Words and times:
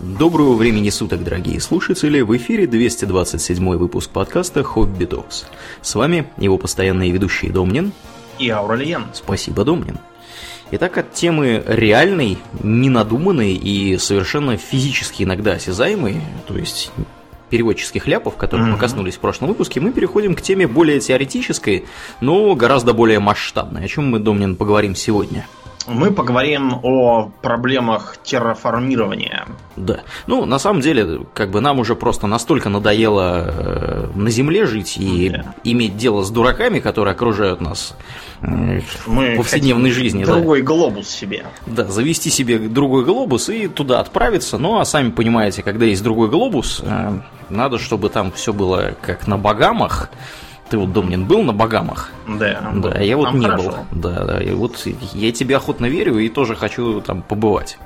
Доброго 0.00 0.54
времени 0.54 0.90
суток, 0.90 1.24
дорогие 1.24 1.60
слушатели! 1.60 2.20
В 2.20 2.36
эфире 2.36 2.68
227 2.68 3.76
выпуск 3.76 4.10
подкаста 4.10 4.62
«Хобби 4.62 5.04
Докс». 5.06 5.46
С 5.82 5.96
вами 5.96 6.28
его 6.36 6.56
постоянные 6.56 7.10
ведущие 7.10 7.50
Домнин 7.50 7.90
и 8.38 8.48
Ауралиен. 8.48 9.06
Спасибо, 9.12 9.64
Домнин. 9.64 9.98
Итак, 10.70 10.98
от 10.98 11.14
темы 11.14 11.64
реальной, 11.66 12.38
ненадуманной 12.62 13.54
и 13.54 13.98
совершенно 13.98 14.56
физически 14.56 15.24
иногда 15.24 15.54
осязаемой, 15.54 16.20
то 16.46 16.56
есть 16.56 16.92
переводческих 17.50 18.06
ляпов, 18.06 18.36
которые 18.36 18.68
mm-hmm. 18.68 18.72
мы 18.72 18.78
коснулись 18.78 19.16
в 19.16 19.20
прошлом 19.20 19.48
выпуске, 19.48 19.80
мы 19.80 19.90
переходим 19.90 20.36
к 20.36 20.42
теме 20.42 20.68
более 20.68 21.00
теоретической, 21.00 21.86
но 22.20 22.54
гораздо 22.54 22.92
более 22.92 23.18
масштабной. 23.18 23.86
О 23.86 23.88
чем 23.88 24.08
мы, 24.10 24.20
Домнин, 24.20 24.54
поговорим 24.54 24.94
сегодня? 24.94 25.48
Мы 25.88 26.10
поговорим 26.10 26.80
о 26.82 27.30
проблемах 27.42 28.16
терраформирования. 28.22 29.46
Да. 29.76 30.00
Ну, 30.26 30.44
на 30.44 30.58
самом 30.58 30.80
деле, 30.80 31.20
как 31.34 31.50
бы 31.50 31.60
нам 31.60 31.78
уже 31.78 31.94
просто 31.96 32.26
настолько 32.26 32.68
надоело 32.68 33.44
э, 33.46 34.08
на 34.14 34.30
Земле 34.30 34.66
жить 34.66 34.96
и 34.98 35.30
да. 35.30 35.54
иметь 35.64 35.96
дело 35.96 36.22
с 36.22 36.30
дураками, 36.30 36.80
которые 36.80 37.12
окружают 37.12 37.60
нас 37.60 37.94
э, 38.42 38.80
мы 39.06 39.34
в 39.34 39.36
повседневной 39.38 39.90
жизни. 39.90 40.24
Другой 40.24 40.60
да. 40.60 40.66
глобус 40.66 41.08
себе. 41.08 41.46
Да, 41.66 41.84
завести 41.86 42.30
себе 42.30 42.58
другой 42.58 43.04
глобус 43.04 43.48
и 43.48 43.68
туда 43.68 44.00
отправиться. 44.00 44.58
Ну, 44.58 44.78
а 44.78 44.84
сами 44.84 45.10
понимаете, 45.10 45.62
когда 45.62 45.86
есть 45.86 46.02
другой 46.02 46.28
глобус, 46.28 46.82
э, 46.84 47.20
надо, 47.50 47.78
чтобы 47.78 48.08
там 48.10 48.32
все 48.32 48.52
было 48.52 48.94
как 49.00 49.26
на 49.26 49.38
Багамах. 49.38 50.10
Ты 50.70 50.76
вот, 50.76 50.92
Домнин, 50.92 51.24
был 51.24 51.42
на 51.42 51.52
Багамах? 51.52 52.10
Да. 52.26 52.70
Да, 52.74 53.00
я 53.00 53.16
вот 53.16 53.32
не 53.32 53.46
хорошо. 53.46 53.86
был. 53.90 54.00
Да, 54.02 54.24
да. 54.24 54.42
И 54.42 54.50
вот 54.50 54.86
я 55.14 55.32
тебе 55.32 55.56
охотно 55.56 55.86
верю 55.86 56.18
и 56.18 56.28
тоже 56.28 56.54
хочу 56.54 57.00
там 57.00 57.22
побывать. 57.22 57.78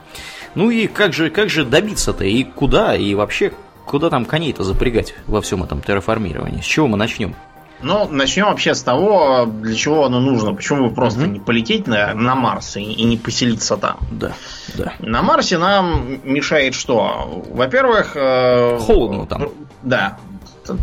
Ну 0.55 0.71
и 0.71 0.87
как 0.87 1.13
же, 1.13 1.31
как 1.31 1.49
же 1.49 1.65
добиться-то? 1.65 2.25
И 2.25 2.43
куда? 2.43 2.95
И 2.97 3.15
вообще, 3.15 3.53
куда 3.87 4.11
там 4.11 4.25
коней-то 4.25 4.65
запрягать 4.65 5.15
во 5.27 5.41
всем 5.41 5.63
этом 5.63 5.81
терраформировании? 5.81 6.61
С 6.61 6.65
чего 6.65 6.89
мы 6.89 6.97
начнем? 6.97 7.35
Ну, 7.83 8.09
начнем 8.09 8.47
вообще 8.47 8.75
с 8.75 8.83
того, 8.83 9.45
для 9.47 9.75
чего 9.75 10.05
оно 10.05 10.21
нужно. 10.21 10.55
Почему 10.55 10.89
бы 10.89 10.95
просто 10.95 11.23
угу. 11.23 11.31
не 11.31 11.41
полететь 11.41 11.87
на, 11.87 12.15
на 12.15 12.35
Марс 12.37 12.77
и, 12.77 12.83
и 12.83 13.05
не 13.05 13.17
поселиться 13.17 13.77
там? 13.77 13.99
Да, 14.13 14.33
да. 14.77 14.93
На 15.01 15.23
Марсе 15.23 15.59
нам 15.59 16.21
мешает 16.25 16.75
что? 16.75 17.45
Во-первых... 17.51 18.13
Э, 18.15 18.79
Холодно 18.79 19.27
там. 19.27 19.49
Да, 19.83 20.19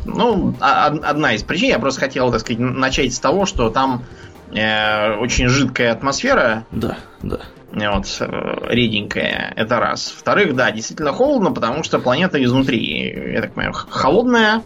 ну, 0.06 0.56
а, 0.60 0.88
одна 0.88 1.34
из 1.34 1.44
причин, 1.44 1.70
я 1.70 1.80
просто 1.80 2.02
хотел, 2.02 2.32
так 2.32 2.42
сказать, 2.42 2.60
начать 2.60 3.14
с 3.14 3.20
того, 3.20 3.46
что 3.46 3.70
там 3.70 4.04
э, 4.52 5.16
очень 5.18 5.48
жидкая 5.48 5.92
атмосфера. 5.92 6.66
Да, 6.72 6.98
да. 7.22 7.40
Вот, 7.72 8.18
э, 8.20 8.26
реденькая, 8.68 9.54
это 9.56 9.80
раз. 9.80 10.12
Во-вторых, 10.14 10.56
да, 10.56 10.72
действительно 10.72 11.14
холодно, 11.14 11.52
потому 11.52 11.84
что 11.84 12.00
планета 12.00 12.44
изнутри, 12.44 13.34
я 13.34 13.42
так 13.42 13.54
понимаю, 13.54 13.74
холодная, 13.74 14.64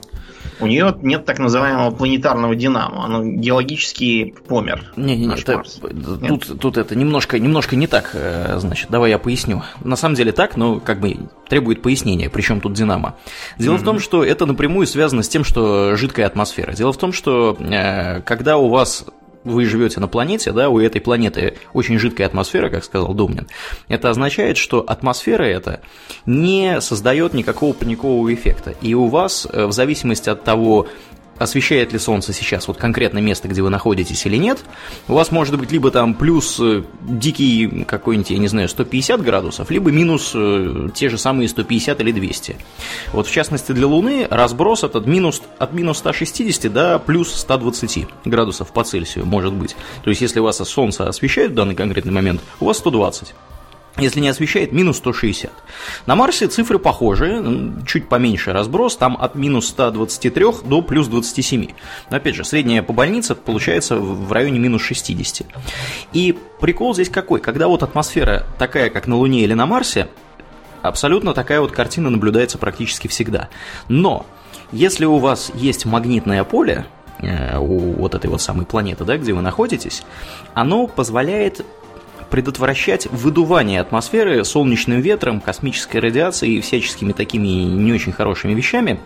у 0.60 0.68
нее 0.68 0.96
нет 1.02 1.26
так 1.26 1.40
называемого 1.40 1.92
планетарного 1.92 2.56
динамо. 2.56 3.06
Оно 3.06 3.24
геологически 3.24 4.34
помер. 4.48 4.92
Не-не-не, 4.96 5.36
тут, 6.28 6.60
тут 6.60 6.78
это 6.78 6.96
немножко, 6.96 7.40
немножко 7.40 7.76
не 7.76 7.88
так, 7.88 8.12
э, 8.14 8.58
значит, 8.60 8.90
давай 8.90 9.12
я 9.12 9.20
поясню. 9.20 9.64
На 9.84 9.96
самом 9.96 10.16
деле 10.16 10.32
так, 10.32 10.58
но 10.58 10.80
как 10.80 11.00
бы 11.00 11.18
требует 11.48 11.82
пояснения, 11.82 12.30
причем 12.30 12.62
тут 12.62 12.74
динамо. 12.74 13.16
Дело 13.58 13.76
mm-hmm. 13.76 13.78
в 13.78 13.84
том, 13.84 14.00
что 14.00 14.24
это 14.24 14.46
напрямую 14.46 14.88
связано 14.88 15.24
с 15.24 15.30
тем, 15.30 15.44
что 15.44 15.96
жидкая 15.96 16.26
атмосфера. 16.26 16.74
Дело 16.74 16.94
в 16.94 16.98
том, 16.98 17.14
что 17.14 17.58
э, 17.60 18.22
когда 18.22 18.58
у 18.58 18.70
вас 18.70 19.06
вы 19.44 19.66
живете 19.66 20.00
на 20.00 20.08
планете, 20.08 20.52
да, 20.52 20.70
у 20.70 20.80
этой 20.80 21.02
планеты 21.02 21.56
очень 21.74 21.98
жидкая 22.00 22.28
атмосфера, 22.28 22.70
как 22.70 22.84
сказал 22.84 23.14
Думнин, 23.14 23.48
это 23.88 24.10
означает, 24.10 24.58
что 24.58 24.80
атмосфера 24.80 25.44
эта 25.44 25.82
не 26.26 26.82
создает 26.82 27.34
никакого 27.34 27.74
паникового 27.74 28.34
эффекта. 28.34 28.74
И 28.82 28.94
у 28.94 29.08
вас, 29.08 29.48
э, 29.52 29.66
в 29.66 29.72
зависимости 29.72 30.30
от 30.30 30.44
того, 30.44 30.88
освещает 31.38 31.94
ли 31.94 32.00
солнце 32.00 32.34
сейчас 32.34 32.68
вот 32.68 32.78
конкретно 32.78 33.20
место, 33.20 33.48
где 33.48 33.62
вы 33.62 33.70
находитесь 33.70 34.26
или 34.26 34.38
нет, 34.38 34.60
у 35.08 35.14
вас 35.14 35.32
может 35.32 35.58
быть 35.58 35.72
либо 35.72 35.92
там 35.92 36.14
плюс 36.14 36.60
э, 36.60 36.84
дикий 37.02 37.86
какой-нибудь, 37.86 38.30
я 38.32 38.38
не 38.38 38.48
знаю, 38.48 38.70
150 38.70 39.22
градусов, 39.22 39.70
либо 39.72 39.92
минус 39.92 40.32
э, 40.36 40.90
те 40.94 41.10
же 41.10 41.18
самые 41.18 41.50
150 41.50 42.00
или 42.02 42.12
200. 42.12 42.56
Вот 43.12 43.28
в 43.28 43.32
частности 43.32 43.72
для 43.72 43.88
Луны 43.88 44.28
разброс 44.30 44.84
этот 44.84 45.06
минус, 45.06 45.42
от 45.60 45.74
минус 45.74 46.00
160 46.00 46.72
до 46.72 47.00
плюс 47.00 47.34
120 47.34 48.08
градусов 48.26 48.72
по 48.72 48.84
Цельсию 48.84 49.26
может 49.26 49.54
быть. 49.54 49.76
То 50.04 50.10
есть 50.10 50.22
если 50.22 50.40
вас 50.40 50.58
солнце 50.58 51.08
освещает 51.08 51.52
в 51.52 51.56
данный 51.56 51.76
конкретный 51.76 52.14
момент, 52.14 52.42
у 52.60 52.66
вас 52.66 52.78
120 52.78 53.34
если 53.98 54.20
не 54.20 54.30
освещает, 54.30 54.72
минус 54.72 54.98
160. 54.98 55.52
На 56.08 56.16
Марсе 56.16 56.48
цифры 56.48 56.80
похожи, 56.80 57.72
чуть 57.86 58.10
поменьше 58.10 58.52
разброс, 58.52 58.98
там 58.98 59.16
от 59.20 59.36
минус 59.36 59.68
123 59.68 60.46
до 60.66 60.82
плюс 60.82 61.08
27. 61.08 61.68
Но 62.10 62.18
опять 62.18 62.36
же, 62.36 62.44
средняя 62.44 62.82
по 62.82 62.92
больнице 62.92 63.36
получается 63.36 63.98
в 63.98 64.32
районе 64.32 64.58
минус 64.58 64.82
60. 64.82 65.48
И 66.14 66.38
прикол 66.60 66.96
здесь 66.96 67.10
какой? 67.10 67.40
Когда 67.40 67.68
вот 67.68 67.84
атмосфера 67.84 68.48
такая, 68.58 68.90
как 68.90 69.08
на 69.08 69.16
Луне 69.16 69.42
или 69.44 69.54
на 69.54 69.68
Марсе, 69.68 70.08
абсолютно 70.82 71.34
такая 71.34 71.62
вот 71.62 71.72
картина 71.72 72.10
наблюдается 72.10 72.58
практически 72.58 73.08
всегда. 73.08 73.50
Но 73.90 74.26
если 74.72 75.06
у 75.06 75.18
вас 75.18 75.52
есть 75.54 75.86
магнитное 75.86 76.44
поле, 76.44 76.86
э, 77.20 77.60
у 77.60 77.94
вот 77.94 78.16
этой 78.16 78.28
вот 78.28 78.42
самой 78.42 78.66
планеты, 78.66 79.06
да, 79.06 79.18
где 79.18 79.34
вы 79.34 79.42
находитесь, 79.42 80.04
оно 80.56 80.88
позволяет 80.88 81.64
предотвращать 82.34 83.06
выдувание 83.12 83.80
атмосферы 83.80 84.44
солнечным 84.44 85.00
ветром, 85.02 85.40
космической 85.40 85.98
радиацией 85.98 86.58
и 86.58 86.62
всяческими 86.62 87.12
такими 87.12 87.46
не 87.48 87.94
очень 87.94 88.12
хорошими 88.12 88.56
вещами. 88.56 89.00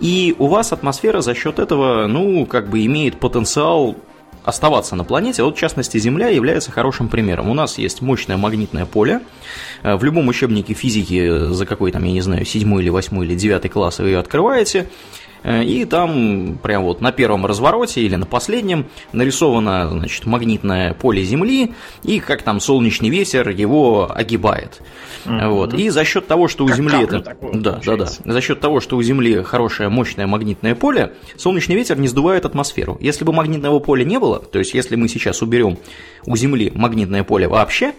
И 0.00 0.36
у 0.38 0.48
вас 0.48 0.70
атмосфера 0.70 1.22
за 1.22 1.34
счет 1.34 1.60
этого, 1.60 2.06
ну, 2.08 2.44
как 2.44 2.68
бы 2.68 2.84
имеет 2.84 3.18
потенциал 3.18 3.96
оставаться 4.44 4.96
на 4.96 5.04
планете. 5.04 5.44
Вот, 5.44 5.56
в 5.56 5.58
частности, 5.58 5.96
Земля 5.96 6.28
является 6.28 6.70
хорошим 6.70 7.08
примером. 7.08 7.48
У 7.48 7.54
нас 7.54 7.78
есть 7.78 8.02
мощное 8.02 8.36
магнитное 8.36 8.84
поле. 8.84 9.20
Э, 9.82 9.96
в 9.96 10.04
любом 10.04 10.28
учебнике 10.28 10.74
физики 10.74 11.50
за 11.50 11.64
какой 11.64 11.90
там, 11.90 12.04
я 12.04 12.12
не 12.12 12.20
знаю, 12.20 12.44
седьмой 12.44 12.82
или 12.82 12.90
восьмой 12.90 13.24
или 13.24 13.34
девятый 13.34 13.70
класс 13.70 13.98
вы 13.98 14.08
ее 14.08 14.18
открываете, 14.18 14.90
и 15.44 15.84
там 15.84 16.58
прям 16.62 16.84
вот 16.84 17.00
на 17.00 17.12
первом 17.12 17.46
развороте 17.46 18.00
или 18.00 18.16
на 18.16 18.26
последнем 18.26 18.86
нарисовано, 19.12 19.88
значит, 19.90 20.26
магнитное 20.26 20.94
поле 20.94 21.22
Земли 21.22 21.72
и 22.02 22.20
как 22.20 22.42
там 22.42 22.60
солнечный 22.60 23.08
ветер 23.08 23.48
его 23.50 24.10
огибает. 24.12 24.82
Mm-hmm. 25.24 25.48
Вот. 25.50 25.74
И 25.74 25.88
за 25.90 26.04
счет 26.04 26.26
того, 26.26 26.48
что 26.48 26.64
у 26.64 26.68
как 26.68 26.76
Земли 26.76 27.02
это... 27.02 27.36
Да, 27.52 27.80
да, 27.84 27.96
да. 27.96 28.06
За 28.06 28.40
счет 28.40 28.60
того, 28.60 28.80
что 28.80 28.96
у 28.96 29.02
Земли 29.02 29.42
хорошее 29.42 29.88
мощное 29.88 30.26
магнитное 30.26 30.74
поле, 30.74 31.14
солнечный 31.36 31.76
ветер 31.76 31.98
не 31.98 32.08
сдувает 32.08 32.44
атмосферу. 32.44 32.96
Если 33.00 33.24
бы 33.24 33.32
магнитного 33.32 33.78
поля 33.78 34.04
не 34.04 34.18
было, 34.18 34.38
то 34.38 34.58
есть 34.58 34.74
если 34.74 34.96
мы 34.96 35.08
сейчас 35.08 35.42
уберем 35.42 35.78
у 36.26 36.36
Земли 36.36 36.72
магнитное 36.74 37.24
поле 37.24 37.48
вообще, 37.48 37.92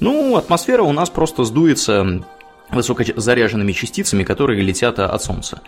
ну, 0.00 0.36
атмосфера 0.36 0.82
у 0.82 0.92
нас 0.92 1.10
просто 1.10 1.44
сдуется 1.44 2.24
высокозаряженными 2.70 3.72
частицами, 3.72 4.24
которые 4.24 4.62
летят 4.62 4.98
от 4.98 5.22
Солнца. 5.22 5.60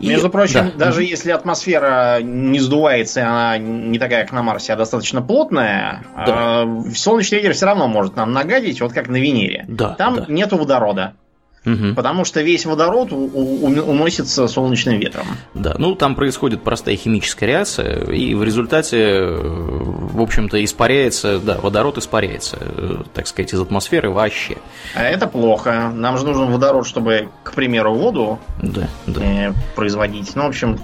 И, 0.00 0.08
Между 0.08 0.30
прочим, 0.30 0.72
да. 0.76 0.86
даже 0.86 1.02
если 1.02 1.30
атмосфера 1.30 2.20
не 2.22 2.58
сдувается, 2.58 3.26
она 3.26 3.58
не 3.58 3.98
такая, 3.98 4.24
как 4.24 4.32
на 4.32 4.42
Марсе, 4.42 4.72
а 4.72 4.76
достаточно 4.76 5.22
плотная, 5.22 6.04
да. 6.14 6.64
э, 6.64 6.90
солнечный 6.94 7.38
ветер 7.38 7.52
все 7.52 7.66
равно 7.66 7.88
может 7.88 8.16
нам 8.16 8.32
нагадить, 8.32 8.80
вот 8.80 8.92
как 8.92 9.08
на 9.08 9.16
Венере. 9.16 9.64
Да, 9.68 9.94
Там 9.94 10.16
да. 10.16 10.24
нету 10.28 10.56
водорода. 10.56 11.14
Угу. 11.66 11.94
Потому 11.96 12.24
что 12.24 12.40
весь 12.42 12.64
водород 12.64 13.12
у- 13.12 13.16
у- 13.26 13.66
уносится 13.90 14.46
солнечным 14.46 14.98
ветром. 15.00 15.26
Да, 15.52 15.74
ну 15.78 15.94
там 15.96 16.14
происходит 16.14 16.62
простая 16.62 16.94
химическая 16.96 17.48
реакция, 17.48 18.04
и 18.04 18.34
в 18.34 18.44
результате, 18.44 18.98
э, 19.02 19.36
в 19.36 20.20
общем-то, 20.22 20.64
испаряется, 20.64 21.40
да, 21.40 21.58
водород 21.58 21.98
испаряется, 21.98 22.56
э, 22.60 22.96
так 23.12 23.26
сказать, 23.26 23.52
из 23.52 23.60
атмосферы 23.60 24.10
вообще. 24.10 24.58
А 24.94 25.02
это 25.02 25.26
плохо. 25.26 25.90
Нам 25.92 26.16
же 26.18 26.24
нужен 26.24 26.50
водород, 26.52 26.86
чтобы, 26.86 27.28
к 27.42 27.52
примеру, 27.52 27.94
воду 27.94 28.38
да, 28.62 28.88
да. 29.06 29.20
Э, 29.22 29.52
производить. 29.74 30.36
Ну, 30.36 30.44
в 30.44 30.46
общем, 30.46 30.78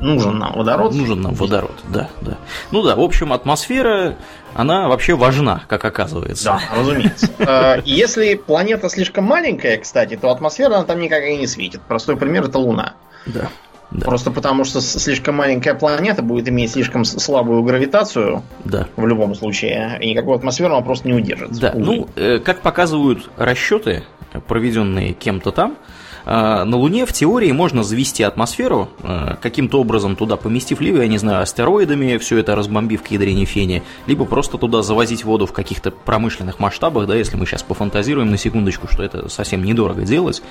нужен 0.00 0.38
нам 0.38 0.54
водород. 0.54 0.94
Нужен 0.94 1.20
нам 1.20 1.34
водород, 1.34 1.74
да, 1.88 2.08
да. 2.22 2.38
Ну 2.70 2.82
да, 2.82 2.96
в 2.96 3.00
общем, 3.00 3.32
атмосфера, 3.32 4.16
она 4.54 4.88
вообще 4.88 5.14
важна, 5.14 5.62
как 5.68 5.84
оказывается. 5.84 6.44
Да, 6.44 6.60
разумеется. 6.76 7.28
Э, 7.38 7.82
если 7.84 8.34
планета 8.34 8.88
слишком 8.88 9.24
маленькая, 9.24 9.78
кстати, 9.78 10.16
то 10.16 10.30
атмосфера 10.30 10.74
она 10.74 10.84
там 10.84 11.00
никак 11.00 11.24
и 11.24 11.36
не 11.36 11.46
светит. 11.46 11.80
Простой 11.82 12.16
пример 12.16 12.44
это 12.44 12.58
Луна. 12.58 12.94
Да. 13.26 13.48
Да. 13.90 14.06
Просто 14.06 14.30
потому, 14.30 14.64
что 14.64 14.80
слишком 14.80 15.34
маленькая 15.36 15.74
планета 15.74 16.22
будет 16.22 16.48
иметь 16.48 16.72
слишком 16.72 17.04
слабую 17.04 17.62
гравитацию. 17.62 18.42
Да. 18.64 18.88
В 18.96 19.06
любом 19.06 19.34
случае. 19.34 19.98
И 20.00 20.10
никакую 20.10 20.36
атмосферу 20.36 20.74
она 20.74 20.82
просто 20.82 21.08
не 21.08 21.14
удержит. 21.14 21.50
Да. 21.58 21.72
Увы. 21.74 21.84
Ну, 21.84 22.08
э, 22.16 22.38
как 22.38 22.62
показывают 22.62 23.30
расчеты, 23.36 24.04
проведенные 24.48 25.12
кем-то 25.12 25.50
там, 25.50 25.72
А, 25.72 25.76
на 26.24 26.76
Луне 26.76 27.06
в 27.06 27.12
теории 27.12 27.52
можно 27.52 27.82
завести 27.82 28.22
атмосферу, 28.22 28.88
а, 29.02 29.36
каким-то 29.40 29.80
образом 29.80 30.16
туда 30.16 30.36
поместив, 30.36 30.80
либо, 30.80 31.02
я 31.02 31.08
не 31.08 31.18
знаю, 31.18 31.42
астероидами, 31.42 32.16
все 32.18 32.38
это 32.38 32.54
разбомбив 32.54 33.02
к 33.02 33.08
ядрене 33.08 33.44
фени, 33.44 33.82
либо 34.06 34.24
просто 34.24 34.58
туда 34.58 34.82
завозить 34.82 35.24
воду 35.24 35.46
в 35.46 35.52
каких-то 35.52 35.90
промышленных 35.90 36.58
масштабах, 36.58 37.06
да, 37.06 37.14
если 37.14 37.36
мы 37.36 37.46
сейчас 37.46 37.62
пофантазируем 37.62 38.30
на 38.30 38.38
секундочку, 38.38 38.88
что 38.88 39.02
это 39.02 39.28
совсем 39.28 39.64
недорого 39.64 40.02
делать. 40.02 40.42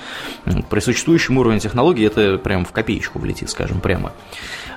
При 0.69 0.79
существующем 0.79 1.37
уровне 1.37 1.59
технологий 1.59 2.05
это 2.05 2.37
прям 2.37 2.65
в 2.65 2.71
копеечку 2.71 3.19
влетит, 3.19 3.49
скажем 3.49 3.79
прямо. 3.79 4.13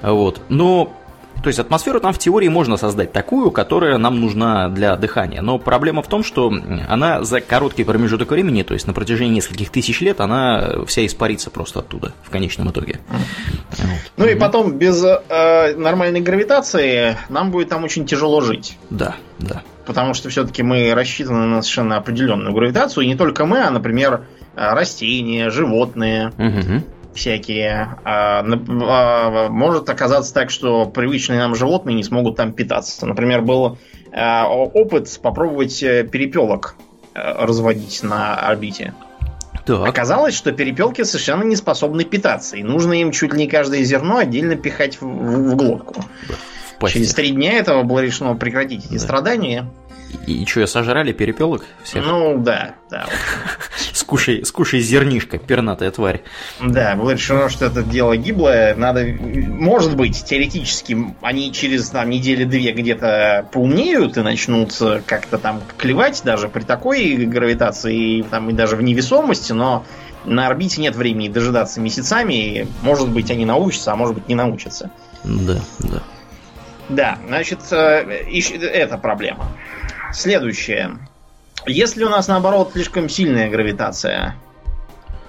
Вот. 0.03 0.41
Но 0.49 0.95
то 1.43 1.49
есть 1.49 1.59
атмосферу 1.59 2.01
там 2.01 2.13
в 2.13 2.19
теории 2.19 2.49
можно 2.49 2.77
создать 2.77 3.13
такую, 3.13 3.51
которая 3.51 3.99
нам 3.99 4.21
нужна 4.21 4.69
для 4.69 4.97
дыхания. 4.97 5.43
Но 5.43 5.59
проблема 5.59 6.03
в 6.03 6.09
том, 6.09 6.25
что 6.25 6.53
она 6.89 7.23
за 7.23 7.41
короткий 7.41 7.85
промежуток 7.85 8.31
времени, 8.31 8.63
то 8.63 8.75
есть 8.75 8.87
на 8.87 8.93
протяжении 8.93 9.35
нескольких 9.35 9.71
тысяч 9.71 10.01
лет, 10.01 10.21
она 10.21 10.85
вся 10.87 11.05
испарится 11.05 11.51
просто 11.51 11.81
оттуда 11.81 12.15
в 12.23 12.31
конечном 12.31 12.71
итоге. 12.71 13.01
Вот. 13.09 14.13
Ну 14.17 14.27
и 14.27 14.35
потом 14.35 14.73
без 14.79 15.05
э, 15.05 15.75
нормальной 15.77 16.21
гравитации 16.21 17.17
нам 17.29 17.51
будет 17.51 17.69
там 17.69 17.85
очень 17.85 18.07
тяжело 18.07 18.41
жить. 18.41 18.79
Да, 18.91 19.17
да. 19.39 19.63
Потому 19.87 20.15
что 20.15 20.31
все-таки 20.31 20.63
мы 20.63 20.95
рассчитаны 20.95 21.47
на 21.47 21.63
совершенно 21.63 21.97
определенную 21.97 22.55
гравитацию. 22.55 23.05
И 23.05 23.09
не 23.09 23.17
только 23.17 23.45
мы, 23.45 23.61
а, 23.61 23.71
например, 23.71 24.25
растения, 24.57 25.51
животные. 25.51 26.33
Угу 26.39 26.83
всякие. 27.15 27.97
А, 28.05 28.45
а, 28.45 29.49
может 29.49 29.89
оказаться 29.89 30.33
так, 30.35 30.51
что 30.51 30.87
привычные 30.87 31.39
нам 31.39 31.55
животные 31.55 31.95
не 31.95 32.05
смогут 32.05 32.37
там 32.37 32.53
питаться. 32.53 33.07
Например, 33.07 33.43
был 33.43 33.79
а, 34.13 34.47
опыт 34.49 35.19
попробовать 35.23 35.83
э, 35.83 36.05
перепелок 36.05 36.77
э, 37.15 37.45
разводить 37.45 38.03
на 38.03 38.37
орбите. 38.37 38.95
Так. 39.67 39.89
Оказалось, 39.89 40.35
что 40.35 40.53
перепелки 40.53 41.03
совершенно 41.05 41.43
не 41.43 41.57
способны 41.57 42.05
питаться, 42.05 42.57
и 42.57 42.63
нужно 42.63 42.93
им 42.93 43.13
чуть 43.13 43.33
ли 43.33 43.39
не 43.39 43.49
каждое 43.49 43.83
зерно 43.83 44.19
отдельно 44.19 44.57
пихать 44.57 45.01
в, 45.01 45.07
в, 45.07 45.51
в 45.53 45.57
глотку. 45.57 46.05
В 46.79 46.89
Через 46.89 47.15
три 47.15 47.31
дня 47.31 47.55
этого 47.55 47.83
было 47.83 48.01
решено 48.01 48.35
прекратить 48.35 48.85
эти 48.85 48.95
да. 48.95 48.99
страдания. 48.99 49.71
И, 50.27 50.43
и 50.43 50.47
что, 50.47 50.67
сожрали 50.67 51.13
перепелок 51.13 51.65
всех? 51.83 52.05
Ну, 52.05 52.39
да, 52.39 52.75
да. 52.91 53.07
Скушай, 53.93 54.45
скушай 54.45 54.81
зернишко, 54.81 55.39
пернатая 55.39 55.91
тварь. 55.91 56.23
Да, 56.61 56.95
было 56.95 57.11
решено, 57.11 57.49
что 57.49 57.67
это 57.67 57.83
дело 57.83 58.17
гиблое. 58.17 58.75
Надо, 58.75 59.05
может 59.05 59.97
быть, 59.97 60.25
теоретически 60.25 60.97
они 61.23 61.53
через 61.53 61.91
там, 61.91 62.11
недели-две 62.11 62.73
где-то 62.73 63.49
поумнеют 63.53 64.17
и 64.17 64.23
начнут 64.23 64.73
как-то 65.07 65.39
там 65.39 65.63
клевать 65.79 66.23
даже 66.25 66.49
при 66.49 66.63
такой 66.63 67.15
гравитации 67.17 68.23
там, 68.23 68.51
и 68.51 68.53
даже 68.53 68.77
в 68.77 68.83
невесомости, 68.83 69.53
но 69.53 69.85
на 70.25 70.47
орбите 70.47 70.81
нет 70.81 70.97
времени 70.97 71.29
дожидаться 71.29 71.81
месяцами. 71.81 72.35
И, 72.35 72.67
может 72.83 73.09
быть, 73.09 73.31
они 73.31 73.45
научатся, 73.45 73.93
а 73.93 73.97
может 73.97 74.15
быть, 74.15 74.29
не 74.29 74.35
научатся. 74.35 74.91
Да, 75.25 75.61
да. 75.81 76.03
Да, 76.89 77.19
значит, 77.27 77.61
э, 77.71 77.77
это 77.77 78.99
проблема. 78.99 79.49
Следующее. 80.15 80.99
Если 81.67 82.05
у 82.05 82.09
нас, 82.09 82.29
наоборот, 82.29 82.71
слишком 82.73 83.09
сильная 83.09 83.51
гравитация, 83.51 84.37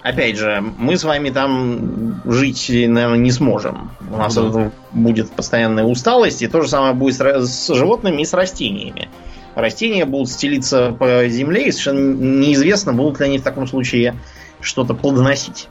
опять 0.04 0.38
же, 0.38 0.64
мы 0.78 0.98
с 0.98 1.04
вами 1.04 1.32
там 1.32 2.22
жить, 2.26 2.68
наверное, 2.70 3.18
не 3.18 3.32
сможем. 3.32 3.92
У 4.10 4.18
нас 4.18 4.38
mm 4.38 4.72
будет 4.92 5.32
постоянная 5.32 5.84
усталость, 5.84 6.42
и 6.42 6.48
то 6.48 6.62
же 6.62 6.70
самое 6.70 6.94
будет 6.94 7.20
с 7.20 7.74
животными 7.74 8.22
и 8.22 8.26
с 8.26 8.34
растениями. 8.34 9.10
Растения 9.56 10.06
будут 10.06 10.30
стелиться 10.30 10.92
по 10.92 11.28
земле, 11.28 11.68
и 11.68 11.72
совершенно 11.72 12.14
неизвестно, 12.14 12.94
будут 12.94 13.20
ли 13.20 13.26
они 13.26 13.40
в 13.40 13.44
таком 13.44 13.68
случае 13.68 14.16
что-то 14.62 14.94
плодоносить. 14.94 15.68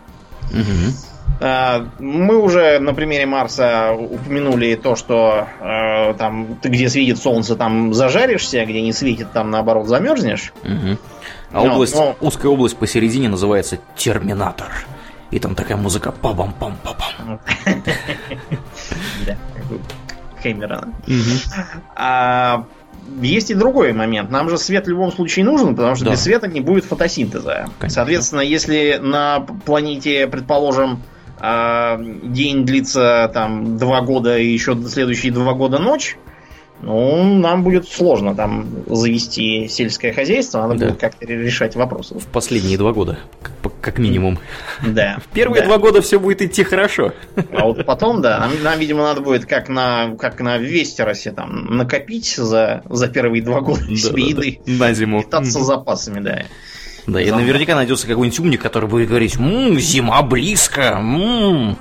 Угу. 0.51 1.14
А, 1.41 1.87
мы 1.99 2.39
уже 2.39 2.79
на 2.79 2.95
примере 2.95 3.27
Марса 3.27 3.93
упомянули 3.93 4.75
то, 4.77 4.97
что 4.97 5.49
э, 5.61 6.15
там 6.15 6.57
ты 6.63 6.69
где 6.69 6.89
светит 6.89 7.19
солнце, 7.19 7.57
там 7.57 7.93
зажаришься, 7.93 8.61
а 8.61 8.65
где 8.65 8.81
не 8.83 8.93
светит, 8.93 9.33
там 9.33 9.51
наоборот 9.51 9.87
замерзнешь. 9.87 10.53
Угу. 10.63 10.99
А 11.53 11.65
но, 11.65 11.75
область, 11.75 11.95
но... 11.95 12.17
узкая 12.21 12.51
область 12.51 12.77
посередине 12.77 13.29
называется 13.29 13.79
Терминатор. 13.97 14.69
И 15.31 15.39
там 15.39 15.55
такая 15.55 15.77
музыка 15.77 16.13
пабам 16.13 16.53
пам 16.53 16.77
папам. 16.83 17.41
Да, 19.27 19.37
Кэмерона. 20.43 20.93
А 21.97 22.67
есть 23.21 23.51
и 23.51 23.55
другой 23.55 23.93
момент. 23.93 24.31
Нам 24.31 24.49
же 24.49 24.59
свет 24.59 24.87
в 24.87 24.89
любом 24.89 25.13
случае 25.13 25.45
нужен, 25.45 25.75
потому 25.75 25.97
что 25.97 26.11
без 26.11 26.21
света 26.21 26.47
не 26.47 26.61
будет 26.61 26.85
фотосинтеза. 26.85 27.67
Соответственно, 27.89 28.41
если 28.41 28.99
на 29.03 29.41
планете, 29.41 30.27
предположим, 30.27 31.03
а 31.47 32.01
день 32.01 32.65
длится 32.65 33.31
там 33.35 33.77
два 33.77 34.01
года 34.01 34.39
и 34.39 34.47
еще 34.47 34.75
следующие 34.89 35.31
два 35.31 35.53
года 35.53 35.79
ночь, 35.79 36.17
ну, 36.81 37.23
нам 37.23 37.63
будет 37.63 37.87
сложно 37.87 38.35
там 38.35 38.67
завести 38.87 39.69
сельское 39.69 40.15
хозяйство, 40.15 40.63
надо 40.63 40.79
да. 40.79 40.87
будет 40.87 41.01
как-то 41.01 41.27
решать 41.27 41.77
вопросы. 41.77 42.19
В 42.19 42.27
последние 42.29 42.79
два 42.79 42.95
года, 42.95 43.19
как, 43.43 43.73
как 43.83 43.99
минимум. 43.99 44.39
Да. 44.87 45.19
В 45.25 45.35
первые 45.35 45.61
да. 45.61 45.69
два 45.69 45.79
года 45.79 46.01
все 46.01 46.19
будет 46.19 46.41
идти 46.41 46.65
хорошо. 46.65 47.13
А 47.53 47.65
вот 47.67 47.85
потом, 47.85 48.23
да, 48.23 48.39
нам, 48.41 48.63
нам 48.63 48.79
видимо, 48.79 49.03
надо 49.03 49.21
будет 49.21 49.45
как 49.45 49.69
на, 49.69 50.17
как 50.17 50.41
на 50.41 50.57
Вестеросе 50.57 51.33
там 51.33 51.77
накопить 51.77 52.37
за, 52.37 52.83
за 52.89 53.09
первые 53.09 53.43
два 53.43 53.61
года 53.61 53.83
да, 53.87 53.97
себе 53.97 54.23
да, 54.23 54.29
еды. 54.29 54.61
Да. 54.67 54.87
На 54.87 54.95
зиму. 54.95 55.23
Питаться 55.23 55.61
запасами, 55.61 56.21
да. 56.21 56.45
Да, 57.07 57.21
и 57.21 57.31
наверняка 57.31 57.75
найдется 57.75 58.07
какой-нибудь 58.07 58.41
умник, 58.41 58.63
который 58.63 58.89
будет 58.89 59.09
говорить, 59.09 59.39
ммм, 59.39 59.79
зима 59.79 60.23
близко, 60.23 60.99
ммм. 60.99 61.79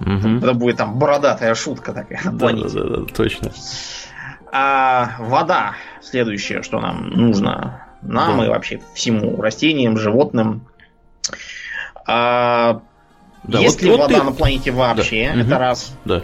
Угу. 0.00 0.28
Это 0.38 0.54
будет 0.54 0.76
там 0.76 0.98
бородатая 0.98 1.54
шутка 1.54 1.92
такая 1.92 2.20
планете. 2.38 2.78
Да, 2.78 2.84
да, 2.84 2.96
да, 2.98 3.04
точно. 3.14 3.52
А 4.52 5.16
вода, 5.18 5.74
следующее, 6.02 6.62
что 6.62 6.80
нам 6.80 7.10
нужно. 7.10 7.84
Нам 8.02 8.38
да. 8.38 8.46
и 8.46 8.48
вообще 8.48 8.80
всему, 8.94 9.40
растениям, 9.40 9.98
животным. 9.98 10.66
А, 12.06 12.80
да, 13.42 13.58
есть 13.58 13.76
вот, 13.76 13.82
ли 13.82 13.90
вот 13.90 14.00
вода 14.00 14.18
ты... 14.20 14.24
на 14.24 14.32
планете 14.32 14.70
вообще? 14.70 15.32
Да. 15.34 15.40
Это 15.40 15.50
угу. 15.50 15.58
раз. 15.58 15.92
Да. 16.04 16.22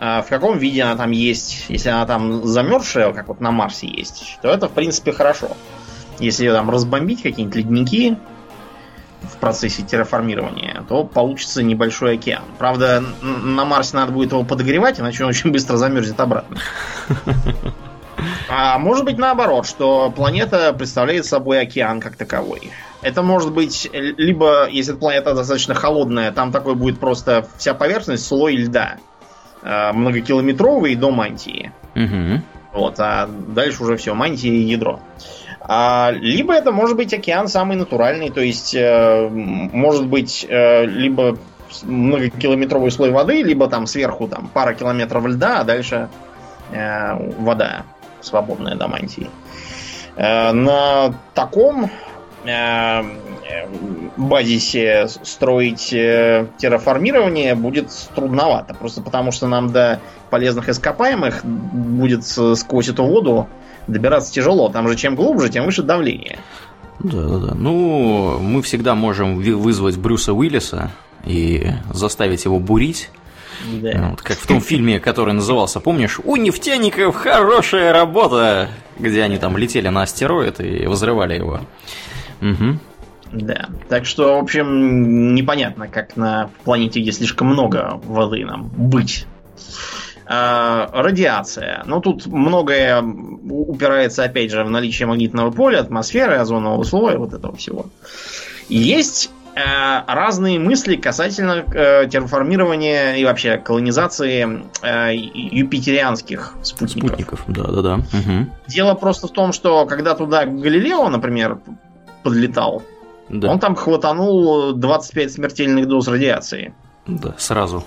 А 0.00 0.22
в 0.22 0.28
каком 0.28 0.58
виде 0.58 0.82
она 0.82 0.96
там 0.96 1.12
есть? 1.12 1.66
Если 1.68 1.88
она 1.88 2.04
там 2.04 2.44
замерзшая, 2.44 3.12
как 3.12 3.28
вот 3.28 3.40
на 3.40 3.50
Марсе 3.50 3.86
есть, 3.86 4.38
то 4.42 4.48
это, 4.48 4.68
в 4.68 4.72
принципе, 4.72 5.12
хорошо. 5.12 5.56
Если 6.18 6.48
там 6.48 6.70
разбомбить 6.70 7.22
какие-нибудь 7.22 7.56
ледники 7.56 8.16
в 9.22 9.36
процессе 9.38 9.82
терраформирования, 9.82 10.84
то 10.88 11.04
получится 11.04 11.62
небольшой 11.62 12.14
океан. 12.14 12.44
Правда, 12.58 13.02
на 13.22 13.64
Марсе 13.64 13.96
надо 13.96 14.12
будет 14.12 14.32
его 14.32 14.44
подогревать, 14.44 15.00
иначе 15.00 15.24
он 15.24 15.30
очень 15.30 15.50
быстро 15.50 15.76
замерзнет 15.76 16.20
обратно. 16.20 16.58
А 18.48 18.78
может 18.78 19.04
быть 19.04 19.18
наоборот, 19.18 19.66
что 19.66 20.10
планета 20.10 20.72
представляет 20.72 21.26
собой 21.26 21.60
океан 21.60 22.00
как 22.00 22.16
таковой. 22.16 22.70
Это 23.02 23.22
может 23.22 23.52
быть 23.52 23.88
либо, 23.92 24.68
если 24.70 24.92
планета 24.92 25.34
достаточно 25.34 25.74
холодная, 25.74 26.32
там 26.32 26.52
такой 26.52 26.74
будет 26.74 26.98
просто 26.98 27.46
вся 27.58 27.74
поверхность 27.74 28.26
слой 28.26 28.56
льда, 28.56 28.96
э, 29.62 29.92
многокилометровый 29.92 30.94
до 30.94 31.10
мантии. 31.10 31.72
Угу. 31.94 32.42
Вот, 32.72 32.94
а 32.98 33.28
дальше 33.28 33.82
уже 33.82 33.96
все, 33.96 34.14
мантия 34.14 34.50
и 34.50 34.62
ядро. 34.62 35.00
А, 35.66 36.10
либо 36.12 36.54
это 36.54 36.72
может 36.72 36.96
быть 36.96 37.14
океан 37.14 37.48
самый 37.48 37.76
натуральный, 37.76 38.30
то 38.30 38.42
есть 38.42 38.74
э, 38.74 39.28
может 39.30 40.06
быть 40.06 40.44
э, 40.46 40.84
либо 40.84 41.38
многокилометровый 41.82 42.90
слой 42.90 43.10
воды, 43.10 43.42
либо 43.42 43.66
там 43.68 43.86
сверху 43.86 44.28
там 44.28 44.50
пара 44.52 44.74
километров 44.74 45.26
льда, 45.26 45.60
а 45.60 45.64
дальше 45.64 46.10
э, 46.70 47.14
вода 47.38 47.84
свободная 48.20 48.74
до 48.74 48.88
мантии. 48.88 49.30
Э, 50.16 50.52
на 50.52 51.14
таком 51.32 51.90
э, 52.44 53.02
базисе 54.18 55.08
строить 55.22 55.94
э, 55.94 56.46
терраформирование 56.58 57.54
будет 57.54 57.90
трудновато, 58.14 58.74
просто 58.74 59.00
потому 59.00 59.32
что 59.32 59.46
нам 59.46 59.72
до 59.72 59.98
полезных 60.28 60.68
ископаемых 60.68 61.42
будет 61.42 62.26
сквозь 62.26 62.90
эту 62.90 63.04
воду 63.04 63.48
добираться 63.86 64.32
тяжело. 64.32 64.68
Там 64.68 64.88
же 64.88 64.96
чем 64.96 65.14
глубже, 65.14 65.48
тем 65.48 65.64
выше 65.64 65.82
давление. 65.82 66.38
Да, 67.00 67.22
да, 67.22 67.38
да. 67.38 67.54
Ну, 67.54 68.38
мы 68.38 68.62
всегда 68.62 68.94
можем 68.94 69.36
вызвать 69.36 69.98
Брюса 69.98 70.32
Уиллиса 70.32 70.90
и 71.24 71.66
заставить 71.92 72.44
его 72.44 72.58
бурить. 72.58 73.10
Да. 73.64 74.10
Вот, 74.10 74.22
как 74.22 74.36
в 74.36 74.46
том 74.46 74.60
фильме, 74.60 75.00
который 75.00 75.32
назывался, 75.32 75.80
помнишь, 75.80 76.20
«У 76.22 76.36
нефтяников 76.36 77.16
хорошая 77.16 77.92
работа», 77.92 78.68
где 78.98 79.22
они 79.22 79.38
там 79.38 79.56
летели 79.56 79.88
на 79.88 80.02
астероид 80.02 80.60
и 80.60 80.86
взрывали 80.86 81.34
его. 81.34 81.60
Угу. 82.40 82.78
Да. 83.32 83.68
Так 83.88 84.06
что, 84.06 84.36
в 84.36 84.42
общем, 84.42 85.34
непонятно, 85.34 85.88
как 85.88 86.16
на 86.16 86.50
планете, 86.64 87.00
где 87.00 87.12
слишком 87.12 87.48
много 87.48 88.00
воды 88.04 88.44
нам 88.44 88.68
быть. 88.68 89.26
Э, 90.26 90.86
радиация. 90.92 91.82
Ну, 91.86 92.00
тут 92.00 92.26
многое 92.26 93.02
упирается, 93.02 94.24
опять 94.24 94.50
же, 94.50 94.64
в 94.64 94.70
наличие 94.70 95.06
магнитного 95.06 95.50
поля, 95.50 95.80
атмосферы, 95.80 96.36
озонового 96.36 96.82
слоя, 96.84 97.18
вот 97.18 97.34
этого 97.34 97.54
всего. 97.56 97.86
Есть 98.68 99.30
э, 99.54 99.60
разные 100.06 100.58
мысли 100.58 100.96
касательно 100.96 101.64
э, 101.66 102.08
терраформирования 102.08 103.16
и 103.16 103.24
вообще 103.24 103.58
колонизации 103.58 104.62
э, 104.82 105.14
юпитерианских 105.14 106.54
спутников. 106.62 107.10
Спутников, 107.10 107.44
да-да-да. 107.46 107.96
Угу. 107.96 108.46
Дело 108.68 108.94
просто 108.94 109.26
в 109.26 109.32
том, 109.32 109.52
что 109.52 109.84
когда 109.84 110.14
туда 110.14 110.46
Галилео, 110.46 111.10
например, 111.10 111.58
подлетал, 112.22 112.82
да. 113.28 113.50
он 113.50 113.58
там 113.58 113.74
хватанул 113.76 114.72
25 114.72 115.32
смертельных 115.32 115.86
доз 115.86 116.08
радиации. 116.08 116.74
Да, 117.06 117.34
сразу. 117.36 117.84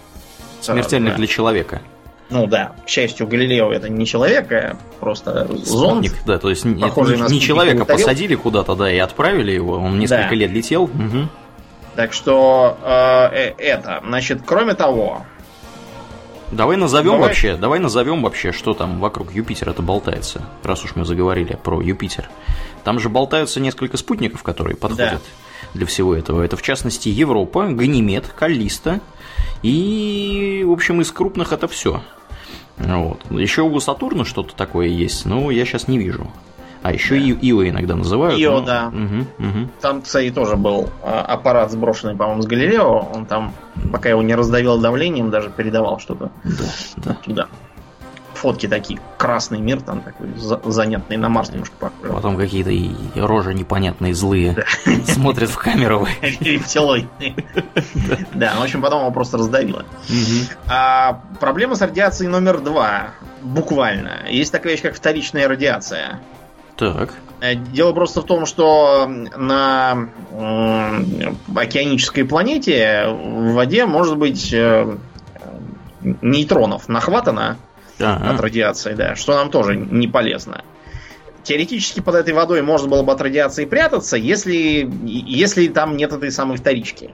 Смертельных 0.62 1.14
да. 1.14 1.18
для 1.18 1.28
человека. 1.28 1.82
Ну 2.30 2.46
да, 2.46 2.76
к 2.86 2.90
счастью, 2.90 3.26
Галилео 3.26 3.72
это 3.72 3.88
не 3.88 4.06
человек, 4.06 4.52
а 4.52 4.78
просто 5.00 5.48
зонд. 5.64 6.06
Спутник, 6.06 6.26
да, 6.26 6.38
то 6.40 6.50
есть 6.50 6.66
не, 6.66 6.74
не 6.74 7.40
человека 7.40 7.86
посадили 7.86 8.36
куда-то, 8.36 8.76
да, 8.76 8.92
и 8.92 8.98
отправили 8.98 9.52
его, 9.52 9.76
он 9.76 9.98
несколько 9.98 10.30
да. 10.30 10.36
лет 10.36 10.52
летел. 10.52 10.84
Угу. 10.84 11.30
Так 11.96 12.14
что 12.14 12.78
э, 12.84 13.30
э, 13.34 13.54
это, 13.58 14.04
значит, 14.06 14.42
кроме 14.46 14.74
того. 14.74 15.26
Давай 16.52 16.78
назовем 16.78 17.14
давай... 17.14 17.30
вообще, 17.30 17.56
давай 17.56 17.80
назовем 17.80 18.22
вообще, 18.22 18.52
что 18.52 18.74
там 18.74 19.00
вокруг 19.00 19.34
Юпитера-то 19.34 19.82
болтается, 19.82 20.44
раз 20.64 20.84
уж 20.84 20.96
мы 20.96 21.06
заговорили 21.06 21.58
про 21.62 21.82
Юпитер. 21.82 22.30
Там 22.84 23.00
же 23.00 23.10
болтаются 23.10 23.60
несколько 23.60 23.98
спутников, 23.98 24.44
которые 24.44 24.76
подходят 24.76 25.14
да. 25.14 25.70
для 25.74 25.86
всего 25.86 26.16
этого. 26.16 26.42
Это 26.42 26.56
в 26.56 26.62
частности 26.62 27.10
Европа, 27.10 27.68
Ганимед, 27.68 28.28
Каллиста 28.28 29.02
и, 29.64 30.64
в 30.68 30.72
общем, 30.72 31.02
из 31.02 31.12
крупных 31.12 31.52
это 31.52 31.68
все. 31.68 32.02
Вот. 32.78 33.26
Еще 33.32 33.64
у 33.64 33.80
Сатурна 33.80 34.26
что-то 34.26 34.56
такое 34.56 34.88
есть, 34.88 35.26
но 35.26 35.50
я 35.52 35.66
сейчас 35.66 35.88
не 35.88 35.98
вижу. 35.98 36.28
А 36.84 36.94
еще 36.94 37.16
да. 37.16 37.40
Ио 37.42 37.68
иногда 37.68 37.96
называют. 37.96 38.40
Ио, 38.40 38.60
но... 38.60 38.66
да. 38.66 38.88
Угу, 38.88 39.48
угу. 39.48 39.70
Там, 39.82 40.02
кстати, 40.04 40.32
тоже 40.32 40.56
был 40.56 40.90
а, 41.04 41.22
аппарат 41.22 41.72
сброшенный, 41.72 42.16
по-моему, 42.16 42.44
с 42.44 42.46
Галилео. 42.46 43.10
Он 43.14 43.26
там, 43.26 43.54
пока 43.92 44.10
его 44.10 44.22
не 44.22 44.36
раздавил 44.36 44.80
давлением, 44.80 45.30
даже 45.30 45.50
передавал 45.50 46.00
что-то 46.00 46.32
да, 46.44 46.66
да. 46.98 47.14
туда. 47.26 47.48
Фотки 48.38 48.68
такие. 48.68 49.00
Красный 49.18 49.60
мир 49.60 49.82
там 49.82 50.02
такой 50.02 50.30
занятный, 50.66 51.18
на 51.18 51.30
Марс 51.30 51.50
немножко 51.50 51.76
похож. 51.80 52.10
Потом 52.10 52.38
какие-то 52.38 52.70
и 52.70 52.92
рожи 53.16 53.54
непонятные, 53.54 54.14
злые. 54.14 54.66
Смотрят 55.06 55.50
в 55.50 55.58
камеру. 55.58 56.08
Рептилоидные. 56.22 57.36
Да, 58.34 58.56
в 58.60 58.64
общем, 58.64 58.82
потом 58.82 59.02
его 59.02 59.12
просто 59.12 59.38
раздавило. 59.38 59.86
А 60.68 61.22
проблема 61.40 61.76
с 61.76 61.82
радиацией 61.82 62.30
номер 62.30 62.60
два. 62.60 63.12
Буквально. 63.42 64.28
Есть 64.30 64.52
такая 64.52 64.74
вещь, 64.74 64.82
как 64.82 64.96
вторичная 64.96 65.48
радиация. 65.48 66.20
Так. 66.76 67.14
Э, 67.40 67.56
дело 67.56 67.94
просто 67.94 68.22
в 68.22 68.26
том, 68.26 68.46
что 68.46 69.08
на 69.08 70.10
океанической 71.56 72.26
планете 72.26 73.08
в 73.08 73.54
воде 73.54 73.86
может 73.86 74.18
быть 74.18 74.54
э, 74.54 74.98
нейтронов 76.22 76.88
нахватано 76.88 77.58
ага. 78.00 78.32
от 78.32 78.42
радиации, 78.42 78.94
да, 78.94 79.16
что 79.16 79.36
нам 79.36 79.50
тоже 79.50 79.76
не 79.76 80.08
полезно. 80.08 80.64
Теоретически 81.44 82.02
под 82.02 82.16
этой 82.16 82.34
водой 82.34 82.62
можно 82.62 82.90
было 82.90 83.04
бы 83.04 83.12
от 83.14 83.22
радиации 83.22 83.66
прятаться, 83.66 84.18
если, 84.18 84.90
если 85.06 85.68
там 85.68 85.96
нет 85.96 86.12
этой 86.12 86.32
самой 86.32 86.58
вторички. 86.58 87.12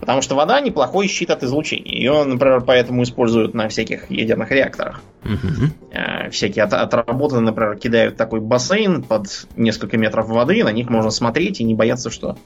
Потому 0.00 0.22
что 0.22 0.34
вода 0.34 0.60
неплохой 0.60 1.08
щит 1.08 1.30
от 1.30 1.42
излучения. 1.42 1.92
Ее, 1.92 2.24
например, 2.24 2.60
поэтому 2.60 3.02
используют 3.02 3.54
на 3.54 3.68
всяких 3.68 4.10
ядерных 4.10 4.50
реакторах. 4.50 5.00
Угу. 5.24 6.30
Всякие 6.30 6.64
от, 6.64 6.72
отработанные, 6.72 7.46
например, 7.46 7.76
кидают 7.76 8.16
такой 8.16 8.40
бассейн 8.40 9.02
под 9.02 9.46
несколько 9.56 9.96
метров 9.96 10.28
воды, 10.28 10.62
на 10.62 10.72
них 10.72 10.88
можно 10.88 11.10
смотреть 11.10 11.60
и 11.60 11.64
не 11.64 11.74
бояться, 11.74 12.10
что... 12.10 12.36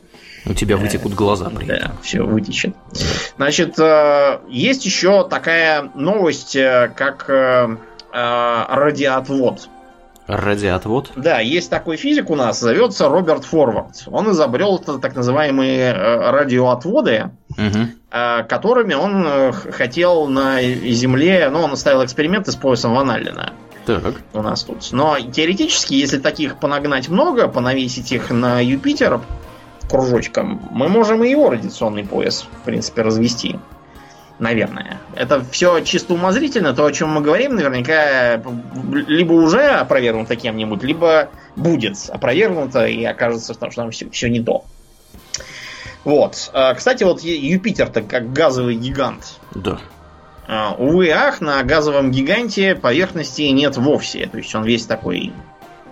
У 0.46 0.54
тебя 0.54 0.76
вытекут 0.76 1.14
глаза 1.14 1.50
при 1.50 1.66
этом. 1.66 1.90
Да, 1.90 1.92
все 2.02 2.22
вытечет. 2.22 2.74
Значит, 3.36 3.78
э, 3.78 4.40
есть 4.48 4.84
еще 4.84 5.28
такая 5.28 5.90
новость, 5.94 6.56
э, 6.56 6.90
как 6.96 7.30
радиоотвод. 8.12 9.68
Радиоотвод? 10.26 11.12
Да, 11.16 11.40
есть 11.40 11.68
такой 11.68 11.96
физик 11.96 12.30
у 12.30 12.36
нас, 12.36 12.60
зовется 12.60 13.08
Роберт 13.08 13.44
Форвард. 13.44 14.04
Он 14.06 14.30
изобрел 14.30 14.78
так 14.78 15.16
называемые 15.16 15.92
э, 15.92 16.30
радиоотводы, 16.30 17.30
угу. 17.50 17.88
которыми 18.48 18.94
он 18.94 19.24
э, 19.26 19.52
хотел 19.52 20.26
на 20.28 20.62
Земле, 20.62 21.48
ну, 21.50 21.62
он 21.62 21.76
ставил 21.76 22.04
эксперименты 22.04 22.52
с 22.52 22.56
поясом 22.56 22.94
Ван 22.94 23.10
Аллена. 23.10 23.52
Так. 23.84 24.14
У 24.32 24.42
нас 24.42 24.62
тут. 24.62 24.92
Но 24.92 25.18
теоретически, 25.18 25.94
если 25.94 26.18
таких 26.18 26.58
понагнать 26.58 27.08
много, 27.08 27.48
понавесить 27.48 28.12
их 28.12 28.30
на 28.30 28.60
Юпитер 28.60 29.20
кружочком, 29.90 30.62
мы 30.70 30.88
можем 30.88 31.24
и 31.24 31.30
его 31.30 31.50
радиационный 31.50 32.04
пояс, 32.04 32.46
в 32.62 32.64
принципе, 32.64 33.02
развести 33.02 33.58
наверное. 34.38 34.98
Это 35.14 35.44
все 35.50 35.80
чисто 35.80 36.14
умозрительно, 36.14 36.74
то, 36.74 36.84
о 36.84 36.92
чем 36.92 37.10
мы 37.10 37.20
говорим, 37.20 37.54
наверняка 37.54 38.42
либо 38.92 39.32
уже 39.32 39.62
опровергнуто 39.68 40.36
кем-нибудь, 40.36 40.82
либо 40.82 41.30
будет 41.56 41.96
опровергнуто 42.08 42.86
и 42.86 43.04
окажется, 43.04 43.54
что 43.54 43.68
там 43.70 43.90
все, 43.90 44.08
все 44.10 44.28
не 44.28 44.40
то. 44.40 44.64
Вот. 46.04 46.50
А, 46.52 46.74
кстати, 46.74 47.04
вот 47.04 47.22
Юпитер-то 47.22 48.02
как 48.02 48.32
газовый 48.32 48.74
гигант. 48.74 49.38
Да. 49.54 49.78
А, 50.48 50.74
увы, 50.74 51.10
ах, 51.10 51.40
на 51.40 51.62
газовом 51.62 52.10
гиганте 52.10 52.74
поверхности 52.74 53.42
нет 53.42 53.76
вовсе. 53.76 54.26
То 54.26 54.38
есть 54.38 54.54
он 54.54 54.64
весь 54.64 54.86
такой, 54.86 55.32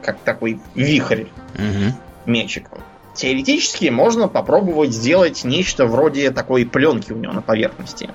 как 0.02 0.18
такой 0.20 0.60
вихрь 0.74 1.26
угу. 1.54 1.94
мячиком. 2.26 2.80
Теоретически 3.14 3.86
можно 3.86 4.28
попробовать 4.28 4.92
сделать 4.92 5.44
нечто 5.44 5.86
вроде 5.86 6.30
такой 6.30 6.64
пленки 6.64 7.12
у 7.12 7.16
него 7.16 7.32
на 7.32 7.42
поверхности 7.42 8.10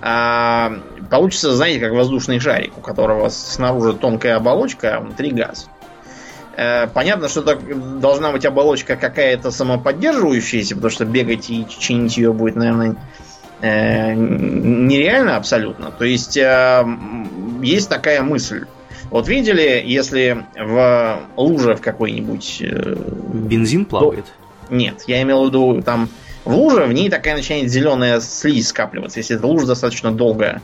а, 0.00 0.72
получится, 1.10 1.54
знаете, 1.54 1.80
как 1.80 1.92
воздушный 1.92 2.40
шарик, 2.40 2.76
у 2.76 2.80
которого 2.80 3.28
снаружи 3.28 3.94
тонкая 3.94 4.36
оболочка, 4.36 4.96
а 4.96 5.00
внутри 5.00 5.30
газ. 5.30 5.68
А, 6.56 6.86
понятно, 6.88 7.28
что 7.28 7.42
так 7.42 8.00
должна 8.00 8.32
быть 8.32 8.44
оболочка 8.44 8.96
какая-то 8.96 9.50
самоподдерживающаяся, 9.50 10.74
потому 10.74 10.90
что 10.90 11.04
бегать 11.04 11.50
и 11.50 11.66
чинить 11.68 12.16
ее 12.16 12.32
будет, 12.32 12.56
наверное, 12.56 12.96
э, 13.60 14.14
нереально 14.14 15.36
абсолютно. 15.36 15.90
То 15.90 16.04
есть 16.04 16.36
э, 16.36 16.84
есть 17.62 17.88
такая 17.88 18.22
мысль. 18.22 18.66
Вот 19.10 19.26
видели, 19.26 19.82
если 19.84 20.44
в 20.56 21.20
луже 21.36 21.76
в 21.76 21.80
какой-нибудь... 21.80 22.58
Э, 22.60 22.94
Бензин 23.32 23.84
плавает? 23.84 24.26
Нет, 24.68 25.04
я 25.06 25.22
имел 25.22 25.44
в 25.44 25.48
виду 25.48 25.82
там 25.82 26.08
в 26.48 26.54
луже 26.54 26.84
в 26.84 26.92
ней 26.94 27.10
такая 27.10 27.36
начинает 27.36 27.70
зеленая 27.70 28.20
слизь 28.20 28.68
скапливаться, 28.68 29.18
если 29.18 29.36
эта 29.36 29.46
лужа 29.46 29.66
достаточно 29.66 30.10
долго 30.10 30.62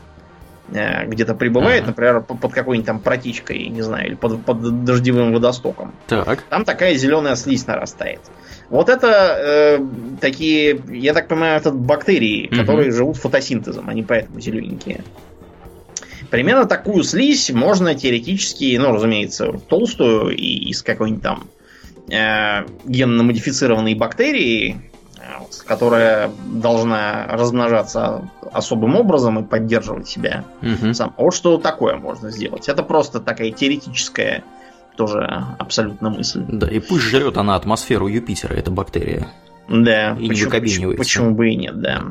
э, 0.73 1.07
где-то 1.07 1.35
прибывает, 1.35 1.83
ага. 1.83 1.89
например, 1.89 2.21
под 2.23 2.53
какой-нибудь 2.53 2.87
там 2.87 3.01
протичкой, 3.01 3.69
не 3.69 3.83
знаю, 3.83 4.07
или 4.07 4.15
под, 4.15 4.43
под 4.45 4.85
дождевым 4.85 5.35
водостоком. 5.35 5.93
Так. 6.07 6.43
Там 6.49 6.65
такая 6.65 6.95
зеленая 6.95 7.37
слизь 7.37 7.67
нарастает. 7.67 8.21
Вот 8.71 8.89
это 8.89 9.37
э, 9.39 9.79
такие, 10.23 10.81
я 10.89 11.13
так 11.13 11.29
понимаю, 11.29 11.59
это 11.59 11.71
бактерии, 11.71 12.47
угу. 12.47 12.57
которые 12.57 12.91
живут 12.91 13.19
фотосинтезом, 13.19 13.91
они 13.91 14.03
поэтому 14.03 14.41
зелененькие. 14.41 15.05
Примерно 16.31 16.65
такую 16.65 17.05
слизь 17.05 17.51
можно 17.51 17.95
теоретически, 17.95 18.75
ну, 18.79 18.93
разумеется, 18.93 19.53
толстую 19.69 20.35
и 20.35 20.71
из 20.71 20.83
какой-нибудь 20.83 21.23
там 21.23 21.45
э, 22.11 22.67
генно-модифицированной 22.87 23.95
бактерии 23.95 24.81
которая 25.67 26.31
должна 26.47 27.27
размножаться 27.29 28.29
особым 28.53 28.97
образом 28.97 29.39
и 29.39 29.43
поддерживать 29.43 30.09
себя 30.09 30.45
угу. 30.63 30.95
сам. 30.95 31.15
Вот 31.17 31.35
что 31.35 31.59
такое 31.59 31.97
можно 31.97 32.31
сделать. 32.31 32.69
Это 32.69 32.83
просто 32.83 33.21
такая 33.21 33.51
теоретическая 33.51 34.45
тоже 34.97 35.45
абсолютно 35.59 36.11
мысль. 36.11 36.45
Да, 36.49 36.69
и 36.69 36.79
пусть 36.79 37.05
жрет 37.05 37.37
она 37.37 37.57
атмосферу 37.57 38.07
Юпитера, 38.07 38.55
эта 38.55 38.71
бактерия. 38.71 39.29
Да, 39.69 40.13
и 40.13 40.29
почему, 40.29 40.53
не 40.53 40.61
почему, 40.61 40.97
почему 40.97 41.31
бы 41.35 41.51
и 41.51 41.57
нет, 41.57 41.81
да 41.81 42.03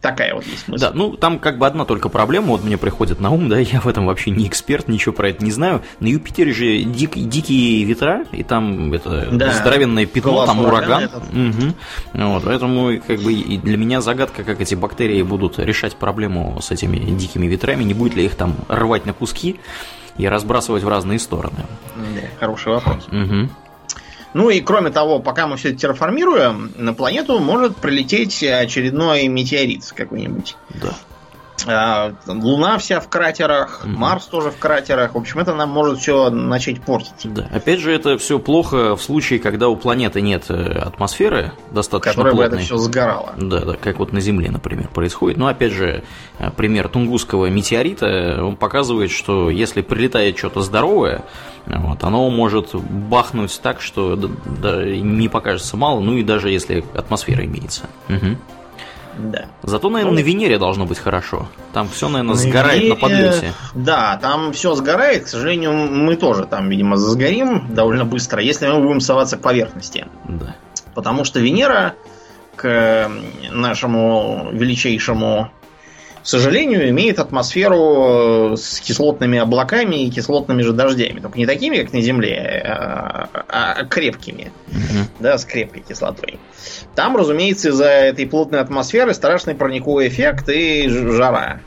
такая 0.00 0.34
вот 0.34 0.44
есть 0.44 0.68
мысль. 0.68 0.84
Да, 0.84 0.92
ну 0.94 1.16
там 1.16 1.38
как 1.38 1.58
бы 1.58 1.66
одна 1.66 1.84
только 1.84 2.08
проблема, 2.08 2.48
вот 2.48 2.64
мне 2.64 2.76
приходит 2.76 3.20
на 3.20 3.30
ум, 3.30 3.48
да, 3.48 3.58
я 3.58 3.80
в 3.80 3.88
этом 3.88 4.06
вообще 4.06 4.30
не 4.30 4.46
эксперт, 4.46 4.88
ничего 4.88 5.14
про 5.14 5.30
это 5.30 5.44
не 5.44 5.50
знаю. 5.50 5.82
На 6.00 6.08
Юпитере 6.08 6.52
же 6.52 6.82
дик, 6.82 7.14
дикие 7.16 7.84
ветра, 7.84 8.24
и 8.32 8.42
там 8.42 8.92
это 8.92 9.28
да, 9.32 9.52
здоровенное 9.52 10.06
пятно, 10.06 10.32
Голос 10.32 10.46
там 10.46 10.64
ураган. 10.64 11.04
Угу. 11.04 11.74
Вот, 12.14 12.44
поэтому 12.44 13.00
как 13.06 13.20
бы 13.20 13.32
и 13.32 13.58
для 13.58 13.76
меня 13.76 14.00
загадка, 14.00 14.44
как 14.44 14.60
эти 14.60 14.74
бактерии 14.74 15.22
будут 15.22 15.58
решать 15.58 15.96
проблему 15.96 16.60
с 16.60 16.70
этими 16.70 16.98
дикими 16.98 17.46
ветрами, 17.46 17.84
не 17.84 17.94
будет 17.94 18.14
ли 18.14 18.24
их 18.24 18.34
там 18.34 18.56
рвать 18.68 19.06
на 19.06 19.12
куски 19.12 19.58
и 20.18 20.26
разбрасывать 20.26 20.82
в 20.82 20.88
разные 20.88 21.18
стороны. 21.18 21.66
Да, 21.96 22.28
хороший 22.40 22.72
вопрос. 22.72 23.06
Угу. 23.08 23.50
Ну 24.34 24.50
и 24.50 24.60
кроме 24.60 24.90
того, 24.90 25.18
пока 25.18 25.46
мы 25.46 25.56
все 25.56 25.70
это 25.70 25.78
терраформируем, 25.78 26.72
на 26.76 26.94
планету 26.94 27.38
может 27.38 27.76
прилететь 27.76 28.42
очередной 28.42 29.28
метеорит 29.28 29.84
какой-нибудь. 29.94 30.56
Да. 30.70 30.94
А, 31.66 32.12
Луна 32.26 32.78
вся 32.78 33.00
в 33.00 33.08
кратерах, 33.08 33.82
угу. 33.84 33.92
Марс 33.92 34.26
тоже 34.26 34.50
в 34.50 34.58
кратерах. 34.58 35.14
В 35.14 35.18
общем, 35.18 35.40
это 35.40 35.54
нам 35.54 35.70
может 35.70 35.98
все 35.98 36.30
начать 36.30 36.82
портить. 36.82 37.32
Да. 37.32 37.48
Опять 37.52 37.80
же, 37.80 37.92
это 37.92 38.18
все 38.18 38.38
плохо 38.38 38.96
в 38.96 39.02
случае, 39.02 39.38
когда 39.38 39.68
у 39.68 39.76
планеты 39.76 40.20
нет 40.20 40.44
э, 40.48 40.78
атмосферы 40.78 41.52
достаточно 41.70 42.12
Которая 42.12 42.34
плотной. 42.34 42.50
бы 42.50 42.56
это 42.56 42.64
все 42.64 42.76
сгорало. 42.76 43.32
Да, 43.36 43.60
да, 43.60 43.74
как 43.74 43.98
вот 43.98 44.12
на 44.12 44.20
Земле, 44.20 44.50
например, 44.50 44.88
происходит. 44.88 45.38
Но 45.38 45.46
опять 45.46 45.72
же, 45.72 46.04
э, 46.38 46.50
пример 46.50 46.88
тунгусского 46.88 47.46
метеорита, 47.46 48.38
он 48.42 48.56
показывает, 48.56 49.10
что 49.10 49.50
если 49.50 49.82
прилетает 49.82 50.38
что-то 50.38 50.60
здоровое, 50.60 51.24
вот, 51.66 52.04
оно 52.04 52.30
может 52.30 52.74
бахнуть 52.74 53.58
так, 53.60 53.80
что 53.80 54.16
да, 54.16 54.28
да, 54.44 54.84
не 54.84 55.28
покажется 55.28 55.76
мало, 55.76 56.00
ну 56.00 56.16
и 56.16 56.22
даже 56.22 56.50
если 56.50 56.84
атмосфера 56.94 57.44
имеется. 57.44 57.82
Угу. 58.08 58.36
Да. 59.18 59.46
Зато, 59.62 59.88
наверное, 59.88 60.12
ну, 60.12 60.20
на 60.20 60.22
Венере 60.22 60.58
должно 60.58 60.86
быть 60.86 60.98
хорошо. 60.98 61.48
Там 61.72 61.88
все, 61.88 62.08
наверное, 62.08 62.34
на 62.34 62.40
сгорает 62.40 62.82
Венере, 62.82 62.94
на 62.94 63.00
подлете. 63.00 63.52
Да, 63.74 64.18
там 64.20 64.52
все 64.52 64.74
сгорает. 64.74 65.24
К 65.24 65.28
сожалению, 65.28 65.72
мы 65.72 66.16
тоже 66.16 66.44
там, 66.44 66.68
видимо, 66.68 66.96
сгорим 66.96 67.74
довольно 67.74 68.04
быстро, 68.04 68.42
если 68.42 68.68
мы 68.68 68.80
будем 68.80 69.00
соваться 69.00 69.36
к 69.36 69.40
поверхности. 69.40 70.06
Да. 70.28 70.56
Потому 70.94 71.24
что 71.24 71.40
Венера, 71.40 71.94
к 72.56 73.10
нашему 73.50 74.48
величайшему 74.52 75.50
сожалению, 76.28 76.88
имеет 76.90 77.18
атмосферу 77.18 78.52
э, 78.52 78.56
с 78.56 78.80
кислотными 78.80 79.38
облаками 79.38 80.04
и 80.04 80.10
кислотными 80.10 80.62
же 80.62 80.72
дождями. 80.72 81.20
Только 81.20 81.38
не 81.38 81.46
такими, 81.46 81.78
как 81.78 81.92
на 81.92 82.00
Земле, 82.00 82.62
а, 82.66 83.28
а 83.48 83.84
крепкими. 83.84 84.50
Угу. 84.68 85.08
Да, 85.20 85.38
с 85.38 85.44
крепкой 85.44 85.84
кислотой. 85.88 86.38
Там, 86.94 87.16
разумеется, 87.16 87.68
из-за 87.68 87.88
этой 87.88 88.26
плотной 88.26 88.60
атмосферы 88.60 89.14
страшный 89.14 89.54
парниковый 89.54 90.08
эффект 90.08 90.48
и 90.48 90.88
жара. 90.88 91.60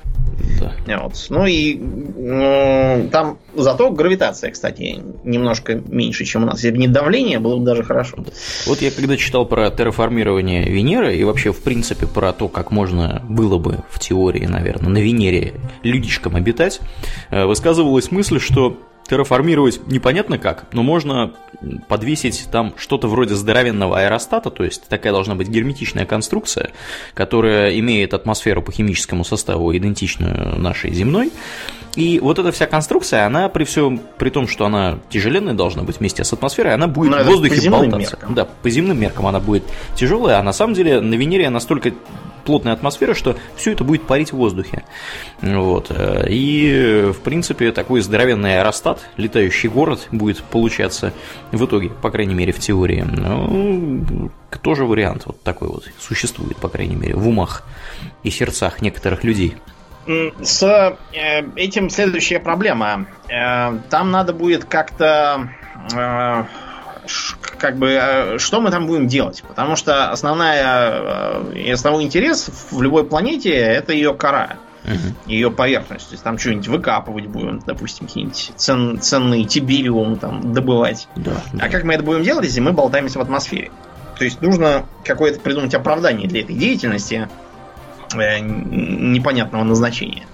Да. 0.59 0.99
Вот. 0.99 1.25
Ну 1.29 1.45
и 1.45 1.79
э, 2.17 3.07
там 3.11 3.37
зато 3.55 3.91
гравитация, 3.91 4.51
кстати, 4.51 4.99
немножко 5.23 5.75
меньше, 5.75 6.25
чем 6.25 6.43
у 6.43 6.45
нас. 6.45 6.63
Если 6.63 6.71
бы 6.71 6.77
не 6.77 6.87
давление, 6.87 7.39
было 7.39 7.57
бы 7.57 7.65
даже 7.65 7.83
хорошо. 7.83 8.17
Вот 8.65 8.81
я 8.81 8.91
когда 8.91 9.17
читал 9.17 9.45
про 9.45 9.69
терраформирование 9.69 10.63
Венеры 10.63 11.15
и 11.15 11.23
вообще, 11.23 11.51
в 11.51 11.61
принципе, 11.61 12.07
про 12.07 12.33
то, 12.33 12.47
как 12.47 12.71
можно 12.71 13.23
было 13.27 13.57
бы 13.57 13.79
в 13.89 13.99
теории, 13.99 14.45
наверное, 14.45 14.89
на 14.89 14.97
Венере 14.97 15.53
людишкам 15.83 16.35
обитать, 16.35 16.79
э, 17.29 17.45
высказывалась 17.45 18.11
мысль, 18.11 18.39
что 18.39 18.77
терраформировать 19.09 19.87
непонятно 19.87 20.37
как, 20.37 20.65
но 20.71 20.83
можно 20.83 21.33
подвесить 21.87 22.47
там 22.51 22.73
что-то 22.77 23.07
вроде 23.07 23.35
здоровенного 23.35 23.99
аэростата, 23.99 24.51
то 24.51 24.63
есть 24.63 24.87
такая 24.87 25.11
должна 25.11 25.35
быть 25.35 25.47
герметичная 25.47 26.05
конструкция, 26.05 26.71
которая 27.15 27.77
имеет 27.79 28.13
атмосферу 28.13 28.61
по 28.61 28.71
химическому 28.71 29.23
составу 29.23 29.75
идентичную 29.75 30.59
нашей 30.59 30.93
земной. 30.93 31.31
И 31.95 32.19
вот 32.19 32.37
эта 32.37 32.51
вся 32.51 32.67
конструкция, 32.67 33.25
она 33.25 33.49
при 33.49 33.63
всем, 33.63 33.99
при 34.17 34.29
том, 34.29 34.47
что 34.47 34.65
она 34.65 34.99
тяжеленная 35.09 35.55
должна 35.55 35.81
быть 35.81 35.99
вместе 35.99 36.23
с 36.23 36.31
атмосферой, 36.31 36.75
она 36.75 36.87
будет 36.87 37.11
но 37.11 37.23
в 37.23 37.25
воздухе 37.25 37.69
болтаться. 37.69 37.97
Меркам. 37.97 38.33
Да, 38.35 38.45
по 38.45 38.69
земным 38.69 38.99
меркам 38.99 39.25
она 39.25 39.39
будет 39.39 39.63
тяжелая, 39.95 40.39
а 40.39 40.43
на 40.43 40.53
самом 40.53 40.75
деле 40.75 41.01
на 41.01 41.15
Венере 41.15 41.49
настолько 41.49 41.91
плотная 42.49 42.73
атмосфера, 42.73 43.13
что 43.13 43.37
все 43.55 43.73
это 43.73 43.83
будет 43.83 44.07
парить 44.07 44.33
в 44.33 44.37
воздухе. 44.37 44.83
Вот. 45.43 45.91
И, 46.27 47.11
в 47.13 47.19
принципе, 47.19 47.71
такой 47.71 48.01
здоровенный 48.01 48.57
аэростат, 48.57 49.07
летающий 49.17 49.69
город 49.69 50.07
будет 50.11 50.41
получаться 50.43 51.13
в 51.51 51.63
итоге, 51.63 51.89
по 51.89 52.09
крайней 52.09 52.33
мере, 52.33 52.51
в 52.51 52.57
теории. 52.57 53.01
Ну, 53.01 54.31
тоже 54.63 54.85
вариант 54.85 55.27
вот 55.27 55.43
такой 55.43 55.67
вот 55.67 55.83
существует, 55.99 56.57
по 56.57 56.69
крайней 56.69 56.95
мере, 56.95 57.15
в 57.15 57.27
умах 57.27 57.67
и 58.23 58.31
сердцах 58.31 58.81
некоторых 58.81 59.23
людей. 59.23 59.55
С 60.41 60.63
э, 60.63 61.43
этим 61.55 61.91
следующая 61.91 62.39
проблема. 62.39 63.05
Э, 63.29 63.77
там 63.91 64.09
надо 64.09 64.33
будет 64.33 64.65
как-то 64.65 65.49
э, 65.93 66.43
как 67.57 67.77
бы, 67.77 67.89
э, 67.89 68.37
что 68.37 68.61
мы 68.61 68.71
там 68.71 68.87
будем 68.87 69.07
делать? 69.07 69.43
Потому 69.47 69.75
что 69.75 70.11
основная, 70.11 71.43
э, 71.53 71.73
основной 71.73 72.03
интерес 72.03 72.49
в 72.71 72.81
любой 72.81 73.05
планете 73.05 73.51
это 73.51 73.93
ее 73.93 74.13
кора, 74.13 74.57
угу. 74.83 75.15
ее 75.25 75.51
поверхность. 75.51 76.09
То 76.09 76.13
есть 76.13 76.23
там 76.23 76.37
что-нибудь 76.37 76.67
выкапывать 76.67 77.27
будем, 77.27 77.59
допустим, 77.65 78.07
какие-нибудь 78.07 78.51
цен, 78.55 78.99
ценные 79.01 79.45
тибириум 79.45 80.17
там 80.17 80.53
добывать. 80.53 81.07
Да, 81.15 81.33
да. 81.53 81.65
А 81.65 81.69
как 81.69 81.83
мы 81.83 81.93
это 81.93 82.03
будем 82.03 82.23
делать, 82.23 82.45
если 82.45 82.59
мы 82.59 82.71
болтаемся 82.71 83.19
в 83.19 83.21
атмосфере? 83.21 83.71
То 84.17 84.25
есть 84.25 84.41
нужно 84.41 84.85
какое-то 85.05 85.39
придумать 85.39 85.73
оправдание 85.73 86.27
для 86.27 86.41
этой 86.41 86.55
деятельности 86.55 87.29
непонятного 88.15 89.63
назначения. 89.63 90.25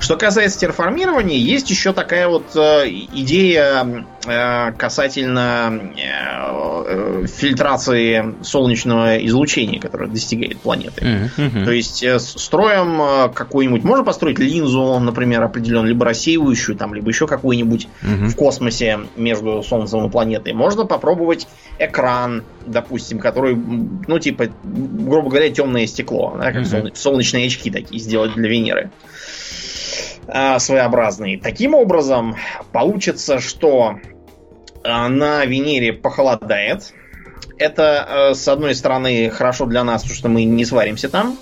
Что 0.00 0.16
касается 0.16 0.60
терраформирования, 0.60 1.38
есть 1.38 1.70
еще 1.70 1.92
такая 1.92 2.28
вот 2.28 2.54
э, 2.54 2.88
идея 2.88 4.06
э, 4.26 4.72
касательно 4.72 5.92
э, 5.96 7.26
фильтрации 7.26 8.34
солнечного 8.42 9.16
излучения, 9.26 9.80
которое 9.80 10.08
достигает 10.08 10.60
планеты. 10.60 11.28
Mm-hmm. 11.36 11.64
То 11.64 11.72
есть 11.72 12.02
э, 12.04 12.20
строим 12.20 13.00
э, 13.02 13.28
какую-нибудь, 13.34 13.82
можно 13.82 14.04
построить 14.04 14.38
линзу, 14.38 14.98
например, 15.00 15.42
определенную, 15.42 15.88
либо 15.88 16.06
рассеивающую, 16.06 16.76
там, 16.76 16.94
либо 16.94 17.08
еще 17.08 17.26
какую-нибудь 17.26 17.88
mm-hmm. 18.02 18.26
в 18.26 18.36
космосе 18.36 19.00
между 19.16 19.62
Солнцем 19.64 20.06
и 20.06 20.10
планетой. 20.10 20.52
Можно 20.52 20.84
попробовать 20.84 21.48
экран, 21.80 22.44
допустим, 22.70 23.18
который, 23.18 23.56
ну, 23.56 24.18
типа, 24.18 24.48
грубо 24.62 25.30
говоря, 25.30 25.50
темное 25.50 25.86
стекло, 25.86 26.36
да, 26.38 26.52
как 26.52 26.62
mm-hmm. 26.62 26.94
солнечные 26.94 27.46
очки 27.46 27.70
такие 27.70 28.00
сделать 28.00 28.34
для 28.34 28.48
Венеры. 28.48 28.90
А, 30.26 30.58
своеобразный. 30.58 31.38
Таким 31.38 31.74
образом, 31.74 32.36
получится, 32.72 33.40
что 33.40 33.98
а, 34.84 35.08
на 35.08 35.44
Венере 35.46 35.94
похолодает. 35.94 36.92
Это, 37.56 38.30
а, 38.30 38.34
с 38.34 38.46
одной 38.46 38.74
стороны, 38.74 39.30
хорошо 39.30 39.64
для 39.64 39.84
нас, 39.84 40.02
потому 40.02 40.16
что 40.16 40.28
мы 40.28 40.44
не 40.44 40.64
сваримся 40.66 41.08
там. 41.08 41.38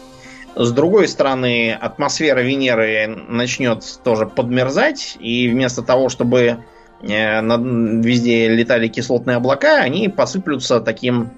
С 0.55 0.71
другой 0.71 1.09
стороны, 1.09 1.73
атмосфера 1.73 2.41
Венеры 2.41 3.09
начнет 3.29 3.85
тоже 4.05 4.27
подмерзать, 4.27 5.17
и 5.21 5.49
вместо 5.49 5.83
того, 5.83 6.09
чтобы 6.09 6.65
везде 7.03 8.49
летали 8.49 8.89
кислотные 8.89 9.37
облака, 9.37 9.81
они 9.81 10.09
посыплются 10.09 10.81
таким 10.81 11.31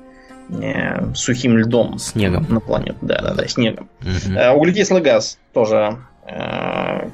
э, 0.50 1.14
сухим 1.14 1.58
льдом. 1.58 1.98
Снегом. 1.98 2.46
На 2.48 2.60
планету, 2.60 2.98
да, 3.02 3.20
да, 3.20 3.34
да, 3.34 3.46
снегом. 3.48 3.88
Угу. 4.02 4.56
Углекислый 4.56 5.02
газ 5.02 5.38
тоже 5.52 5.98
Э, 6.28 7.08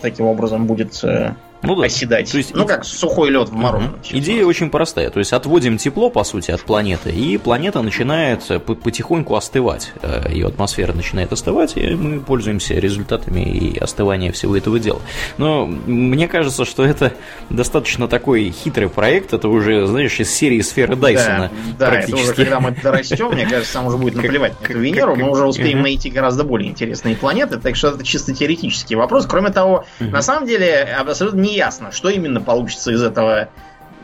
таким 0.00 0.26
образом 0.26 0.66
будет 0.66 1.02
э, 1.02 1.34
ну, 1.66 1.76
да. 1.76 1.86
оседать. 1.86 2.30
То 2.30 2.38
есть, 2.38 2.54
ну, 2.54 2.66
как 2.66 2.84
сухой 2.84 3.30
лед 3.30 3.48
в 3.48 3.52
мороз. 3.52 3.84
Угу. 3.84 4.18
Идея 4.18 4.44
очень 4.46 4.70
простая. 4.70 5.10
То 5.10 5.18
есть 5.18 5.32
отводим 5.32 5.78
тепло, 5.78 6.10
по 6.10 6.24
сути, 6.24 6.50
от 6.50 6.62
планеты, 6.62 7.10
и 7.10 7.36
планета 7.38 7.82
начинает 7.82 8.42
потихоньку 8.64 9.34
остывать. 9.36 9.92
Э, 10.02 10.30
Ее 10.30 10.46
атмосфера 10.46 10.92
начинает 10.92 11.32
остывать, 11.32 11.76
и 11.76 11.94
мы 11.94 12.20
пользуемся 12.20 12.74
результатами 12.74 13.40
и 13.40 13.78
остывания 13.78 14.32
всего 14.32 14.56
этого 14.56 14.78
дела. 14.78 15.00
Но 15.38 15.66
мне 15.66 16.28
кажется, 16.28 16.64
что 16.64 16.84
это 16.84 17.12
достаточно 17.50 18.08
такой 18.08 18.50
хитрый 18.50 18.88
проект. 18.88 19.32
Это 19.32 19.48
уже, 19.48 19.86
знаешь, 19.86 20.18
из 20.20 20.32
серии 20.32 20.60
сферы 20.60 20.96
Дайсона. 20.96 21.50
Да, 21.78 21.90
да 21.90 22.00
это 22.00 22.14
уже 22.16 22.34
когда 22.34 22.60
мы 22.60 22.70
дорастем, 22.70 23.30
мне 23.32 23.46
кажется, 23.46 23.74
там 23.74 23.86
уже 23.86 23.96
будет 23.96 24.14
наплевать 24.14 24.60
на 24.60 24.64
эту 24.64 24.78
Венеру. 24.78 25.16
Мы 25.16 25.30
уже 25.30 25.46
успеем 25.46 25.82
найти 25.82 26.10
гораздо 26.10 26.44
более 26.44 26.70
интересные 26.70 27.16
планеты, 27.16 27.58
так 27.58 27.76
что 27.76 27.88
это 27.88 28.04
чисто 28.04 28.34
теоретический 28.34 28.96
вопрос. 28.96 29.26
Кроме 29.26 29.50
того, 29.50 29.84
на 30.00 30.22
самом 30.22 30.46
деле, 30.46 30.82
абсолютно 30.82 31.40
не 31.40 31.55
ясно, 31.56 31.90
что 31.90 32.08
именно 32.10 32.40
получится 32.40 32.92
из 32.92 33.02
этого 33.02 33.48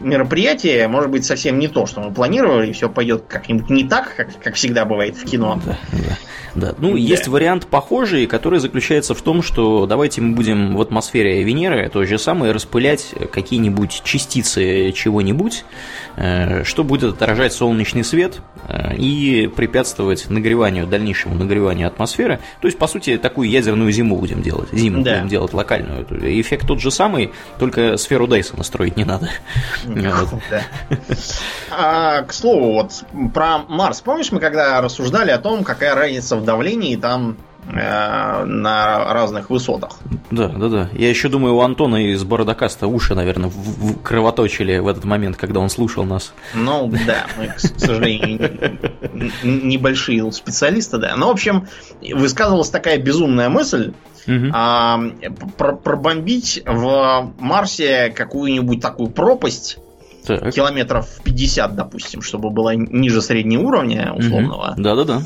мероприятия. 0.02 0.88
Может 0.88 1.10
быть, 1.10 1.24
совсем 1.24 1.58
не 1.58 1.68
то, 1.68 1.86
что 1.86 2.00
мы 2.00 2.12
планировали, 2.12 2.70
и 2.70 2.72
все 2.72 2.88
пойдет 2.88 3.24
как-нибудь 3.28 3.70
не 3.70 3.84
так, 3.84 4.14
как, 4.16 4.28
как 4.42 4.54
всегда 4.54 4.84
бывает 4.84 5.16
в 5.16 5.24
кино. 5.24 5.60
Да, 5.64 5.78
да. 5.92 6.16
Да. 6.54 6.74
Ну, 6.78 6.92
да. 6.92 6.98
есть 6.98 7.28
вариант 7.28 7.66
похожий, 7.66 8.26
который 8.26 8.58
заключается 8.58 9.14
в 9.14 9.22
том, 9.22 9.42
что 9.42 9.86
давайте 9.86 10.20
мы 10.20 10.34
будем 10.34 10.76
в 10.76 10.80
атмосфере 10.80 11.42
Венеры 11.42 11.88
то 11.88 12.04
же 12.04 12.18
самое 12.18 12.52
распылять 12.52 13.14
какие-нибудь 13.32 14.02
частицы 14.04 14.92
чего-нибудь, 14.92 15.64
э, 16.16 16.64
что 16.64 16.84
будет 16.84 17.14
отражать 17.14 17.52
солнечный 17.52 18.04
свет 18.04 18.40
э, 18.68 18.96
и 18.96 19.50
препятствовать 19.54 20.28
нагреванию, 20.28 20.86
дальнейшему 20.86 21.34
нагреванию 21.34 21.88
атмосферы. 21.88 22.40
То 22.60 22.68
есть, 22.68 22.78
по 22.78 22.86
сути, 22.86 23.16
такую 23.16 23.48
ядерную 23.48 23.90
зиму 23.90 24.16
будем 24.16 24.42
делать. 24.42 24.68
Зиму 24.72 25.02
да. 25.02 25.14
будем 25.14 25.28
делать 25.28 25.54
локальную. 25.54 26.06
Эффект 26.40 26.66
тот 26.66 26.80
же 26.80 26.90
самый, 26.90 27.32
только 27.58 27.96
сферу 27.96 28.26
Дайсона 28.26 28.62
строить 28.62 28.96
не 28.96 29.04
надо. 29.04 29.30
А, 31.74 32.22
к 32.22 32.34
слову, 32.34 32.74
вот 32.74 33.04
про 33.32 33.58
Марс. 33.68 34.02
Помнишь, 34.02 34.30
мы 34.30 34.40
когда 34.40 34.80
рассуждали 34.80 35.30
о 35.30 35.38
том, 35.38 35.64
какая 35.64 35.94
разница 35.94 36.36
в 36.36 36.44
давлении 36.44 36.96
там 36.96 37.38
э, 37.66 38.44
на 38.44 39.12
разных 39.12 39.48
высотах. 39.48 39.98
Да, 40.30 40.48
да, 40.48 40.68
да. 40.68 40.88
Я 40.92 41.08
еще 41.08 41.28
думаю, 41.28 41.54
у 41.54 41.60
Антона 41.60 42.12
из 42.12 42.24
Бородокаста 42.24 42.86
уши, 42.86 43.14
наверное, 43.14 43.48
в, 43.48 43.54
в 43.54 44.02
кровоточили 44.02 44.78
в 44.78 44.88
этот 44.88 45.04
момент, 45.04 45.36
когда 45.38 45.60
он 45.60 45.70
слушал 45.70 46.04
нас. 46.04 46.34
Ну, 46.54 46.92
да, 47.06 47.26
мы, 47.38 47.48
к 47.48 47.58
сожалению, 47.58 48.78
небольшие 49.42 50.30
специалисты, 50.32 50.98
да. 50.98 51.14
Ну, 51.16 51.28
в 51.28 51.30
общем, 51.30 51.68
высказывалась 52.02 52.68
такая 52.70 52.98
безумная 52.98 53.48
мысль, 53.48 53.92
угу. 54.26 54.46
а, 54.52 55.00
про 55.56 55.74
пробомбить 55.74 56.62
в 56.66 57.32
Марсе 57.38 58.10
какую-нибудь 58.10 58.80
такую 58.80 59.10
пропасть, 59.10 59.78
так. 60.26 60.52
километров 60.52 61.08
50, 61.24 61.74
допустим, 61.74 62.22
чтобы 62.22 62.50
было 62.50 62.74
ниже 62.74 63.22
среднего 63.22 63.62
уровня 63.62 64.12
условного. 64.14 64.74
Да-да-да. 64.76 65.22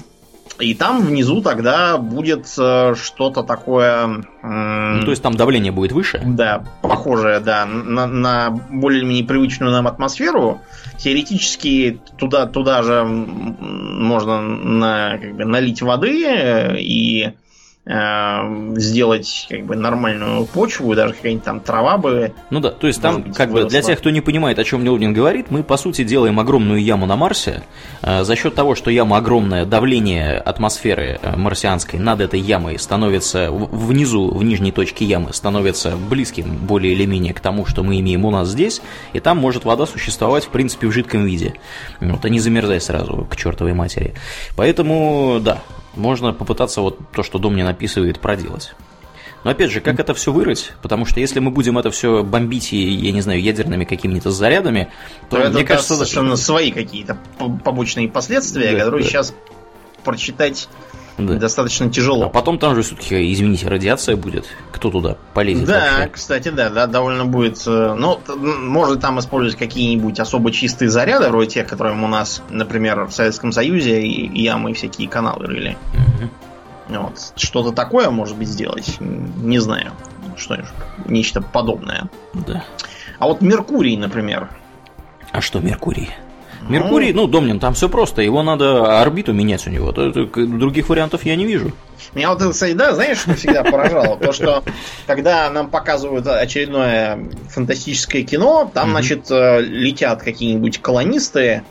И 0.59 0.75
там 0.75 1.03
внизу 1.03 1.43
тогда 1.43 1.99
будет 1.99 2.47
э, 2.59 2.95
что-то 2.95 3.43
такое... 3.43 4.25
Ну, 4.43 5.05
то 5.05 5.11
есть 5.11 5.23
там 5.23 5.35
давление 5.35 5.71
будет 5.71 5.93
выше? 5.93 6.23
Да, 6.25 6.65
похожее, 6.81 7.41
да, 7.41 7.67
на, 7.67 8.07
на 8.07 8.51
более-менее 8.51 9.25
привычную 9.25 9.71
нам 9.71 9.87
атмосферу. 9.87 10.61
Теоретически 10.97 12.01
туда, 12.17 12.47
туда 12.47 12.83
же 12.83 13.05
можно 13.05 14.41
на, 14.41 15.19
как 15.19 15.37
бы, 15.37 15.45
налить 15.45 15.83
воды 15.83 16.25
э, 16.25 16.81
и 16.81 17.33
сделать 17.87 19.47
как 19.49 19.65
бы 19.65 19.77
нормальную 19.77 20.45
почву, 20.47 20.95
даже 20.97 21.15
какая-нибудь 21.15 21.45
там 21.45 21.61
трава 21.61 21.99
бы. 21.99 22.33
Ну 22.51 22.59
да, 22.59 22.71
то 22.71 22.89
есть 22.89 23.01
там 23.01 23.23
быть, 23.23 23.37
как 23.37 23.53
бы 23.53 23.65
для 23.65 23.81
тех, 23.81 23.99
кто 23.99 24.11
не 24.11 24.21
понимает, 24.21 24.59
о 24.59 24.65
чем 24.65 24.83
Леонин 24.83 25.13
говорит, 25.13 25.51
мы 25.51 25.63
по 25.63 25.77
сути 25.77 26.03
делаем 26.03 26.41
огромную 26.41 26.83
яму 26.83 27.07
на 27.07 27.15
Марсе. 27.15 27.63
Э, 28.03 28.25
за 28.25 28.35
счет 28.35 28.57
того, 28.57 28.75
что 28.75 28.91
яма 28.91 29.19
огромная, 29.19 29.65
давление 29.65 30.39
атмосферы 30.39 31.21
э, 31.23 31.37
марсианской 31.37 32.01
над 32.01 32.21
этой 32.21 32.41
ямой 32.41 32.79
становится 32.79 33.51
внизу, 33.53 34.31
в 34.35 34.43
нижней 34.43 34.73
точке 34.73 35.05
ямы, 35.05 35.33
становится 35.33 35.97
близким 35.97 36.57
более 36.57 36.93
или 36.93 37.07
менее 37.07 37.35
к 37.35 37.41
тому, 37.41 37.67
что 37.67 37.85
мы 37.85 38.01
имеем 38.01 38.25
у 38.25 38.33
нас 38.33 38.49
здесь, 38.49 38.83
и 39.13 39.21
там 39.21 39.39
может 39.39 39.65
вода 39.65 39.87
существовать 39.87 40.45
в 40.45 40.49
принципе 40.49 40.89
в 40.89 40.93
жидком 40.93 41.25
виде. 41.25 41.55
Вот, 42.01 42.25
а 42.25 42.29
не 42.29 42.41
замерзай 42.41 42.81
сразу 42.81 43.27
к 43.31 43.37
чертовой 43.37 43.75
матери. 43.75 44.15
Поэтому, 44.57 45.39
да, 45.41 45.63
можно 45.97 46.33
попытаться 46.33 46.81
вот 46.81 46.99
то, 47.13 47.23
что 47.23 47.39
дом 47.39 47.57
не 47.57 47.63
написывает, 47.63 48.21
проделать. 48.21 48.75
Но 49.45 49.51
опять 49.51 49.71
же, 49.71 49.81
как 49.81 50.01
это 50.01 50.13
все 50.13 50.33
вырыть? 50.33 50.73
Потому 50.83 51.07
что 51.07 51.21
если 51.21 51.39
мы 51.39 51.51
будем 51.51 51.79
это 51.79 51.91
все 51.91 52.25
бомбить, 52.25 52.73
и, 52.73 52.83
я 52.83 53.13
не 53.13 53.21
знаю, 53.21 53.41
ядерными 53.41 53.85
какими-то 53.85 54.31
зарядами, 54.31 54.91
то, 55.31 55.37
то 55.37 55.51
мне 55.51 55.63
это 55.63 55.69
кажется... 55.75 55.95
совершенно 55.95 56.37
свои 56.37 56.73
какие-то 56.73 57.17
побочные 57.65 58.09
последствия, 58.09 58.73
да, 58.73 58.79
которые 58.81 59.05
да. 59.05 59.09
сейчас 59.09 59.35
прочитать 60.03 60.69
да. 61.19 61.35
достаточно 61.35 61.91
тяжело. 61.91 62.27
А 62.27 62.29
потом 62.29 62.59
там 62.59 62.75
же 62.75 62.83
все-таки, 62.83 63.33
извините, 63.33 63.69
радиация 63.69 64.17
будет. 64.17 64.47
Кто 64.73 64.91
туда 64.91 65.17
полезет? 65.35 65.67
Да, 65.67 65.85
вообще? 65.99 66.09
кстати, 66.11 66.49
да, 66.49 66.71
да, 66.71 66.87
довольно 66.87 67.25
будет. 67.25 67.63
Э, 67.67 67.95
ну, 67.99 68.21
может 68.37 69.01
там 69.01 69.19
использовать 69.19 69.59
какие-нибудь 69.59 70.21
особо 70.21 70.53
чистые 70.53 70.91
заряды, 70.91 71.29
вроде 71.29 71.51
тех, 71.51 71.67
которые 71.67 71.97
у 71.97 72.09
нас, 72.09 72.43
например, 72.51 73.05
в 73.05 73.13
Советском 73.13 73.53
Союзе 73.53 74.03
и 74.03 74.43
ямы 74.43 74.75
всякие 74.75 75.09
каналы 75.09 75.47
рыли. 75.47 75.77
Угу. 75.95 77.01
Вот. 77.01 77.33
Что-то 77.37 77.73
такое, 77.73 78.11
может 78.11 78.37
быть, 78.37 78.49
сделать. 78.49 78.97
Не 79.01 79.59
знаю. 79.59 79.93
Что 80.37 80.59
нечто 81.07 81.41
подобное. 81.41 82.09
Да. 82.35 82.65
А 83.19 83.27
вот 83.27 83.41
Меркурий, 83.41 83.97
например. 83.97 84.51
А 85.33 85.41
что 85.41 85.61
Меркурий? 85.61 86.11
Меркурий, 86.69 87.13
ну, 87.13 87.27
Домнин, 87.27 87.61
там 87.61 87.75
все 87.75 87.89
просто, 87.89 88.23
его 88.23 88.43
надо 88.43 89.01
орбиту 89.01 89.33
менять 89.33 89.67
у 89.67 89.71
него. 89.71 89.93
Других 89.93 90.89
вариантов 90.89 91.25
я 91.25 91.37
не 91.37 91.47
вижу. 91.47 91.73
Меня 92.15 92.33
вот, 92.33 92.43
кстати, 92.51 92.73
да, 92.73 92.95
знаешь, 92.95 93.19
что 93.19 93.35
всегда 93.35 93.63
поражало? 93.65 94.17
То, 94.17 94.33
что 94.33 94.63
когда 95.07 95.51
нам 95.51 95.71
показывают 95.71 96.27
очередное 96.27 97.19
фантастическое 97.49 98.23
кино, 98.23 98.71
там, 98.73 98.91
значит, 98.91 99.31
э, 99.31 99.61
летят 99.61 100.23
какие-нибудь 100.23 100.81
колонисты. 100.81 101.63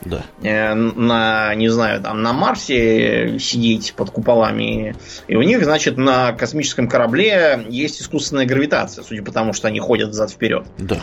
Э, 0.41 0.73
на, 0.73 1.55
не 1.55 1.69
знаю, 1.69 2.01
там, 2.01 2.21
на 2.21 2.33
Марсе 2.33 3.37
сидеть 3.39 3.93
под 3.95 4.11
куполами. 4.11 4.95
И 5.27 5.35
у 5.35 5.41
них, 5.41 5.63
значит, 5.63 5.97
на 5.97 6.33
космическом 6.33 6.87
корабле 6.87 7.65
есть 7.69 8.01
искусственная 8.01 8.45
гравитация, 8.45 9.03
судя 9.03 9.23
по 9.23 9.31
тому, 9.31 9.53
что 9.53 9.67
они 9.67 9.79
ходят 9.79 10.09
взад-вперед. 10.09 10.65
Да. 10.77 10.97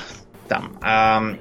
Там. 0.48 1.38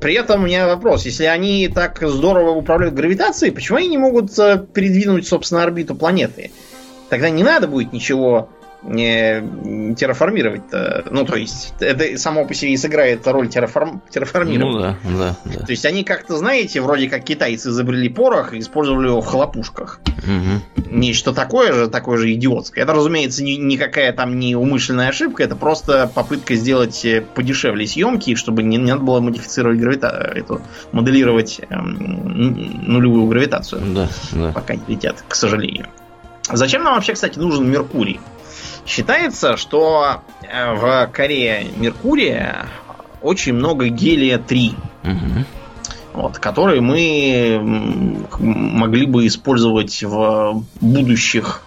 При 0.00 0.14
этом 0.14 0.42
у 0.42 0.46
меня 0.46 0.66
вопрос. 0.66 1.04
Если 1.04 1.24
они 1.24 1.68
так 1.68 1.98
здорово 2.02 2.50
управляют 2.50 2.94
гравитацией, 2.94 3.52
почему 3.52 3.78
они 3.78 3.88
не 3.88 3.98
могут 3.98 4.38
э, 4.38 4.66
передвинуть, 4.72 5.26
собственно, 5.26 5.62
орбиту 5.62 5.94
планеты? 5.94 6.50
Тогда 7.08 7.30
не 7.30 7.42
надо 7.42 7.68
будет 7.68 7.92
ничего 7.92 8.50
не 8.86 9.94
терраформировать. 9.94 10.62
-то. 10.70 11.06
Ну, 11.10 11.24
то 11.24 11.36
есть, 11.36 11.74
это 11.80 12.16
само 12.18 12.44
по 12.44 12.54
себе 12.54 12.72
и 12.72 12.76
сыграет 12.76 13.26
роль 13.26 13.48
терраформ... 13.48 14.02
терраформирования. 14.10 14.98
Ну 15.04 15.12
да, 15.12 15.18
да, 15.18 15.36
да. 15.44 15.66
То 15.66 15.70
есть 15.72 15.84
они 15.84 16.04
как-то, 16.04 16.36
знаете, 16.36 16.80
вроде 16.80 17.08
как 17.08 17.24
китайцы 17.24 17.70
изобрели 17.70 18.08
порох 18.08 18.54
и 18.54 18.58
использовали 18.58 19.08
его 19.08 19.20
в 19.20 19.26
хлопушках. 19.26 20.00
Угу. 20.18 20.86
Нечто 20.90 21.32
такое 21.32 21.72
же, 21.72 21.88
такое 21.88 22.18
же 22.18 22.32
идиотское. 22.32 22.84
Это, 22.84 22.92
разумеется, 22.92 23.42
ни, 23.42 23.52
никакая 23.52 24.12
там 24.12 24.38
не 24.38 24.56
умышленная 24.56 25.08
ошибка, 25.08 25.42
это 25.42 25.56
просто 25.56 26.10
попытка 26.12 26.54
сделать 26.54 27.04
э, 27.04 27.22
подешевле 27.22 27.86
съемки, 27.86 28.34
чтобы 28.34 28.62
не, 28.62 28.76
не 28.76 28.92
надо 28.92 29.02
было 29.02 29.20
модифицировать 29.20 29.78
гравитацию, 29.78 30.36
эту, 30.36 30.62
моделировать 30.92 31.60
эм, 31.68 32.86
нулевую 32.86 33.26
гравитацию. 33.26 33.82
Да, 33.94 34.08
да. 34.32 34.52
Пока 34.52 34.74
не 34.74 34.82
летят, 34.88 35.24
к 35.26 35.34
сожалению. 35.34 35.86
Зачем 36.52 36.84
нам 36.84 36.94
вообще, 36.94 37.14
кстати, 37.14 37.38
нужен 37.38 37.68
Меркурий? 37.68 38.20
Считается, 38.86 39.56
что 39.56 40.22
э, 40.42 40.74
в 40.74 41.10
коре 41.12 41.66
Меркурия 41.76 42.66
очень 43.20 43.54
много 43.54 43.88
гелия-3. 43.88 44.74
Угу. 45.02 45.44
Вот, 46.14 46.38
который 46.38 46.80
мы 46.80 47.60
могли 48.38 49.06
бы 49.06 49.26
использовать 49.26 50.02
в 50.02 50.64
будущих 50.80 51.62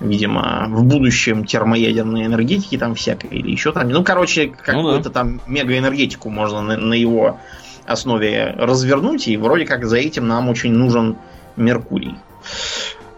видимо, 0.00 0.66
в 0.68 0.84
будущем 0.84 1.44
термоядерной 1.44 2.26
энергетики 2.26 2.78
там 2.78 2.94
всякой 2.94 3.30
или 3.30 3.50
еще 3.50 3.72
там. 3.72 3.88
Ну, 3.88 4.04
короче, 4.04 4.46
какую-то 4.48 4.98
ну, 4.98 5.02
да. 5.02 5.10
там 5.10 5.40
мегаэнергетику 5.46 6.30
можно 6.30 6.62
на, 6.62 6.76
на 6.76 6.94
его 6.94 7.40
основе 7.84 8.54
развернуть, 8.56 9.26
и 9.28 9.36
вроде 9.36 9.64
как 9.64 9.86
за 9.86 9.96
этим 9.96 10.28
нам 10.28 10.48
очень 10.48 10.72
нужен 10.72 11.16
Меркурий. 11.56 12.14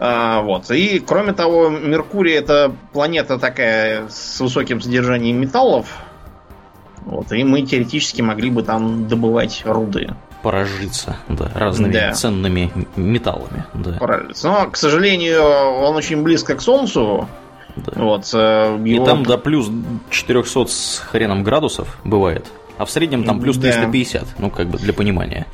А, 0.03 0.41
вот. 0.41 0.71
И 0.71 0.99
кроме 0.99 1.31
того, 1.31 1.69
Меркурий 1.69 2.33
это 2.33 2.73
планета 2.91 3.37
такая 3.37 4.07
с 4.09 4.39
высоким 4.39 4.81
содержанием 4.81 5.39
металлов. 5.39 5.85
Вот, 7.05 7.31
и 7.31 7.43
мы 7.43 7.61
теоретически 7.61 8.23
могли 8.23 8.49
бы 8.49 8.63
там 8.63 9.07
добывать 9.07 9.61
руды. 9.63 10.09
Порожиться, 10.41 11.17
да, 11.29 11.51
разными 11.53 11.93
да. 11.93 12.13
ценными 12.13 12.71
металлами. 12.95 13.65
Да. 13.75 13.93
Порожиться. 13.99 14.47
Но, 14.47 14.71
к 14.71 14.77
сожалению, 14.77 15.43
он 15.43 15.95
очень 15.95 16.23
близко 16.23 16.55
к 16.55 16.61
Солнцу. 16.61 17.27
Да. 17.75 17.91
Вот, 17.95 18.27
э, 18.33 18.79
его... 18.83 19.03
И 19.03 19.05
там 19.05 19.23
до 19.23 19.37
плюс 19.37 19.69
400 20.09 20.65
с 20.65 21.03
хреном 21.11 21.43
градусов 21.43 21.99
бывает. 22.03 22.47
А 22.79 22.85
в 22.85 22.89
среднем 22.89 23.23
там 23.23 23.39
плюс 23.39 23.59
350, 23.59 24.23
да. 24.23 24.27
ну, 24.39 24.49
как 24.49 24.67
бы 24.67 24.79
для 24.79 24.93
понимания. 24.93 25.45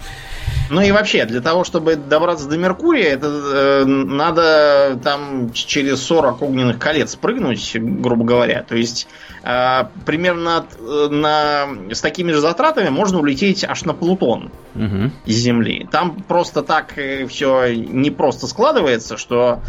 Ну 0.69 0.81
и 0.81 0.91
вообще, 0.91 1.25
для 1.25 1.41
того, 1.41 1.63
чтобы 1.63 1.95
добраться 1.95 2.47
до 2.47 2.57
Меркурия, 2.57 3.13
это 3.13 3.27
э, 3.27 3.85
надо 3.85 4.99
там 5.03 5.51
через 5.53 6.01
40 6.01 6.41
огненных 6.41 6.79
колец 6.79 7.15
прыгнуть, 7.15 7.75
грубо 7.75 8.25
говоря. 8.25 8.63
То 8.63 8.75
есть 8.75 9.07
э, 9.43 9.83
примерно 10.05 10.65
э, 10.77 11.07
на, 11.09 11.67
с 11.91 12.01
такими 12.01 12.31
же 12.31 12.41
затратами 12.41 12.89
можно 12.89 13.19
улететь 13.19 13.63
аж 13.63 13.85
на 13.85 13.93
Плутон 13.93 14.51
угу. 14.75 15.11
с 15.25 15.31
Земли. 15.31 15.87
Там 15.89 16.15
просто 16.15 16.63
так 16.63 16.97
э, 16.97 17.25
все 17.27 17.73
не 17.73 18.11
просто 18.11 18.47
складывается, 18.47 19.17
что 19.17 19.61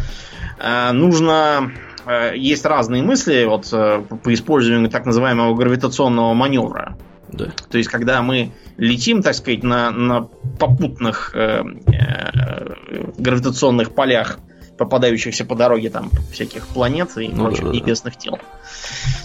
э, 0.59 0.91
нужно 0.91 1.71
э, 2.05 2.33
есть 2.35 2.65
разные 2.65 3.03
мысли 3.03 3.45
вот, 3.45 3.69
по 3.69 4.33
использованию 4.33 4.89
так 4.89 5.05
называемого 5.05 5.55
гравитационного 5.55 6.33
маневра. 6.33 6.97
Да. 7.31 7.51
То 7.69 7.77
есть, 7.77 7.89
когда 7.89 8.21
мы 8.21 8.51
летим, 8.77 9.21
так 9.21 9.35
сказать, 9.35 9.63
на, 9.63 9.91
на 9.91 10.21
попутных 10.21 11.31
э, 11.35 11.63
э, 11.87 13.11
гравитационных 13.17 13.93
полях, 13.93 14.39
попадающихся 14.79 15.43
по 15.43 15.55
дороге 15.55 15.89
там 15.89 16.09
всяких 16.31 16.65
планет 16.67 17.15
и 17.17 17.27
ну, 17.27 17.43
прочих 17.43 17.65
да, 17.65 17.71
небесных 17.71 18.15
тел. 18.17 18.39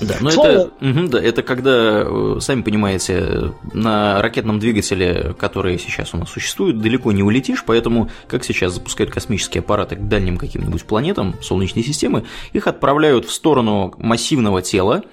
Да, 0.00 0.16
но 0.20 0.30
Слову... 0.30 0.48
это, 0.48 0.70
угу, 0.80 1.08
да, 1.08 1.22
это 1.22 1.42
когда, 1.42 2.02
э, 2.04 2.36
сами 2.40 2.62
понимаете, 2.62 3.52
на 3.72 4.20
ракетном 4.20 4.58
двигателе, 4.58 5.34
который 5.38 5.78
сейчас 5.78 6.12
у 6.12 6.16
нас 6.18 6.28
существует, 6.28 6.80
далеко 6.80 7.12
не 7.12 7.22
улетишь, 7.22 7.62
поэтому, 7.64 8.10
как 8.26 8.44
сейчас 8.44 8.74
запускают 8.74 9.12
космические 9.12 9.60
аппараты 9.60 9.94
к 9.94 10.08
дальним 10.08 10.38
каким-нибудь 10.38 10.84
планетам 10.84 11.36
Солнечной 11.40 11.84
системы, 11.84 12.24
их 12.52 12.66
отправляют 12.66 13.24
в 13.26 13.32
сторону 13.32 13.94
массивного 13.98 14.60
тела, 14.60 15.04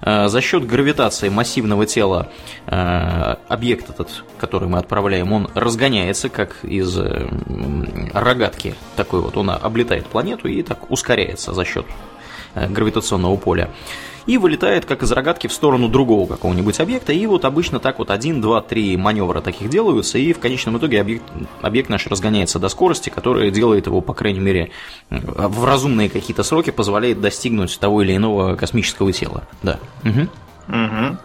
э, 0.00 0.26
за 0.26 0.40
счет 0.40 0.66
гравитации 0.66 1.28
массивного 1.28 1.86
тела 1.86 2.28
э, 2.66 3.36
объект 3.46 3.90
этот, 3.90 4.24
который 4.38 4.68
мы 4.68 4.78
отправляем, 4.78 5.32
он 5.32 5.48
разгоняется, 5.54 6.28
как 6.28 6.64
из 6.64 6.98
рогатки, 8.12 8.74
такой 8.96 9.20
вот, 9.20 9.36
он 9.36 9.50
облетает 9.50 9.83
планету 9.84 10.48
и 10.48 10.62
так 10.62 10.90
ускоряется 10.90 11.52
за 11.52 11.64
счет 11.64 11.86
гравитационного 12.54 13.36
поля 13.36 13.70
и 14.26 14.38
вылетает 14.38 14.84
как 14.84 15.02
из 15.02 15.12
рогатки 15.12 15.46
в 15.46 15.52
сторону 15.52 15.88
другого 15.88 16.26
какого-нибудь 16.26 16.80
объекта, 16.80 17.12
и 17.12 17.26
вот 17.26 17.44
обычно 17.44 17.78
так 17.78 17.98
вот 17.98 18.10
один, 18.10 18.40
два, 18.40 18.60
три 18.60 18.96
маневра 18.96 19.40
таких 19.40 19.68
делаются, 19.68 20.18
и 20.18 20.32
в 20.32 20.38
конечном 20.38 20.78
итоге 20.78 21.00
объект, 21.00 21.24
объект 21.60 21.90
наш 21.90 22.06
разгоняется 22.06 22.58
до 22.58 22.68
скорости, 22.68 23.10
которая 23.10 23.50
делает 23.50 23.86
его, 23.86 24.00
по 24.00 24.14
крайней 24.14 24.40
мере, 24.40 24.70
в 25.10 25.64
разумные 25.64 26.08
какие-то 26.08 26.42
сроки, 26.42 26.70
позволяет 26.70 27.20
достигнуть 27.20 27.78
того 27.78 28.02
или 28.02 28.16
иного 28.16 28.56
космического 28.56 29.12
тела. 29.12 29.44
Да. 29.62 29.78
Угу. 30.04 30.28
Угу. 30.68 31.16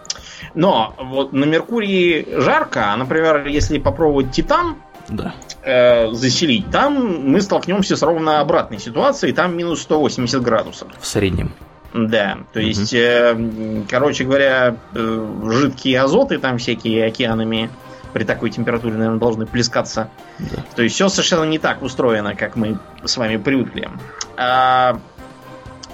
Но 0.56 0.94
вот 0.98 1.32
на 1.32 1.46
Меркурии 1.46 2.28
жарко, 2.38 2.92
а, 2.92 2.98
например, 2.98 3.48
если 3.48 3.78
попробовать 3.78 4.32
Титан, 4.32 4.76
да. 5.10 5.34
э, 5.64 6.12
заселить, 6.14 6.70
там 6.72 7.30
мы 7.32 7.42
столкнемся 7.42 7.96
с 7.96 8.02
ровно 8.02 8.40
обратной 8.40 8.80
ситуацией, 8.80 9.34
там 9.34 9.58
минус 9.58 9.82
180 9.82 10.42
градусов. 10.42 10.88
В 11.00 11.06
среднем. 11.06 11.54
Да, 11.94 12.38
то 12.54 12.60
есть, 12.60 12.94
угу. 12.94 13.02
э, 13.02 13.82
короче 13.90 14.24
говоря, 14.24 14.76
э, 14.94 15.42
жидкие 15.52 16.02
азоты 16.02 16.38
там 16.38 16.58
всякие 16.60 17.06
океанами 17.06 17.70
при 18.14 18.24
такой 18.24 18.50
температуре, 18.50 18.96
наверное, 18.96 19.20
должны 19.20 19.46
плескаться. 19.46 20.10
Да. 20.40 20.64
То 20.76 20.84
есть 20.84 20.96
все 20.96 21.10
совершенно 21.10 21.44
не 21.44 21.60
так 21.60 21.82
устроено, 21.82 22.36
как 22.36 22.56
мы 22.56 22.78
с 23.04 23.18
вами 23.18 23.38
привыкли. 23.38 23.90
А, 24.38 25.00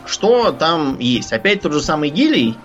что 0.05 0.51
там 0.51 0.97
есть? 0.99 1.33
Опять 1.33 1.61
тот 1.61 1.73
же 1.73 1.81
самый 1.81 2.09
гелий. 2.09 2.57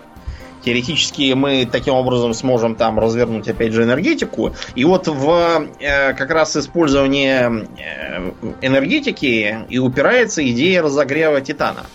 Теоретически 0.64 1.32
мы 1.32 1.68
таким 1.70 1.94
образом 1.94 2.34
сможем 2.34 2.74
там 2.74 2.98
развернуть 2.98 3.48
опять 3.48 3.72
же 3.72 3.84
энергетику. 3.84 4.54
И 4.74 4.84
вот 4.84 5.08
в 5.08 5.68
э, 5.80 6.12
как 6.14 6.30
раз 6.30 6.56
использование 6.56 7.66
э, 7.78 8.30
энергетики 8.60 9.64
и 9.68 9.78
упирается 9.78 10.46
идея 10.48 10.82
разогрева 10.82 11.40
титана. 11.40 11.86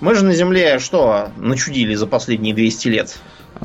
Мы 0.00 0.14
же 0.14 0.24
на 0.24 0.34
Земле 0.34 0.78
что 0.78 1.30
начудили 1.36 1.94
за 1.94 2.06
последние 2.06 2.54
200 2.54 2.88
лет? 2.88 3.18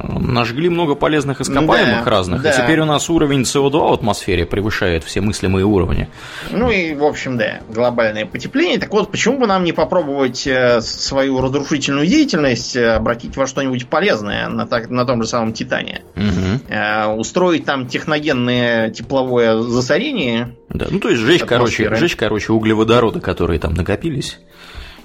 Нажгли 0.04 0.70
много 0.70 0.96
полезных 0.96 1.42
ископаемых 1.42 2.04
да, 2.04 2.12
разных, 2.12 2.42
да. 2.42 2.52
и 2.52 2.56
теперь 2.56 2.80
у 2.82 2.86
нас 2.86 3.10
уровень 3.10 3.42
СО2 3.42 3.90
в 3.90 3.94
атмосфере 3.94 4.46
превышает 4.46 5.04
все 5.04 5.22
мыслимые 5.22 5.66
уровни. 5.66 6.08
Ну 6.52 6.70
и, 6.70 6.94
в 6.94 7.04
общем, 7.04 7.38
да, 7.38 7.62
глобальное 7.70 8.26
потепление. 8.26 8.80
Так 8.80 8.92
вот, 8.92 9.12
почему 9.12 9.40
бы 9.40 9.48
нам 9.48 9.64
не 9.64 9.74
попробовать 9.74 10.46
э, 10.46 10.82
свою 10.82 11.42
разрушительную 11.42 12.06
деятельность 12.06 12.76
э, 12.76 12.94
обратить 12.94 13.36
во 13.38 13.48
что-нибудь 13.48 13.88
полезное 13.88 14.48
на, 14.50 14.68
так, 14.68 14.90
на 14.90 15.06
том 15.06 15.24
же 15.24 15.28
самом 15.28 15.54
Титане? 15.54 16.04
Угу. 16.16 17.20
Устроить 17.20 17.66
там 17.66 17.88
техногенное 17.88 18.92
тепловое 18.92 19.62
засорение. 19.62 20.56
Да, 20.70 20.88
ну 20.90 21.00
то 21.00 21.10
есть 21.10 21.22
сжечь, 21.22 21.44
короче, 21.44 21.94
сжечь, 21.96 22.16
короче, 22.16 22.54
углеводороды, 22.54 23.20
которые 23.20 23.60
там 23.60 23.74
накопились. 23.74 24.40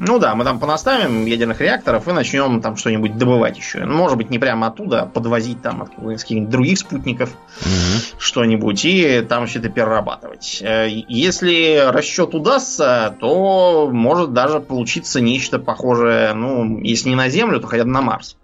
Ну 0.05 0.19
да, 0.19 0.35
мы 0.35 0.43
там 0.43 0.59
понаставим 0.59 1.27
ядерных 1.27 1.61
реакторов 1.61 2.09
и 2.09 2.13
начнем 2.13 2.61
там 2.61 2.77
что-нибудь 2.77 3.17
добывать 3.17 3.57
еще. 3.57 3.85
Ну, 3.85 3.97
может 3.97 4.19
быть, 4.19 4.31
не 4.31 4.41
прямо 4.41 4.67
оттуда, 4.67 5.03
а 5.03 5.07
подвозить 5.07 5.63
там 5.63 5.83
от 5.83 5.91
каких-нибудь 5.91 6.51
других 6.51 6.79
спутников 6.81 7.31
угу. 7.61 8.19
что-нибудь 8.19 8.85
и 8.85 9.21
там 9.21 9.47
все 9.47 9.61
это 9.61 9.69
перерабатывать. 9.69 10.59
Э, 10.61 10.89
если 10.91 11.89
расчет 11.89 12.35
удастся, 12.35 13.17
то 13.21 13.89
может 13.93 14.33
даже 14.33 14.59
получиться 14.59 15.21
нечто 15.21 15.61
похожее, 15.61 16.35
ну, 16.35 16.81
если 16.81 17.11
не 17.11 17.15
на 17.15 17.29
Землю, 17.29 17.61
то 17.61 17.69
хотя 17.69 17.85
бы 17.85 17.91
на 17.91 18.03
Марс. 18.03 18.37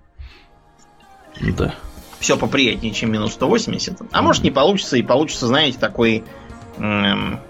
Да. 1.41 1.75
Все 2.21 2.37
поприятнее, 2.37 2.93
чем 2.93 3.11
минус 3.11 3.33
180. 3.33 4.03
А 4.13 4.23
может 4.23 4.45
не 4.45 4.53
получится, 4.53 4.97
и 4.97 5.03
получится, 5.03 5.49
знаете, 5.49 5.77
такой 5.81 6.23
эм, 6.79 7.41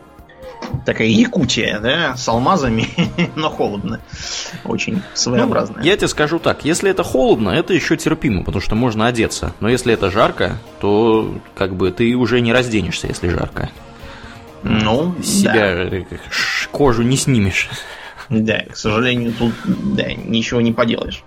такая 0.84 1.08
Якутия, 1.08 1.80
да, 1.80 2.16
с 2.16 2.28
алмазами, 2.28 2.86
но 3.36 3.50
холодно. 3.50 4.00
Очень 4.64 5.02
своеобразная. 5.14 5.78
Ну, 5.78 5.84
я 5.84 5.96
тебе 5.96 6.08
скажу 6.08 6.38
так, 6.38 6.64
если 6.64 6.90
это 6.90 7.02
холодно, 7.02 7.50
это 7.50 7.74
еще 7.74 7.96
терпимо, 7.96 8.44
потому 8.44 8.60
что 8.62 8.74
можно 8.74 9.06
одеться. 9.06 9.52
Но 9.60 9.68
если 9.68 9.94
это 9.94 10.10
жарко, 10.10 10.58
то 10.80 11.34
как 11.54 11.74
бы 11.74 11.90
ты 11.90 12.14
уже 12.14 12.40
не 12.40 12.52
разденешься, 12.52 13.06
если 13.06 13.28
жарко. 13.28 13.70
Ну, 14.62 15.14
себя 15.22 15.88
да. 15.90 16.16
кожу 16.72 17.02
не 17.02 17.16
снимешь. 17.16 17.68
Да, 18.28 18.60
к 18.70 18.76
сожалению, 18.76 19.32
тут 19.32 19.52
да, 19.64 20.12
ничего 20.12 20.60
не 20.60 20.72
поделаешь. 20.72 21.22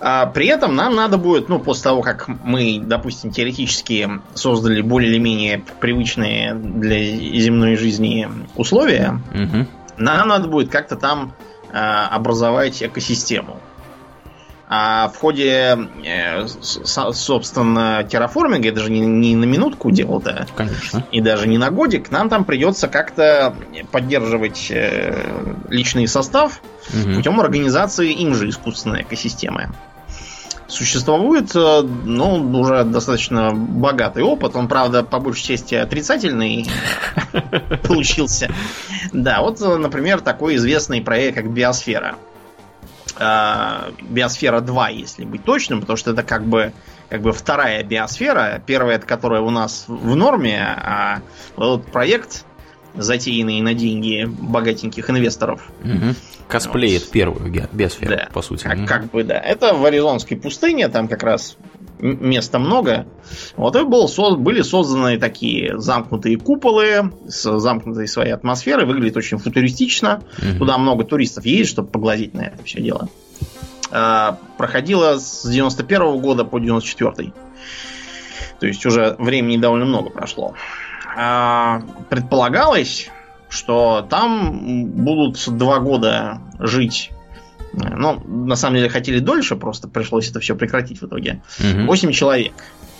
А, 0.00 0.26
при 0.26 0.46
этом 0.46 0.74
нам 0.74 0.94
надо 0.94 1.18
будет, 1.18 1.48
ну, 1.48 1.58
после 1.58 1.84
того, 1.84 2.02
как 2.02 2.28
мы, 2.28 2.80
допустим, 2.82 3.30
теоретически 3.30 4.08
создали 4.34 4.80
более 4.80 5.10
или 5.10 5.18
менее 5.18 5.62
привычные 5.80 6.54
для 6.54 7.04
земной 7.40 7.76
жизни 7.76 8.28
условия, 8.56 9.20
угу. 9.32 9.66
нам 9.96 10.28
надо 10.28 10.48
будет 10.48 10.70
как-то 10.70 10.96
там 10.96 11.34
а, 11.72 12.08
образовать 12.08 12.82
экосистему. 12.82 13.60
А 14.68 15.08
в 15.08 15.16
ходе, 15.18 15.78
э, 16.04 16.46
собственно, 16.48 18.02
терраформинга, 18.02 18.68
это 18.68 18.80
же 18.80 18.90
не, 18.90 19.00
не 19.00 19.36
на 19.36 19.44
минутку 19.44 19.92
дело-то. 19.92 20.48
Конечно. 20.56 21.06
И 21.12 21.20
даже 21.20 21.46
не 21.46 21.56
на 21.56 21.70
годик, 21.70 22.10
нам 22.10 22.28
там 22.28 22.44
придется 22.44 22.88
как-то 22.88 23.54
поддерживать 23.92 24.66
э, 24.70 25.14
личный 25.68 26.08
состав 26.08 26.60
угу. 26.92 27.14
путем 27.14 27.40
организации 27.40 28.12
им 28.12 28.34
же 28.34 28.48
искусственной 28.48 29.02
экосистемы. 29.02 29.70
Существует, 30.68 31.54
э, 31.54 31.82
ну, 31.82 32.58
уже 32.58 32.82
достаточно 32.84 33.52
богатый 33.54 34.24
опыт. 34.24 34.56
Он, 34.56 34.66
правда, 34.66 35.04
по 35.04 35.20
большей 35.20 35.44
части 35.44 35.76
отрицательный 35.76 36.66
получился. 37.84 38.50
Да, 39.12 39.42
вот, 39.42 39.60
например, 39.60 40.20
такой 40.20 40.56
известный 40.56 41.00
проект, 41.02 41.36
как 41.36 41.52
Биосфера 41.52 42.16
э, 43.18 43.90
Биосфера 44.02 44.60
2, 44.60 44.88
если 44.90 45.24
быть 45.24 45.44
точным, 45.44 45.80
потому 45.80 45.96
что 45.96 46.12
это 46.12 46.22
как 46.22 46.44
бы, 46.44 46.72
как 47.08 47.22
бы 47.22 47.32
вторая 47.32 47.82
биосфера, 47.82 48.62
первая, 48.64 48.98
которая 48.98 49.40
у 49.40 49.50
нас 49.50 49.84
в 49.88 50.14
норме, 50.14 50.60
а 50.60 51.20
вот 51.56 51.86
проект, 51.86 52.44
затеянный 52.96 53.60
на 53.60 53.74
деньги 53.74 54.24
богатеньких 54.26 55.08
инвесторов. 55.10 55.70
Угу. 55.82 56.14
Косплеит 56.48 57.02
вот. 57.02 57.10
первую 57.10 57.68
биосферу, 57.72 58.16
да. 58.16 58.28
по 58.32 58.42
сути. 58.42 58.64
Как, 58.64 58.78
угу. 58.78 58.86
как 58.86 59.10
бы, 59.10 59.24
да. 59.24 59.38
Это 59.38 59.74
в 59.74 59.84
Аризонской 59.84 60.36
пустыне, 60.36 60.88
там 60.88 61.08
как 61.08 61.22
раз 61.22 61.56
места 61.98 62.58
много. 62.58 63.06
Вот 63.56 63.76
и 63.76 63.82
был, 63.82 64.08
были 64.36 64.62
созданы 64.62 65.18
такие 65.18 65.78
замкнутые 65.78 66.38
куполы 66.38 67.12
с 67.26 67.58
замкнутой 67.58 68.08
своей 68.08 68.32
атмосферой. 68.32 68.86
Выглядит 68.86 69.16
очень 69.16 69.38
футуристично. 69.38 70.22
Угу. 70.38 70.58
Туда 70.58 70.78
много 70.78 71.04
туристов 71.04 71.46
едет, 71.46 71.68
чтобы 71.68 71.88
поглазеть 71.88 72.34
на 72.34 72.42
это 72.42 72.62
все 72.64 72.80
дело. 72.80 73.08
А, 73.90 74.38
проходило 74.58 75.18
с 75.18 75.44
91 75.44 76.02
-го 76.02 76.20
года 76.20 76.44
по 76.44 76.58
94 76.58 77.32
То 78.60 78.66
есть 78.66 78.84
уже 78.84 79.14
времени 79.18 79.56
довольно 79.58 79.86
много 79.86 80.10
прошло. 80.10 80.54
А, 81.16 81.82
предполагалось, 82.10 83.10
что 83.48 84.06
там 84.08 84.86
будут 84.86 85.42
два 85.56 85.80
года 85.80 86.40
жить 86.58 87.10
ну, 87.72 88.22
на 88.24 88.56
самом 88.56 88.76
деле 88.76 88.88
хотели 88.88 89.18
дольше, 89.18 89.54
просто 89.56 89.86
пришлось 89.86 90.30
это 90.30 90.40
все 90.40 90.54
прекратить 90.56 91.02
в 91.02 91.06
итоге. 91.06 91.42
Восемь 91.58 92.10
человек. 92.10 92.54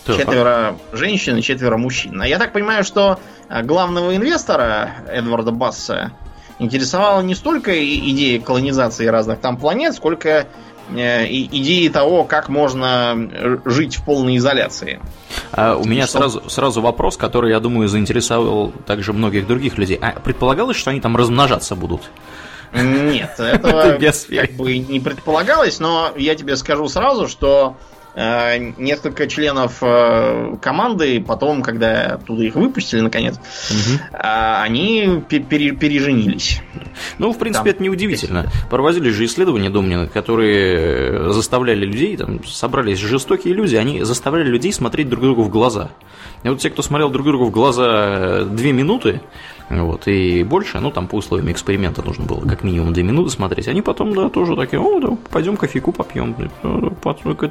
Так. 0.04 0.18
Четверо 0.18 0.76
женщин 0.92 1.36
и 1.36 1.42
четверо 1.42 1.76
мужчин. 1.78 2.20
А 2.22 2.28
я 2.28 2.38
так 2.38 2.52
понимаю, 2.52 2.84
что 2.84 3.18
э, 3.48 3.62
главного 3.64 4.14
инвестора 4.14 4.90
Эдварда 5.08 5.50
Басса 5.50 6.12
интересовала 6.60 7.22
не 7.22 7.34
столько 7.34 7.72
идея 7.72 8.40
колонизации 8.40 9.06
разных 9.06 9.40
там 9.40 9.56
планет, 9.56 9.94
сколько 9.94 10.46
идеи 10.90 11.88
того, 11.88 12.24
как 12.24 12.48
можно 12.48 13.60
жить 13.64 13.96
в 13.96 14.04
полной 14.04 14.36
изоляции. 14.36 15.00
А 15.52 15.76
у 15.76 15.84
меня 15.84 16.06
что? 16.06 16.18
сразу, 16.18 16.50
сразу 16.50 16.80
вопрос, 16.80 17.16
который, 17.16 17.50
я 17.50 17.60
думаю, 17.60 17.88
заинтересовал 17.88 18.72
также 18.86 19.12
многих 19.12 19.46
других 19.46 19.78
людей. 19.78 19.98
А 20.00 20.18
предполагалось, 20.20 20.76
что 20.76 20.90
они 20.90 21.00
там 21.00 21.16
размножаться 21.16 21.74
будут? 21.74 22.02
Нет, 22.72 23.34
этого 23.38 23.98
как 23.98 24.52
бы 24.52 24.78
не 24.78 25.00
предполагалось, 25.00 25.80
но 25.80 26.12
я 26.16 26.34
тебе 26.34 26.56
скажу 26.56 26.88
сразу, 26.88 27.28
что 27.28 27.76
э, 27.76 27.95
несколько 28.16 29.26
членов 29.26 29.78
э, 29.82 30.56
команды, 30.62 31.20
потом, 31.20 31.62
когда 31.62 32.14
оттуда 32.14 32.44
их 32.44 32.54
выпустили, 32.54 33.00
наконец, 33.00 33.34
угу. 33.34 34.00
э, 34.12 34.62
они 34.62 35.22
пере 35.28 35.72
переженились. 35.72 36.62
Ну, 37.18 37.32
в 37.32 37.38
принципе, 37.38 37.72
там. 37.72 37.74
это 37.74 37.82
неудивительно. 37.82 38.50
Проводили 38.70 39.10
же 39.10 39.26
исследования 39.26 39.68
Домнина, 39.68 40.06
которые 40.06 41.30
заставляли 41.32 41.84
людей, 41.84 42.16
там, 42.16 42.42
собрались 42.44 42.98
жестокие 42.98 43.52
люди, 43.52 43.76
они 43.76 44.02
заставляли 44.02 44.48
людей 44.48 44.72
смотреть 44.72 45.10
друг 45.10 45.22
другу 45.22 45.42
в 45.42 45.50
глаза. 45.50 45.90
И 46.42 46.48
вот 46.48 46.58
те, 46.58 46.70
кто 46.70 46.82
смотрел 46.82 47.10
друг 47.10 47.26
другу 47.26 47.46
в 47.46 47.50
глаза 47.50 48.44
две 48.44 48.72
минуты, 48.72 49.20
вот, 49.68 50.06
и 50.06 50.44
больше, 50.44 50.78
ну, 50.78 50.90
там 50.90 51.08
по 51.08 51.16
условиям 51.16 51.50
эксперимента 51.50 52.00
нужно 52.02 52.24
было 52.24 52.40
как 52.46 52.62
минимум 52.62 52.92
две 52.92 53.02
минуты 53.02 53.30
смотреть, 53.30 53.66
они 53.66 53.82
потом, 53.82 54.14
да, 54.14 54.28
тоже 54.28 54.54
такие, 54.54 54.80
о, 54.80 55.00
да, 55.00 55.08
пойдем 55.30 55.56
кофейку 55.56 55.92
попьем, 55.92 56.36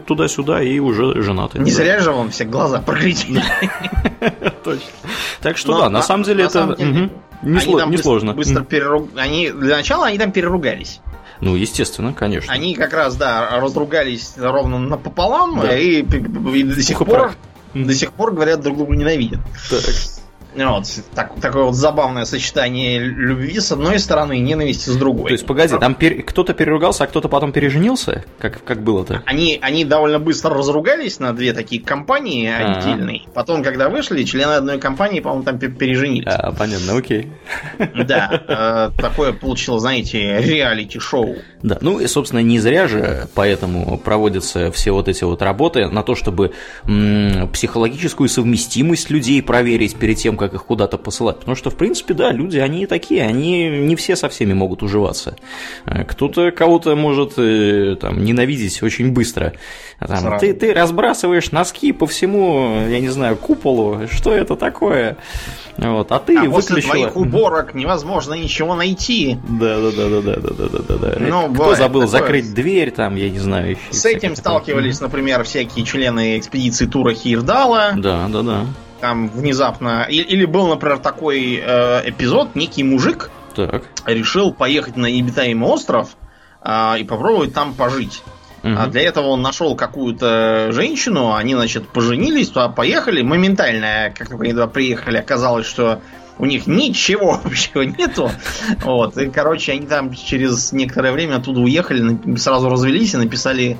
туда-сюда, 0.05 0.63
и 0.63 0.79
уже 0.79 1.21
женаты. 1.21 1.59
Не 1.59 1.71
зря 1.71 1.99
же 1.99 2.11
вам 2.11 2.31
все 2.31 2.45
глаза 2.45 2.79
прокричали. 2.81 3.43
Точно. 4.63 4.85
Так 5.41 5.57
что, 5.57 5.77
да, 5.77 5.89
на 5.89 6.01
самом 6.01 6.23
деле 6.23 6.45
это 6.45 6.77
несложно. 7.41 8.33
Быстро 8.33 8.63
переруг... 8.63 9.09
Они, 9.15 9.51
для 9.51 9.77
начала 9.77 10.07
они 10.07 10.17
там 10.17 10.31
переругались. 10.31 11.01
Ну, 11.41 11.55
естественно, 11.55 12.13
конечно. 12.13 12.51
Они 12.53 12.75
как 12.75 12.93
раз, 12.93 13.17
да, 13.17 13.59
разругались 13.59 14.35
ровно 14.37 14.79
напополам, 14.79 15.59
да. 15.59 15.77
и, 15.77 16.01
и 16.01 16.63
до 16.63 16.81
сих 16.81 16.97
пор 16.99 17.33
до 17.73 17.93
сих 17.93 18.13
пор 18.13 18.31
говорят 18.31 18.61
друг 18.61 18.77
друга 18.77 18.95
ненавидят. 18.95 19.41
Так. 19.69 19.81
Вот, 20.55 20.85
так, 21.13 21.33
такое 21.41 21.63
вот 21.63 21.75
забавное 21.75 22.25
сочетание 22.25 22.99
любви 22.99 23.59
с 23.59 23.71
одной 23.71 23.99
стороны 23.99 24.37
и 24.37 24.39
ненависти 24.39 24.89
с 24.89 24.95
другой. 24.95 25.27
То 25.27 25.33
есть, 25.33 25.45
погоди, 25.45 25.75
там 25.77 25.95
пер... 25.95 26.23
кто-то 26.23 26.53
переругался, 26.53 27.03
а 27.03 27.07
кто-то 27.07 27.27
потом 27.27 27.51
переженился? 27.51 28.23
Как, 28.39 28.63
как 28.63 28.81
было-то? 28.81 29.21
Они, 29.25 29.59
они 29.61 29.83
довольно 29.83 30.19
быстро 30.19 30.55
разругались 30.55 31.19
на 31.19 31.33
две 31.33 31.53
такие 31.53 31.81
компании 31.81 32.47
А-а-а. 32.47 32.77
отдельные. 32.77 33.23
Потом, 33.33 33.63
когда 33.63 33.89
вышли, 33.89 34.23
члены 34.23 34.53
одной 34.53 34.79
компании, 34.79 35.19
по-моему, 35.19 35.43
там 35.43 35.59
переженились. 35.59 36.27
А, 36.27 36.51
понятно, 36.51 36.97
окей. 36.97 37.31
Да, 38.05 38.91
э, 38.97 39.01
такое 39.01 39.33
получилось, 39.33 39.81
знаете, 39.81 40.39
реалити-шоу. 40.39 41.35
Да, 41.65 41.77
ну 41.81 41.99
и, 41.99 42.07
собственно, 42.07 42.39
не 42.39 42.59
зря 42.59 42.87
же 42.87 43.27
поэтому 43.33 43.97
проводятся 43.97 44.71
все 44.71 44.91
вот 44.91 45.09
эти 45.09 45.23
вот 45.25 45.41
работы 45.41 45.87
на 45.87 46.01
то, 46.01 46.15
чтобы 46.15 46.53
психологическую 46.85 48.29
совместимость 48.29 49.09
людей 49.09 49.41
проверить 49.41 49.95
перед 49.95 50.17
тем, 50.17 50.37
как 50.37 50.45
как 50.45 50.53
их 50.53 50.65
куда-то 50.65 50.97
посылать. 50.97 51.39
Потому 51.39 51.55
что, 51.55 51.71
в 51.71 51.75
принципе, 51.75 52.13
да, 52.13 52.31
люди, 52.31 52.59
они 52.59 52.85
такие, 52.85 53.23
они 53.23 53.67
не 53.67 53.95
все 53.95 54.15
со 54.15 54.29
всеми 54.29 54.53
могут 54.53 54.83
уживаться. 54.83 55.35
Э, 55.85 56.03
кто-то 56.03 56.51
кого-то 56.51 56.95
может 56.95 57.33
э, 57.37 57.95
там, 57.99 58.23
ненавидеть 58.23 58.83
очень 58.83 59.11
быстро. 59.11 59.53
Там, 59.99 60.37
ты, 60.39 60.53
ты 60.53 60.73
разбрасываешь 60.73 61.51
носки 61.51 61.91
по 61.93 62.05
всему, 62.05 62.87
я 62.87 62.99
не 62.99 63.09
знаю, 63.09 63.37
куполу. 63.37 64.07
Что 64.11 64.31
это 64.31 64.55
такое? 64.55 65.17
Вот, 65.77 66.11
а 66.11 66.19
ты 66.19 66.37
а 66.37 66.41
выключила... 66.41 66.55
после 66.55 66.81
твоих 66.81 67.15
уборок 67.15 67.73
невозможно 67.73 68.33
ничего 68.33 68.75
найти. 68.75 69.37
Да, 69.47 69.79
да, 69.79 69.91
да, 69.91 70.09
да, 70.09 70.21
да, 70.21 70.35
да, 70.37 70.69
да, 70.69 70.79
да, 70.87 70.97
да. 70.97 71.15
Ну, 71.19 71.53
Кто 71.53 71.75
забыл 71.75 72.01
такое... 72.01 72.19
закрыть 72.19 72.53
дверь, 72.53 72.91
там, 72.91 73.15
я 73.15 73.29
не 73.29 73.39
знаю. 73.39 73.71
Еще 73.71 73.79
С 73.91 74.05
этим 74.05 74.35
сталкивались, 74.35 75.01
например, 75.01 75.43
всякие 75.43 75.85
члены 75.85 76.37
экспедиции 76.37 76.85
тура 76.85 77.13
Хирдала. 77.13 77.93
Да, 77.97 78.27
да, 78.29 78.41
да 78.41 78.65
там 79.01 79.27
внезапно... 79.29 80.07
Или 80.09 80.45
был, 80.45 80.67
например, 80.67 80.97
такой 80.97 81.61
э, 81.63 82.09
эпизод, 82.09 82.55
некий 82.55 82.83
мужик 82.83 83.29
так. 83.55 83.83
решил 84.05 84.51
поехать 84.51 84.95
на 84.97 85.07
необитаемый 85.07 85.69
остров 85.69 86.15
э, 86.63 86.99
и 86.99 87.03
попробовать 87.03 87.53
там 87.53 87.73
пожить. 87.73 88.23
Угу. 88.65 88.73
А 88.79 88.87
для 88.87 89.03
этого 89.03 89.27
он 89.27 89.43
нашел 89.43 89.75
какую-то 89.75 90.71
женщину, 90.71 91.35
они, 91.35 91.53
значит, 91.53 91.87
поженились, 91.87 92.49
туда 92.49 92.67
поехали. 92.67 93.21
Моментально, 93.21 94.11
как 94.17 94.27
только 94.27 94.43
они 94.45 94.53
туда 94.53 94.65
приехали, 94.65 95.17
оказалось, 95.17 95.67
что 95.67 96.01
у 96.39 96.47
них 96.47 96.65
ничего 96.65 97.39
общего 97.45 97.83
нету. 97.83 98.31
Вот. 98.81 99.17
И, 99.17 99.29
короче, 99.29 99.73
они 99.73 99.85
там 99.85 100.11
через 100.15 100.71
некоторое 100.71 101.11
время 101.11 101.35
оттуда 101.35 101.59
уехали, 101.59 102.37
сразу 102.37 102.67
развелись 102.67 103.13
и 103.13 103.17
написали 103.17 103.77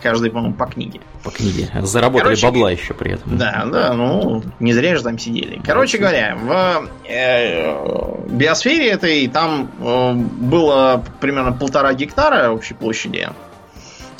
Каждый, 0.00 0.30
по-моему, 0.30 0.54
по 0.54 0.66
книге. 0.66 1.00
По 1.24 1.30
книге. 1.30 1.68
Заработали 1.82 2.36
Короче, 2.36 2.46
бабла 2.46 2.70
еще 2.70 2.94
при 2.94 3.14
этом. 3.14 3.36
Да, 3.36 3.66
да, 3.66 3.92
ну, 3.94 4.44
не 4.60 4.72
зря 4.72 4.94
же 4.96 5.02
там 5.02 5.18
сидели. 5.18 5.60
Короче 5.64 5.98
говоря, 5.98 6.36
в 6.40 6.88
э, 7.08 8.26
биосфере 8.28 8.90
этой 8.90 9.26
там 9.26 9.68
э, 9.80 10.12
было 10.12 11.04
примерно 11.20 11.50
полтора 11.50 11.92
гектара 11.94 12.52
общей 12.52 12.74
площади. 12.74 13.28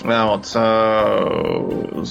Вот, 0.04 0.52
э, 0.54 2.04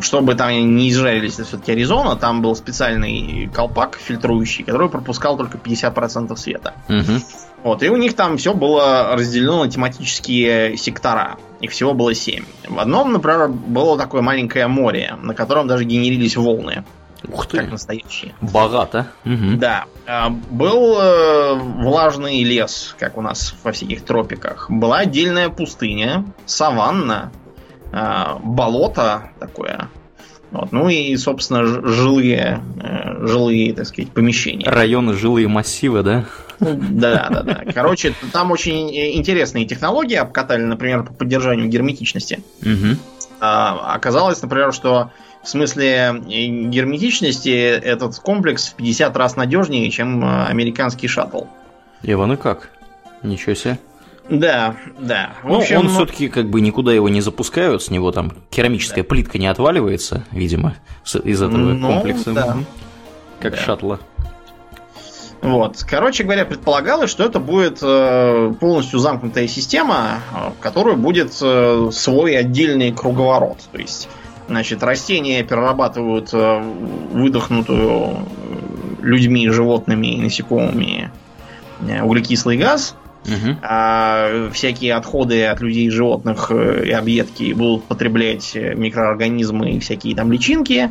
чтобы 0.00 0.34
там 0.34 0.50
не 0.76 0.88
изжарились 0.88 1.34
все-таки 1.34 1.72
Аризона, 1.72 2.16
там 2.16 2.40
был 2.40 2.56
специальный 2.56 3.50
колпак 3.52 3.98
фильтрующий, 4.02 4.64
который 4.64 4.88
пропускал 4.88 5.36
только 5.36 5.58
50% 5.58 6.34
света. 6.36 6.72
Угу. 6.88 7.20
Вот, 7.64 7.82
и 7.82 7.90
у 7.90 7.96
них 7.96 8.14
там 8.14 8.38
все 8.38 8.54
было 8.54 9.14
разделено 9.14 9.64
на 9.64 9.70
тематические 9.70 10.78
сектора. 10.78 11.36
Их 11.60 11.72
всего 11.72 11.92
было 11.92 12.14
семь. 12.14 12.44
В 12.66 12.78
одном, 12.78 13.12
например, 13.12 13.48
было 13.48 13.98
такое 13.98 14.22
маленькое 14.22 14.68
море, 14.68 15.16
на 15.20 15.34
котором 15.34 15.66
даже 15.66 15.84
генерились 15.84 16.36
волны. 16.36 16.84
Ух 17.26 17.46
ты! 17.46 17.58
Как 17.58 17.70
настоящие. 17.70 18.34
Богато. 18.40 19.08
Угу. 19.24 19.56
Да. 19.58 19.86
А, 20.06 20.30
был 20.30 20.98
э, 21.00 21.54
влажный 21.54 22.42
лес, 22.44 22.94
как 22.98 23.16
у 23.16 23.22
нас 23.22 23.54
во 23.62 23.72
всяких 23.72 24.04
тропиках. 24.04 24.70
Была 24.70 24.98
отдельная 24.98 25.48
пустыня, 25.48 26.24
саванна, 26.46 27.32
э, 27.92 28.36
болото 28.42 29.30
такое. 29.40 29.88
Вот. 30.50 30.72
Ну 30.72 30.88
и, 30.88 31.14
собственно, 31.16 31.66
жилые, 31.66 32.62
э, 32.82 33.26
жилые, 33.26 33.74
так 33.74 33.86
сказать, 33.86 34.10
помещения. 34.12 34.68
Районы, 34.68 35.14
жилые 35.14 35.48
массивы, 35.48 36.02
да? 36.02 36.24
Да, 36.60 37.28
да, 37.30 37.42
да. 37.42 37.72
Короче, 37.72 38.14
там 38.32 38.50
очень 38.50 38.90
интересные 38.90 39.64
технологии 39.66 40.16
обкатали, 40.16 40.62
например, 40.62 41.04
по 41.04 41.12
поддержанию 41.12 41.68
герметичности. 41.68 42.42
Угу. 42.62 42.96
А, 43.40 43.94
оказалось, 43.94 44.40
например, 44.42 44.72
что 44.72 45.12
в 45.42 45.48
смысле 45.48 46.22
герметичности 46.26 47.50
этот 47.50 48.18
комплекс 48.18 48.68
в 48.68 48.74
50 48.74 49.16
раз 49.16 49.36
надежнее, 49.36 49.90
чем 49.90 50.24
американский 50.24 51.08
шаттл. 51.08 51.44
Иван, 52.02 52.32
и 52.32 52.36
как? 52.36 52.70
Ничего 53.22 53.54
себе. 53.54 53.78
Да, 54.28 54.76
да. 54.98 55.32
В 55.42 55.48
ну, 55.48 55.58
общем, 55.58 55.78
он 55.78 55.86
ну... 55.86 55.90
все-таки 55.92 56.28
как 56.28 56.50
бы 56.50 56.60
никуда 56.60 56.92
его 56.92 57.08
не 57.08 57.20
запускают, 57.20 57.82
с 57.82 57.90
него 57.90 58.12
там 58.12 58.32
керамическая 58.50 59.02
да. 59.02 59.08
плитка 59.08 59.38
не 59.38 59.46
отваливается, 59.46 60.24
видимо, 60.32 60.74
из 61.24 61.40
этого 61.40 61.56
ну, 61.56 61.88
комплекса. 61.88 62.32
Да. 62.32 62.56
Как 63.40 63.52
да. 63.52 63.58
шаттла. 63.58 64.00
Вот. 65.40 65.84
Короче 65.88 66.24
говоря, 66.24 66.44
предполагалось, 66.44 67.10
что 67.10 67.24
это 67.24 67.38
будет 67.38 67.78
э, 67.80 68.52
полностью 68.60 68.98
замкнутая 68.98 69.46
система, 69.46 70.20
э, 70.34 70.50
в 70.50 70.60
которой 70.60 70.96
будет 70.96 71.32
э, 71.40 71.90
свой 71.92 72.36
отдельный 72.36 72.92
круговорот. 72.92 73.58
То 73.70 73.78
есть, 73.78 74.08
значит, 74.48 74.82
растения 74.82 75.42
перерабатывают 75.42 76.32
выдохнутую 76.32 78.26
людьми, 79.02 79.48
животными 79.48 80.14
и 80.14 80.20
насекомыми 80.20 81.10
углекислый 82.02 82.56
газ, 82.56 82.96
угу. 83.24 83.56
а 83.62 84.50
всякие 84.52 84.94
отходы 84.94 85.46
от 85.46 85.60
людей 85.60 85.86
и 85.86 85.90
животных 85.90 86.50
и 86.50 86.90
объедки 86.90 87.52
будут 87.52 87.84
потреблять 87.84 88.54
микроорганизмы 88.54 89.72
и 89.72 89.78
всякие 89.78 90.16
там 90.16 90.32
личинки 90.32 90.90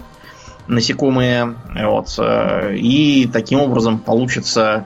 насекомые. 0.68 1.56
Вот, 1.76 2.14
э, 2.20 2.76
и 2.76 3.28
таким 3.32 3.62
образом 3.62 4.00
получится 4.00 4.86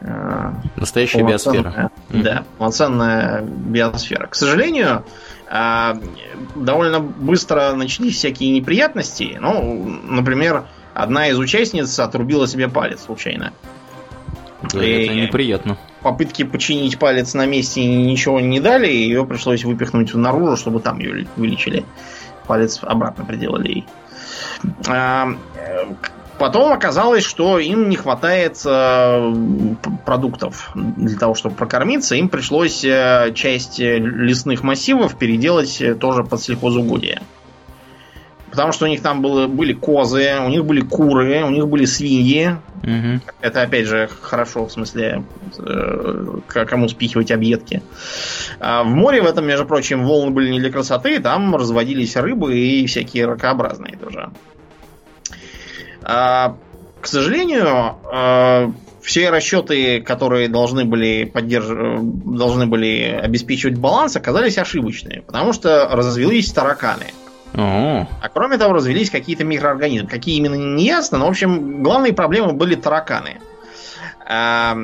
э, 0.00 0.52
Настоящая 0.76 1.22
биосфера. 1.22 1.90
Да, 2.10 2.44
полноценная 2.58 3.42
биосфера. 3.42 4.26
К 4.26 4.34
сожалению, 4.34 5.04
э, 5.04 5.25
довольно 5.48 7.00
быстро 7.00 7.72
начались 7.74 8.16
всякие 8.16 8.52
неприятности. 8.52 9.38
Ну, 9.40 9.84
например, 10.04 10.64
одна 10.94 11.28
из 11.28 11.38
участниц 11.38 11.98
отрубила 11.98 12.48
себе 12.48 12.68
палец 12.68 13.04
случайно. 13.04 13.52
Да, 14.72 14.84
и 14.84 15.04
это 15.04 15.14
неприятно. 15.14 15.78
Попытки 16.02 16.44
починить 16.44 16.98
палец 16.98 17.34
на 17.34 17.46
месте 17.46 17.84
ничего 17.84 18.40
не 18.40 18.60
дали, 18.60 18.86
ее 18.86 19.24
пришлось 19.24 19.64
выпихнуть 19.64 20.14
наружу, 20.14 20.56
чтобы 20.56 20.80
там 20.80 20.98
ее 20.98 21.26
вылечили. 21.36 21.84
Палец 22.46 22.80
обратно 22.82 23.24
приделали 23.24 23.68
ей. 23.68 23.86
Потом 26.38 26.72
оказалось, 26.72 27.24
что 27.24 27.58
им 27.58 27.88
не 27.88 27.96
хватает 27.96 28.60
э, 28.64 29.34
продуктов 30.04 30.70
для 30.74 31.18
того, 31.18 31.34
чтобы 31.34 31.54
прокормиться. 31.54 32.14
Им 32.14 32.28
пришлось 32.28 32.84
э, 32.84 33.32
часть 33.34 33.78
лесных 33.78 34.62
массивов 34.62 35.16
переделать 35.16 35.82
тоже 35.98 36.24
под 36.24 36.42
сельхозугодие. 36.42 37.22
потому 38.50 38.72
что 38.72 38.84
у 38.84 38.88
них 38.88 39.00
там 39.00 39.22
было, 39.22 39.46
были 39.46 39.72
козы, 39.72 40.38
у 40.44 40.48
них 40.48 40.64
были 40.66 40.80
куры, 40.82 41.42
у 41.42 41.50
них 41.50 41.68
были 41.68 41.86
свиньи. 41.86 42.56
Угу. 42.82 43.20
Это, 43.40 43.62
опять 43.62 43.86
же, 43.86 44.08
хорошо, 44.20 44.66
в 44.66 44.72
смысле, 44.72 45.24
э, 45.58 46.64
кому 46.66 46.88
спихивать 46.88 47.30
объедки. 47.30 47.82
А 48.60 48.82
в 48.82 48.88
море 48.88 49.22
в 49.22 49.26
этом, 49.26 49.46
между 49.46 49.64
прочим, 49.64 50.04
волны 50.04 50.32
были 50.32 50.50
не 50.50 50.60
для 50.60 50.70
красоты, 50.70 51.18
там 51.18 51.56
разводились 51.56 52.14
рыбы 52.14 52.58
и 52.58 52.86
всякие 52.86 53.24
ракообразные 53.24 53.96
тоже. 53.96 54.30
А, 56.08 56.56
к 57.00 57.08
сожалению, 57.08 57.96
э, 58.12 58.72
все 59.02 59.30
расчеты, 59.30 60.00
которые 60.00 60.48
должны 60.48 60.84
были 60.84 61.24
поддерж... 61.24 61.66
должны 61.66 62.66
были 62.66 63.20
обеспечивать 63.20 63.76
баланс, 63.76 64.14
оказались 64.14 64.56
ошибочными, 64.56 65.20
потому 65.26 65.52
что 65.52 65.88
развелись 65.90 66.52
тараканы. 66.52 67.06
О. 67.54 68.06
А 68.22 68.28
кроме 68.28 68.56
того, 68.56 68.74
развелись 68.74 69.10
какие-то 69.10 69.42
микроорганизмы. 69.42 70.08
Какие 70.08 70.36
именно 70.36 70.54
не 70.54 70.84
ясно, 70.84 71.18
но, 71.18 71.26
в 71.26 71.30
общем, 71.30 71.82
главные 71.82 72.12
проблемы 72.12 72.52
были 72.52 72.76
тараканы. 72.76 73.40
А, 74.28 74.76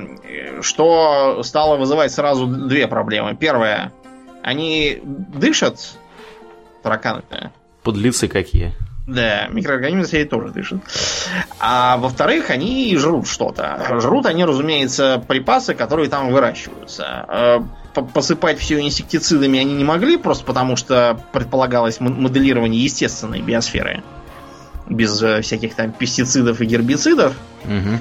что 0.61 1.43
стало 1.45 1.77
вызывать 1.77 2.11
сразу 2.11 2.47
две 2.49 2.89
проблемы. 2.89 3.37
Первая, 3.37 3.93
они 4.43 5.01
дышат, 5.05 5.79
тараканы-то. 6.83 7.53
Подлецы 7.85 8.27
какие. 8.27 8.73
Да, 9.07 9.49
микроорганизмы 9.49 10.05
свои 10.05 10.25
тоже 10.25 10.49
дышат. 10.51 10.79
А 11.59 11.97
во-вторых, 11.97 12.51
они 12.51 12.97
жрут 12.97 13.27
что-то. 13.27 13.99
Жрут 14.01 14.27
они, 14.27 14.45
разумеется, 14.45 15.23
припасы, 15.27 15.75
которые 15.75 16.09
там 16.09 16.33
выращиваются. 16.33 17.05
А, 17.05 17.65
посыпать 18.15 18.59
все 18.59 18.81
инсектицидами 18.81 19.59
они 19.59 19.75
не 19.75 19.85
могли, 19.85 20.17
просто 20.17 20.45
потому 20.45 20.77
что 20.77 21.21
предполагалось 21.33 21.99
моделирование 22.01 22.83
естественной 22.83 23.43
биосферы. 23.43 24.03
Без 24.89 25.21
э, 25.23 25.43
всяких 25.43 25.75
там 25.75 25.93
пестицидов 25.93 26.61
и 26.61 26.67
гербицидов. 26.67 27.35
Угу. 27.65 28.01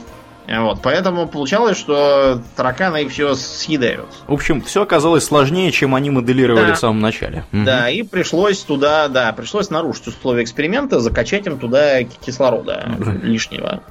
Вот, 0.60 0.82
поэтому 0.82 1.28
получалось, 1.28 1.78
что 1.78 2.42
тараканы 2.56 3.04
их 3.04 3.12
все 3.12 3.36
съедают. 3.36 4.08
В 4.28 4.34
общем, 4.34 4.62
все 4.62 4.84
оказалось 4.84 5.24
сложнее, 5.24 5.72
чем 5.72 5.96
они 5.96 6.10
моделировали 6.10 6.68
да. 6.68 6.74
в 6.74 6.80
самом 6.80 7.00
начале. 7.00 7.46
Да, 7.52 7.90
и 7.90 8.04
пришлось 8.04 8.60
туда, 8.60 9.08
да, 9.08 9.32
пришлось 9.32 9.70
нарушить 9.70 10.08
условия 10.08 10.44
эксперимента, 10.44 11.00
закачать 11.00 11.48
им 11.48 11.58
туда 11.58 12.04
кислорода 12.04 12.92
лишнего. 13.24 13.82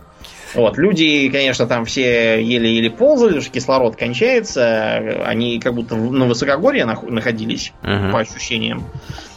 Вот, 0.53 0.77
люди, 0.79 1.29
конечно, 1.29 1.67
там 1.67 1.85
все 1.85 2.43
еле-еле 2.43 2.91
ползали, 2.91 3.29
потому 3.29 3.43
что 3.43 3.53
кислород 3.53 3.97
кончается, 3.97 4.97
они 5.25 5.61
как 5.61 5.75
будто 5.75 5.95
на 5.95 6.27
высокогорье 6.27 6.85
находились, 6.85 7.73
uh-huh. 7.83 8.11
по 8.11 8.19
ощущениям. 8.19 8.85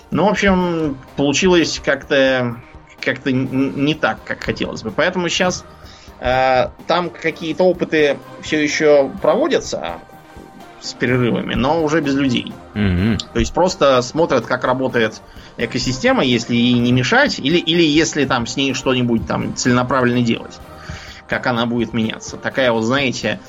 Ну, 0.09 0.25
в 0.25 0.29
общем, 0.29 0.97
получилось 1.15 1.79
как-то 1.83 2.57
как-то 2.99 3.31
не 3.31 3.93
так, 3.93 4.23
как 4.23 4.41
хотелось 4.41 4.81
бы. 4.81 4.89
Поэтому 4.89 5.29
сейчас 5.29 5.65
Э, 5.82 5.82
там 6.19 7.09
какие-то 7.09 7.63
опыты 7.63 8.17
все 8.41 8.63
еще 8.63 9.11
проводятся 9.21 9.99
с 10.83 10.93
перерывами, 10.93 11.53
но 11.55 11.81
уже 11.83 12.01
без 12.01 12.13
людей. 12.13 12.53
Угу. 12.75 13.17
То 13.33 13.39
есть 13.39 13.53
просто 13.53 14.01
смотрят, 14.01 14.45
как 14.45 14.65
работает 14.65 15.21
экосистема, 15.57 16.23
если 16.23 16.55
ей 16.55 16.73
не 16.79 16.91
мешать, 16.91 17.39
или, 17.39 17.57
или 17.57 17.83
если 17.83 18.25
там 18.25 18.45
с 18.45 18.57
ней 18.57 18.73
что-нибудь 18.73 19.25
там 19.25 19.55
целенаправленно 19.55 20.21
делать. 20.21 20.59
Как 21.27 21.47
она 21.47 21.65
будет 21.65 21.93
меняться. 21.93 22.37
Такая 22.37 22.71
вот, 22.71 22.83
знаете... 22.83 23.39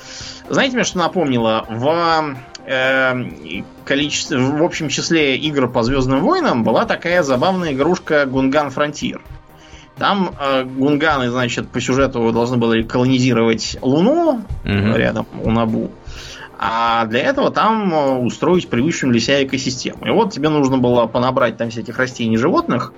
Знаете, 0.49 0.77
мне 0.77 0.85
что 0.85 0.99
напомнило? 0.99 1.67
В 1.69 2.37
э, 2.67 3.63
количестве, 3.85 4.39
в 4.39 4.63
общем 4.63 4.89
числе 4.89 5.37
игр 5.37 5.69
по 5.69 5.83
Звездным 5.83 6.21
войнам 6.21 6.63
была 6.65 6.85
такая 6.85 7.23
забавная 7.23 7.73
игрушка 7.73 8.27
Гунган 8.27 8.71
Фронтир. 8.71 9.23
Там 9.99 10.35
э, 10.41 10.65
гунганы, 10.65 11.31
значит, 11.31 11.69
по 11.69 11.81
сюжету 11.81 12.33
должны 12.33 12.57
были 12.57 12.83
колонизировать 12.83 13.79
Луну 13.81 14.41
угу. 14.65 14.97
рядом 14.97 15.27
у 15.43 15.51
Набу. 15.51 15.91
А 16.59 17.07
для 17.07 17.21
этого 17.21 17.51
там 17.51 17.95
э, 17.95 18.15
устроить 18.19 18.69
привычную 18.69 19.13
для 19.13 19.21
себя 19.21 19.45
экосистему. 19.45 20.05
И 20.05 20.11
вот 20.11 20.33
тебе 20.33 20.49
нужно 20.49 20.79
было 20.79 21.07
понабрать 21.07 21.57
там 21.57 21.71
всяких 21.71 21.97
растений 21.97 22.35
и 22.35 22.39
животных, 22.39 22.93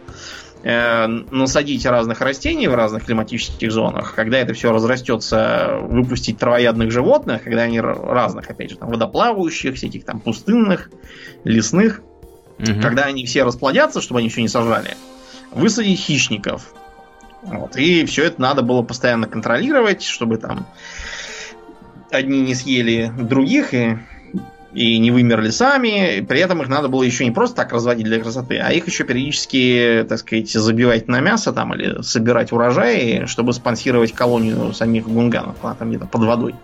э, 0.62 1.06
насадить 1.06 1.84
разных 1.84 2.22
растений 2.22 2.66
в 2.66 2.74
разных 2.74 3.04
климатических 3.04 3.70
зонах. 3.70 4.14
Когда 4.14 4.38
это 4.38 4.54
все 4.54 4.72
разрастется, 4.72 5.78
выпустить 5.82 6.38
травоядных 6.38 6.90
животных, 6.90 7.42
когда 7.42 7.62
они 7.62 7.78
разных, 7.78 8.48
опять 8.48 8.70
же, 8.70 8.76
там, 8.76 8.88
водоплавающих, 8.88 9.74
всяких 9.74 10.06
там 10.06 10.20
пустынных, 10.20 10.90
лесных. 11.44 12.00
Угу. 12.58 12.80
Когда 12.80 13.04
они 13.04 13.26
все 13.26 13.42
расплодятся, 13.42 14.00
чтобы 14.00 14.20
они 14.20 14.30
все 14.30 14.40
не 14.40 14.48
сожрали, 14.48 14.96
высадить 15.52 16.00
хищников– 16.00 16.72
вот. 17.42 17.76
И 17.76 18.04
все 18.06 18.24
это 18.24 18.40
надо 18.40 18.62
было 18.62 18.82
постоянно 18.82 19.26
контролировать, 19.26 20.02
чтобы 20.02 20.36
там 20.38 20.66
одни 22.10 22.40
не 22.40 22.54
съели 22.54 23.12
других 23.16 23.74
и, 23.74 23.98
и 24.72 24.98
не 24.98 25.10
вымерли 25.10 25.50
сами. 25.50 26.24
При 26.26 26.40
этом 26.40 26.62
их 26.62 26.68
надо 26.68 26.88
было 26.88 27.02
еще 27.02 27.24
не 27.24 27.30
просто 27.30 27.56
так 27.56 27.72
разводить 27.72 28.06
для 28.06 28.20
красоты, 28.20 28.58
а 28.58 28.72
их 28.72 28.86
еще 28.86 29.04
периодически, 29.04 30.04
так 30.08 30.18
сказать, 30.18 30.50
забивать 30.50 31.08
на 31.08 31.20
мясо 31.20 31.52
там 31.52 31.74
или 31.74 32.02
собирать 32.02 32.52
урожаи, 32.52 33.26
чтобы 33.26 33.52
спонсировать 33.52 34.12
колонию 34.12 34.72
самих 34.72 35.08
гунганов. 35.08 35.56
Она 35.62 35.74
там 35.74 35.90
где-то 35.90 36.06
под 36.06 36.22
водой 36.22 36.54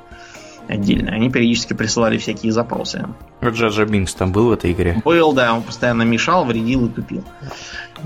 отдельно. 0.73 1.13
Они 1.13 1.31
периодически 1.31 1.75
присылали 1.75 2.19
всякие 2.19 2.53
запросы. 2.53 3.07
Джаджа 3.45 3.85
Бинкс 3.85 4.15
там 4.15 4.33
был 4.33 4.49
в 4.49 4.53
этой 4.53 4.73
игре? 4.73 5.01
Был, 5.05 5.33
да, 5.33 5.55
он 5.55 5.63
постоянно 5.63 6.03
мешал, 6.03 6.45
вредил 6.45 6.87
и 6.87 6.89
тупил. 6.89 7.25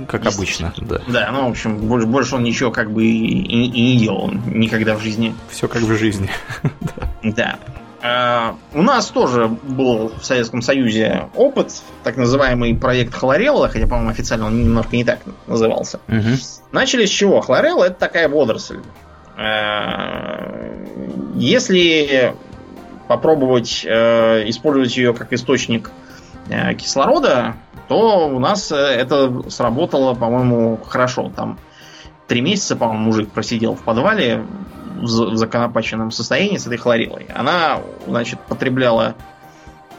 Как 0.08 0.26
обычно, 0.26 0.74
да. 0.76 1.00
Да, 1.06 1.30
ну, 1.32 1.46
в 1.46 1.50
общем, 1.50 1.78
больше, 1.78 2.06
больше 2.06 2.36
он 2.36 2.42
ничего 2.42 2.70
как 2.70 2.90
бы 2.90 3.04
и, 3.04 3.08
и, 3.08 3.94
не 3.94 3.98
делал 3.98 4.30
никогда 4.46 4.96
в 4.96 5.00
жизни. 5.00 5.34
Все 5.48 5.68
как 5.68 5.82
в 5.82 5.96
жизни. 5.96 6.28
Да. 7.22 7.58
Uh, 8.02 8.54
у 8.74 8.82
нас 8.82 9.06
тоже 9.06 9.48
был 9.48 10.12
в 10.20 10.24
Советском 10.24 10.62
Союзе 10.62 11.28
опыт, 11.34 11.72
так 12.04 12.16
называемый 12.16 12.76
проект 12.76 13.14
Хлорелла, 13.14 13.68
хотя, 13.68 13.86
по-моему, 13.86 14.10
официально 14.10 14.46
он 14.46 14.62
немножко 14.62 14.94
не 14.94 15.02
так 15.02 15.20
назывался. 15.46 15.98
Uh-huh. 16.06 16.60
Начали 16.72 17.06
с 17.06 17.10
чего? 17.10 17.40
Хлорелла 17.40 17.84
это 17.84 17.98
такая 17.98 18.28
водоросль. 18.28 18.80
Uh, 19.36 20.76
если 21.36 22.34
попробовать 23.09 23.84
uh, 23.84 24.48
использовать 24.48 24.96
ее 24.96 25.14
как 25.14 25.32
источник 25.32 25.90
кислорода, 26.78 27.57
то 27.88 28.28
у 28.28 28.38
нас 28.38 28.70
э, 28.70 28.76
это 28.76 29.50
сработало, 29.50 30.14
по-моему, 30.14 30.78
хорошо. 30.86 31.32
Там 31.34 31.59
три 32.26 32.40
месяца, 32.40 32.76
по-моему, 32.76 33.04
мужик 33.04 33.30
просидел 33.30 33.74
в 33.74 33.82
подвале 33.82 34.44
в 34.96 35.36
законопаченном 35.36 36.11
состоянии 36.11 36.57
с 36.57 36.66
этой 36.66 36.78
хлорилой. 36.78 37.26
Она, 37.34 37.80
значит, 38.07 38.40
потребляла 38.40 39.14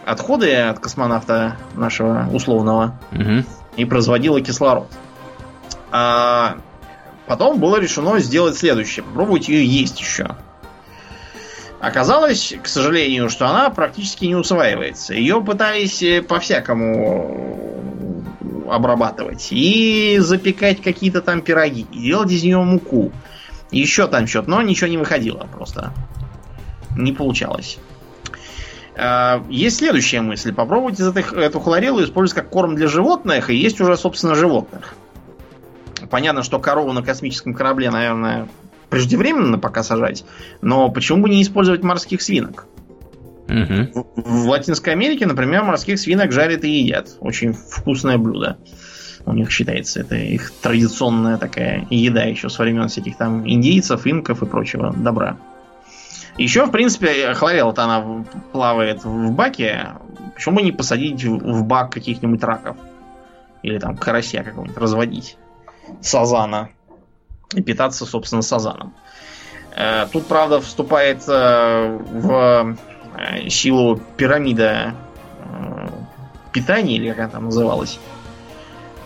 отходы 0.06 0.56
от 0.56 0.80
космонавта 0.80 1.58
нашего 1.76 2.28
условного 2.32 3.00
угу. 3.12 3.44
и 3.76 3.86
производила 3.86 4.42
кислород. 4.42 4.88
А 5.92 6.58
потом 7.28 7.60
было 7.60 7.80
решено 7.80 8.20
сделать 8.20 8.58
следующее. 8.58 9.04
Попробовать 9.04 9.50
ее 9.50 9.66
есть 9.66 10.00
еще. 10.00 10.36
Оказалось, 11.80 12.56
к 12.62 12.68
сожалению, 12.68 13.30
что 13.30 13.48
она 13.48 13.70
практически 13.70 14.26
не 14.26 14.36
усваивается. 14.36 15.14
Ее 15.14 15.42
пытались 15.42 16.02
э, 16.02 16.24
по-всякому 16.24 18.16
обрабатывать. 18.70 19.50
И 19.52 20.18
запекать 20.20 20.82
какие-то 20.82 21.22
там 21.22 21.42
пироги. 21.42 21.86
И 21.92 22.00
делать 22.00 22.32
из 22.32 22.44
нее 22.44 22.58
муку. 22.58 23.12
Еще 23.72 24.08
там 24.08 24.28
что-то. 24.28 24.50
Но 24.50 24.62
ничего 24.62 24.88
не 24.88 24.98
выходило 24.98 25.48
просто. 25.54 25.94
Не 26.96 27.12
получалось. 27.14 27.78
А, 28.96 29.44
есть 29.48 29.78
следующая 29.78 30.22
мысль. 30.22 30.52
Этой, 30.52 31.44
эту 31.44 31.60
хлорелу 31.60 32.04
использовать 32.04 32.44
как 32.44 32.52
корм 32.52 32.76
для 32.76 32.88
животных. 32.88 33.52
И 33.52 33.56
есть 33.56 33.80
уже, 33.80 33.96
собственно, 33.98 34.34
животных. 34.34 34.96
Понятно, 36.10 36.42
что 36.42 36.58
корову 36.60 36.92
на 36.94 37.04
космическом 37.04 37.54
корабле, 37.54 37.92
наверное, 37.92 38.48
преждевременно 38.90 39.60
пока 39.60 39.84
сажать, 39.84 40.26
но 40.62 40.90
почему 40.90 41.24
бы 41.24 41.30
не 41.30 41.42
использовать 41.42 41.84
морских 41.84 42.22
свинок? 42.22 42.66
Угу. 43.48 44.06
В, 44.16 44.44
в 44.44 44.50
Латинской 44.50 44.94
Америке, 44.94 45.26
например, 45.26 45.64
морских 45.64 46.00
свинок 46.00 46.32
жарят 46.32 46.64
и 46.64 46.70
едят. 46.70 47.16
Очень 47.20 47.54
вкусное 47.54 48.18
блюдо. 48.18 48.58
У 49.26 49.34
них 49.34 49.52
считается, 49.52 50.02
это 50.02 50.16
их 50.16 50.52
традиционная 50.62 51.38
такая 51.38 51.86
еда 51.90 52.24
еще 52.24 52.50
с 52.50 52.60
времен 52.60 52.88
всяких 52.88 53.18
там 53.18 53.48
индейцев, 53.48 54.08
инков 54.08 54.42
и 54.42 54.46
прочего 54.46 54.94
добра. 54.94 55.38
Еще, 56.38 56.66
в 56.66 56.72
принципе, 56.72 57.34
хлорела-то 57.34 57.84
она 57.84 58.26
плавает 58.52 59.04
в 59.04 59.32
баке. 59.32 59.96
Почему 60.36 60.58
бы 60.58 60.62
не 60.62 60.72
посадить 60.72 61.24
в 61.26 61.64
бак 61.64 61.92
каких-нибудь 61.92 62.44
раков? 62.44 62.78
Или 63.64 63.80
там 63.80 63.98
карася 63.98 64.44
какого-нибудь 64.44 64.78
разводить. 64.78 65.38
Сазана 66.00 66.70
и 67.54 67.62
питаться, 67.62 68.06
собственно, 68.06 68.42
сазаном. 68.42 68.94
Э, 69.76 70.08
тут, 70.12 70.26
правда, 70.28 70.60
вступает 70.60 71.24
э, 71.28 72.00
в 72.12 72.78
э, 73.16 73.50
силу 73.50 74.02
пирамида 74.18 74.96
питания, 76.52 76.96
или 76.96 77.10
как 77.10 77.20
она 77.20 77.30
там 77.30 77.46
называлась. 77.46 78.00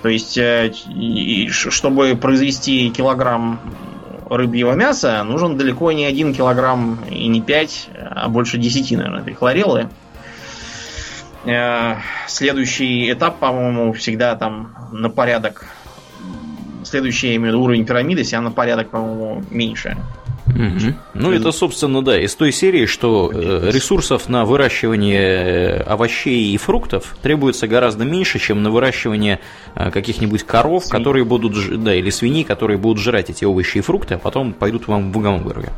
То 0.01 0.09
есть, 0.09 0.39
чтобы 1.51 2.15
произвести 2.15 2.89
килограмм 2.89 3.59
рыбьего 4.29 4.73
мяса, 4.73 5.21
нужен 5.23 5.57
далеко 5.57 5.91
не 5.91 6.05
один 6.05 6.33
килограмм 6.33 6.99
и 7.09 7.27
не 7.27 7.41
пять, 7.41 7.89
а 7.99 8.29
больше 8.29 8.57
десяти, 8.57 8.95
наверное, 8.95 9.21
этой 9.21 9.35
хлорелы. 9.35 9.89
Следующий 12.27 13.11
этап, 13.11 13.37
по-моему, 13.37 13.93
всегда 13.93 14.35
там 14.35 14.73
на 14.91 15.09
порядок. 15.09 15.67
Следующий, 16.83 17.33
именно 17.33 17.57
уровень 17.57 17.85
пирамиды, 17.85 18.23
себя 18.23 18.41
на 18.41 18.51
порядок, 18.51 18.89
по-моему, 18.89 19.43
меньше. 19.49 19.97
Угу. 20.47 20.93
Ну, 21.13 21.31
это, 21.31 21.51
собственно, 21.51 22.03
да, 22.03 22.19
из 22.19 22.35
той 22.35 22.51
серии, 22.51 22.85
что 22.85 23.31
э, 23.33 23.69
ресурсов 23.71 24.27
на 24.27 24.43
выращивание 24.43 25.21
э, 25.21 25.81
овощей 25.83 26.53
и 26.53 26.57
фруктов 26.57 27.15
требуется 27.21 27.67
гораздо 27.67 28.03
меньше, 28.03 28.39
чем 28.39 28.61
на 28.63 28.69
выращивание 28.69 29.39
каких-нибудь 29.75 30.43
коров, 30.43 30.85
Свинь. 30.85 30.97
которые 30.97 31.23
будут, 31.23 31.83
да, 31.83 31.95
или 31.95 32.09
свиней, 32.09 32.43
которые 32.43 32.77
будут 32.77 33.01
жрать 33.01 33.29
эти 33.29 33.45
овощи 33.45 33.77
и 33.77 33.81
фрукты, 33.81 34.15
а 34.15 34.17
потом 34.17 34.53
пойдут 34.53 34.87
вам 34.87 35.11
в 35.13 35.21
гамбургер. 35.21 35.71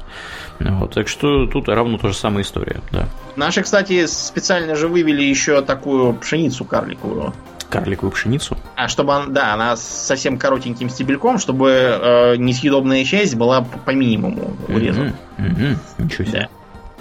Вот, 0.60 0.93
так 0.93 1.08
что 1.08 1.45
тут 1.47 1.68
равно 1.68 1.97
та 1.97 2.10
же 2.10 2.14
самая 2.16 2.43
история, 2.43 2.82
да. 2.91 3.08
Наши, 3.36 3.62
кстати, 3.62 4.06
специально 4.06 4.76
же 4.76 4.88
вывели 4.88 5.24
еще 5.24 5.62
такую 5.62 6.14
пшеницу 6.14 6.64
карликовую. 6.64 7.34
Карликовую 7.74 8.11
пшеницу? 8.11 8.55
А 8.76 8.88
чтобы 8.88 9.15
она, 9.15 9.26
да, 9.30 9.53
она 9.55 9.76
с 9.76 9.82
совсем 9.82 10.38
коротеньким 10.38 10.89
стебельком, 10.89 11.39
чтобы 11.39 11.71
э, 11.71 12.36
несъедобная 12.36 13.03
часть 13.03 13.34
была 13.34 13.61
по, 13.61 13.80
по 13.80 13.89
минимуму 13.89 14.55
урезана. 14.67 15.15
Mm-hmm. 15.39 15.57
Mm-hmm. 15.57 15.78
Ничего 15.97 16.26
себе. 16.26 16.39
Да. 16.39 16.49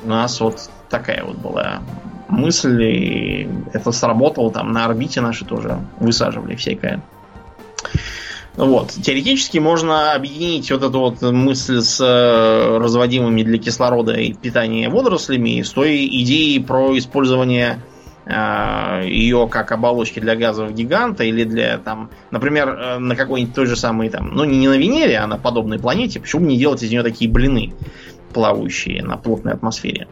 У 0.02 0.08
нас 0.08 0.40
вот 0.40 0.70
такая 0.88 1.24
вот 1.24 1.36
была 1.36 1.82
мысль, 2.28 2.82
и 2.82 3.50
это 3.74 3.92
сработало 3.92 4.50
там 4.50 4.72
на 4.72 4.86
орбите 4.86 5.20
наши 5.20 5.44
тоже 5.44 5.78
высаживали 6.00 6.56
всякое. 6.56 7.02
Вот. 8.56 8.92
Теоретически 8.92 9.58
можно 9.58 10.14
объединить 10.14 10.70
вот 10.70 10.82
эту 10.82 11.00
вот 11.00 11.20
мысль 11.20 11.82
с 11.82 12.00
э, 12.00 12.78
разводимыми 12.78 13.42
для 13.42 13.58
кислорода 13.58 14.12
и 14.12 14.32
питания 14.32 14.88
водорослями 14.88 15.60
с 15.60 15.68
той 15.68 16.06
идеей 16.06 16.60
про 16.60 16.96
использование 16.96 17.78
ее 18.24 19.48
как 19.50 19.72
оболочки 19.72 20.20
для 20.20 20.36
газового 20.36 20.70
гиганта 20.70 21.24
или 21.24 21.44
для 21.44 21.78
там, 21.78 22.10
например, 22.30 22.68
э, 22.68 22.98
на 22.98 23.16
какой-нибудь 23.16 23.54
той 23.54 23.66
же 23.66 23.74
самой 23.74 24.10
там, 24.10 24.30
ну 24.34 24.44
не 24.44 24.68
на 24.68 24.76
Венере, 24.76 25.18
а 25.18 25.26
на 25.26 25.38
подобной 25.38 25.78
планете, 25.78 26.20
почему 26.20 26.46
не 26.46 26.56
делать 26.56 26.82
из 26.82 26.90
нее 26.90 27.02
такие 27.02 27.30
блины 27.30 27.74
плавающие 28.32 29.02
на 29.02 29.16
плотной 29.16 29.52
атмосфере? 29.52 30.06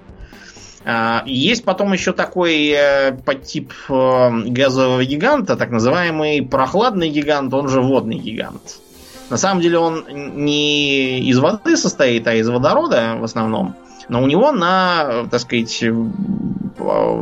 А, 0.85 1.23
есть 1.27 1.65
потом 1.65 1.93
еще 1.93 2.13
такой 2.13 2.69
э, 2.71 3.13
подтип 3.13 3.73
э, 3.89 4.31
газового 4.47 5.05
гиганта, 5.05 5.57
так 5.57 5.71
называемый 5.71 6.43
прохладный 6.43 7.11
гигант, 7.11 7.53
он 7.55 7.69
же 7.69 7.81
водный 7.81 8.17
гигант. 8.17 8.81
На 9.29 9.37
самом 9.37 9.61
деле 9.61 9.79
он 9.79 10.05
не 10.11 11.21
из 11.21 11.39
воды 11.39 11.77
состоит, 11.77 12.27
а 12.27 12.35
из 12.35 12.49
водорода 12.49 13.17
в 13.19 13.25
основном. 13.25 13.77
Но 14.09 14.23
у 14.23 14.27
него 14.27 14.51
на, 14.51 15.29
так 15.31 15.41
сказать, 15.41 15.85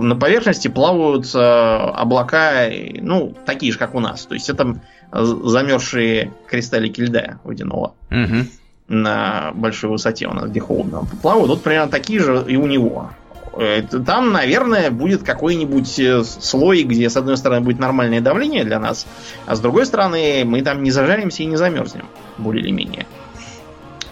на 0.00 0.16
поверхности 0.16 0.68
плавают 0.68 1.26
э, 1.34 1.38
облака, 1.38 2.68
ну, 3.00 3.34
такие 3.46 3.72
же, 3.72 3.78
как 3.78 3.94
у 3.94 4.00
нас. 4.00 4.26
То 4.26 4.34
есть 4.34 4.48
это 4.48 4.80
замерзшие 5.12 6.32
кристаллики 6.46 7.00
льда 7.00 7.38
водяного. 7.44 7.94
Угу. 8.10 8.46
На 8.88 9.52
большой 9.54 9.90
высоте 9.90 10.26
у 10.26 10.32
нас, 10.32 10.50
где 10.50 10.60
холодно 10.60 11.02
плавают. 11.22 11.48
Вот 11.48 11.62
примерно 11.62 11.90
такие 11.90 12.20
же 12.20 12.44
и 12.46 12.56
у 12.56 12.66
него. 12.66 13.10
Э, 13.58 13.82
там, 13.82 14.32
наверное, 14.32 14.90
будет 14.90 15.24
какой-нибудь 15.24 15.98
э, 15.98 16.22
слой, 16.24 16.84
где, 16.84 17.10
с 17.10 17.16
одной 17.16 17.36
стороны, 17.36 17.64
будет 17.64 17.80
нормальное 17.80 18.20
давление 18.20 18.64
для 18.64 18.78
нас, 18.78 19.06
а 19.46 19.56
с 19.56 19.60
другой 19.60 19.84
стороны, 19.86 20.44
мы 20.44 20.62
там 20.62 20.82
не 20.82 20.90
зажаримся 20.90 21.42
и 21.42 21.46
не 21.46 21.56
замерзнем, 21.56 22.06
более 22.36 22.62
или 22.62 22.70
менее. 22.70 23.06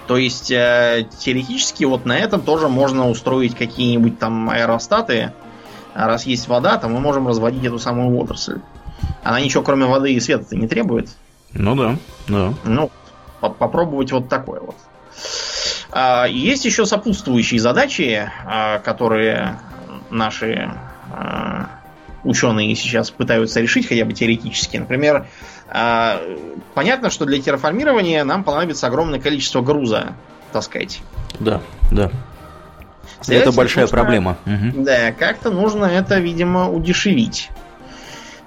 То 0.07 0.17
есть, 0.17 0.51
э, 0.51 1.07
теоретически, 1.19 1.85
вот 1.85 2.07
на 2.07 2.17
этом 2.19 2.41
тоже 2.41 2.69
можно 2.69 3.09
устроить 3.09 3.55
какие-нибудь 3.57 4.19
там 4.19 4.51
аэростаты. 4.51 5.33
А 5.97 6.07
раз 6.07 6.27
есть 6.27 6.47
вода, 6.47 6.77
то 6.77 6.89
мы 6.89 7.01
можем 7.01 7.27
разводить 7.27 7.65
эту 7.65 7.79
самую 7.79 8.15
водоросль. 8.15 8.61
Она 9.25 9.41
ничего, 9.41 9.63
кроме 9.63 9.87
воды 9.87 10.13
и 10.13 10.21
света 10.21 10.55
не 10.55 10.69
требует. 10.69 11.09
Ну 11.55 11.75
да, 11.75 11.97
да. 12.29 12.53
Ну, 12.65 12.91
по 13.41 13.49
попробовать 13.49 14.13
вот 14.13 14.29
такое 14.29 14.61
вот. 14.61 14.77
А, 15.91 16.27
есть 16.27 16.67
еще 16.67 16.85
сопутствующие 16.85 17.61
задачи, 17.61 18.31
а, 18.45 18.79
которые 18.81 19.59
наши 20.11 20.71
а, 21.11 21.71
ученые 22.25 22.75
сейчас 22.75 23.11
пытаются 23.11 23.63
решить, 23.63 23.89
хотя 23.89 24.05
бы 24.05 24.13
теоретически. 24.13 24.77
Например, 24.77 25.27
понятно, 26.75 27.09
что 27.11 27.25
для 27.25 27.41
терраформирования 27.41 28.23
нам 28.25 28.45
понадобится 28.45 28.87
огромное 28.87 29.21
количество 29.21 29.63
груза 29.63 30.13
таскать. 30.53 31.01
Да, 31.41 31.63
да. 31.91 32.11
Это 33.29 33.53
большая 33.53 33.85
нужно, 33.85 33.97
проблема. 33.97 34.39
Да, 34.45 35.13
как-то 35.13 35.51
нужно 35.51 35.87
это, 35.87 36.19
видимо, 36.19 36.71
удешевить. 36.71 37.51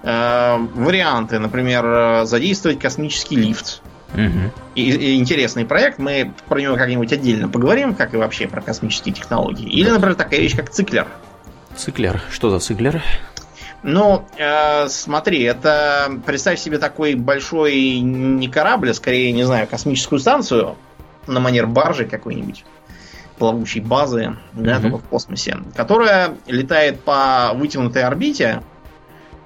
Варианты, 0.04 1.40
например, 1.40 2.26
задействовать 2.26 2.80
космический 2.80 3.36
лифт. 3.36 3.82
Угу. 4.14 4.52
И, 4.76 4.90
и 4.90 5.16
интересный 5.18 5.66
проект, 5.66 6.00
мы 6.00 6.34
про 6.48 6.60
него 6.60 6.76
как-нибудь 6.76 7.14
отдельно 7.14 7.48
поговорим, 7.48 7.94
как 7.94 8.14
и 8.14 8.18
вообще 8.18 8.48
про 8.48 8.62
космические 8.62 9.14
технологии. 9.14 9.70
Или, 9.70 9.90
например, 9.90 10.16
такая 10.16 10.40
вещь, 10.40 10.56
как 10.56 10.70
циклер. 10.72 11.08
Циклер? 11.76 12.22
Что 12.32 12.50
за 12.50 12.60
циклер? 12.60 13.04
Ну, 13.84 14.26
э, 14.38 14.88
смотри, 14.90 15.44
это 15.44 16.12
представь 16.26 16.60
себе 16.60 16.80
такой 16.80 17.16
большой 17.16 18.00
не 18.00 18.48
корабль, 18.50 18.92
а 18.92 18.94
скорее, 18.94 19.32
не 19.32 19.44
знаю, 19.44 19.68
космическую 19.68 20.20
станцию 20.20 20.76
на 21.28 21.40
манер 21.40 21.68
баржи 21.68 22.06
какой-нибудь 22.06 22.66
плавучей 23.40 23.82
базы, 23.82 24.36
да, 24.54 24.78
mm 24.78 24.82
только 24.82 24.98
в 24.98 25.04
космосе, 25.04 25.58
которая 25.76 26.36
летает 26.46 27.00
по 27.00 27.52
вытянутой 27.56 28.04
орбите, 28.04 28.62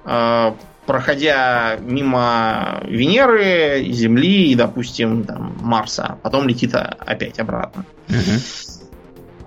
э, 0.04 0.52
проходя 0.86 1.76
мимо 1.80 2.82
Венеры, 2.84 3.84
Земли 3.90 4.50
и, 4.50 4.54
допустим, 4.54 5.24
там, 5.24 5.56
Марса, 5.60 6.18
потом 6.22 6.46
летит 6.46 6.74
опять 6.74 7.38
обратно. 7.38 7.84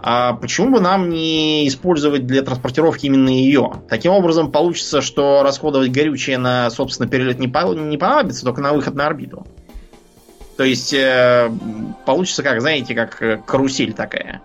А 0.09 0.33
почему 0.33 0.71
бы 0.71 0.79
нам 0.79 1.09
не 1.09 1.67
использовать 1.67 2.25
для 2.25 2.41
транспортировки 2.41 3.07
именно 3.07 3.29
ее? 3.29 3.81
Таким 3.89 4.13
образом, 4.13 4.51
получится, 4.51 5.01
что 5.01 5.43
расходовать 5.43 5.91
горючее 5.91 6.37
на, 6.37 6.69
собственно, 6.69 7.09
перелет 7.09 7.39
не, 7.39 7.47
по, 7.47 7.73
не 7.73 7.97
понадобится, 7.97 8.45
только 8.45 8.61
на 8.61 8.73
выход 8.73 8.95
на 8.95 9.07
орбиту. 9.07 9.45
То 10.57 10.63
есть, 10.63 10.93
э, 10.93 11.51
получится, 12.05 12.43
как, 12.43 12.61
знаете, 12.61 12.95
как 12.95 13.45
карусель 13.45 13.93
такая, 13.93 14.41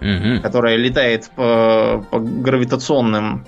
угу. 0.00 0.42
которая 0.42 0.76
летает 0.76 1.30
по, 1.36 2.04
по 2.10 2.18
гравитационным 2.18 3.44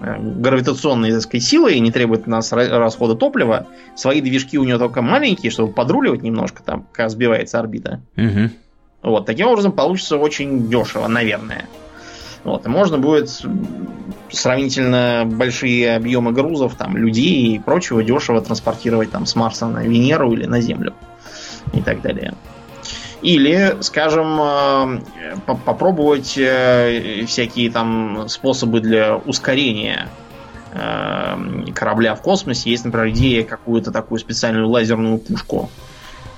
Э, 0.00 0.16
гравитационной, 0.18 1.10
так 1.10 1.22
сказать, 1.22 1.42
силы 1.42 1.74
и 1.74 1.80
не 1.80 1.90
требует 1.90 2.26
у 2.26 2.30
нас 2.30 2.52
расхода 2.52 3.14
топлива. 3.14 3.66
Свои 3.96 4.20
движки 4.20 4.58
у 4.58 4.64
него 4.64 4.78
только 4.78 5.02
маленькие, 5.02 5.50
чтобы 5.50 5.72
подруливать 5.72 6.22
немножко 6.22 6.62
там, 6.62 6.86
как 6.92 7.10
сбивается 7.10 7.58
орбита. 7.58 8.00
Угу. 8.16 8.50
Вот, 9.02 9.26
таким 9.26 9.48
образом 9.48 9.72
получится 9.72 10.16
очень 10.16 10.68
дешево, 10.68 11.08
наверное. 11.08 11.66
Вот, 12.48 12.66
и 12.66 12.68
можно 12.68 12.98
будет 12.98 13.30
сравнительно 14.30 15.24
большие 15.26 15.96
объемы 15.96 16.32
грузов, 16.32 16.74
там, 16.76 16.96
людей 16.96 17.54
и 17.54 17.58
прочего 17.58 18.02
дешево 18.02 18.40
транспортировать 18.40 19.10
там 19.10 19.26
с 19.26 19.34
Марса 19.34 19.66
на 19.66 19.82
Венеру 19.82 20.32
или 20.32 20.46
на 20.46 20.60
Землю. 20.60 20.94
И 21.74 21.82
так 21.82 22.00
далее. 22.00 22.34
Или, 23.20 23.76
скажем, 23.80 24.40
э, 24.40 25.00
попробовать 25.64 26.38
э, 26.38 27.24
всякие 27.26 27.70
там 27.70 28.28
способы 28.28 28.80
для 28.80 29.16
ускорения 29.16 30.08
э, 30.72 31.70
корабля 31.74 32.14
в 32.14 32.22
космосе. 32.22 32.70
Есть, 32.70 32.84
например, 32.84 33.10
идея 33.10 33.44
какую-то 33.44 33.90
такую 33.90 34.18
специальную 34.20 34.68
лазерную 34.68 35.18
пушку 35.18 35.68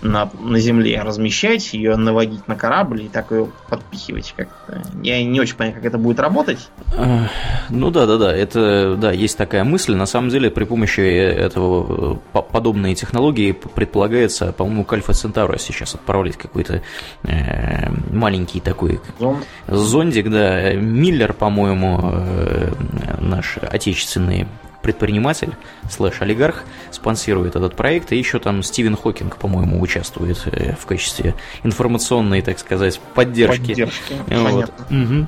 на, 0.03 0.30
на 0.40 0.59
земле 0.59 1.03
размещать, 1.03 1.72
ее 1.74 1.96
наводить 1.96 2.46
на 2.48 2.57
корабль 2.57 3.03
и 3.03 3.09
так 3.09 3.30
ее 3.30 3.48
подпихивать 3.68 4.34
как-то. 4.36 4.82
Я 5.03 5.22
не 5.24 5.40
очень 5.40 5.57
понимаю, 5.57 5.76
как 5.76 5.84
это 5.84 5.98
будет 5.98 6.20
работать. 6.20 6.70
Ну 7.68 7.90
да, 7.90 8.07
да, 8.07 8.18
да, 8.18 8.34
это 8.34 8.96
да, 8.96 9.12
есть 9.12 9.36
такая 9.36 9.64
мысль. 9.64 9.94
На 9.94 10.07
самом 10.07 10.30
деле, 10.30 10.51
при 10.51 10.64
помощи 10.64 11.01
этого 11.01 12.16
подобной 12.32 12.94
технологии 12.94 13.53
предполагается, 13.53 14.53
по-моему, 14.53 14.84
к 14.84 14.92
Альфа 14.92 15.12
Центавра 15.12 15.59
сейчас 15.59 15.94
отправлять 15.94 16.36
какой-то 16.36 16.82
э, 17.24 17.90
маленький 18.12 18.61
такой 18.61 19.01
Зонд. 19.18 19.44
зондик, 19.66 20.30
да. 20.30 20.72
Миллер, 20.74 21.32
по-моему, 21.32 22.01
э, 22.03 22.72
наш 23.20 23.59
отечественный 23.59 24.46
предприниматель 24.82 25.54
слэш 25.90 26.22
олигарх 26.22 26.64
спонсирует 26.90 27.56
этот 27.56 27.76
проект, 27.76 28.12
и 28.12 28.16
еще 28.16 28.38
там 28.38 28.62
Стивен 28.62 28.96
Хокинг, 28.96 29.36
по-моему, 29.36 29.80
участвует 29.80 30.42
э, 30.46 30.74
в 30.74 30.86
качестве 30.86 31.34
информационной, 31.62 32.42
так 32.42 32.58
сказать, 32.58 33.00
поддержки. 33.14 33.68
Поддержки, 33.68 34.14
вот. 34.28 34.72
Угу. 34.90 35.26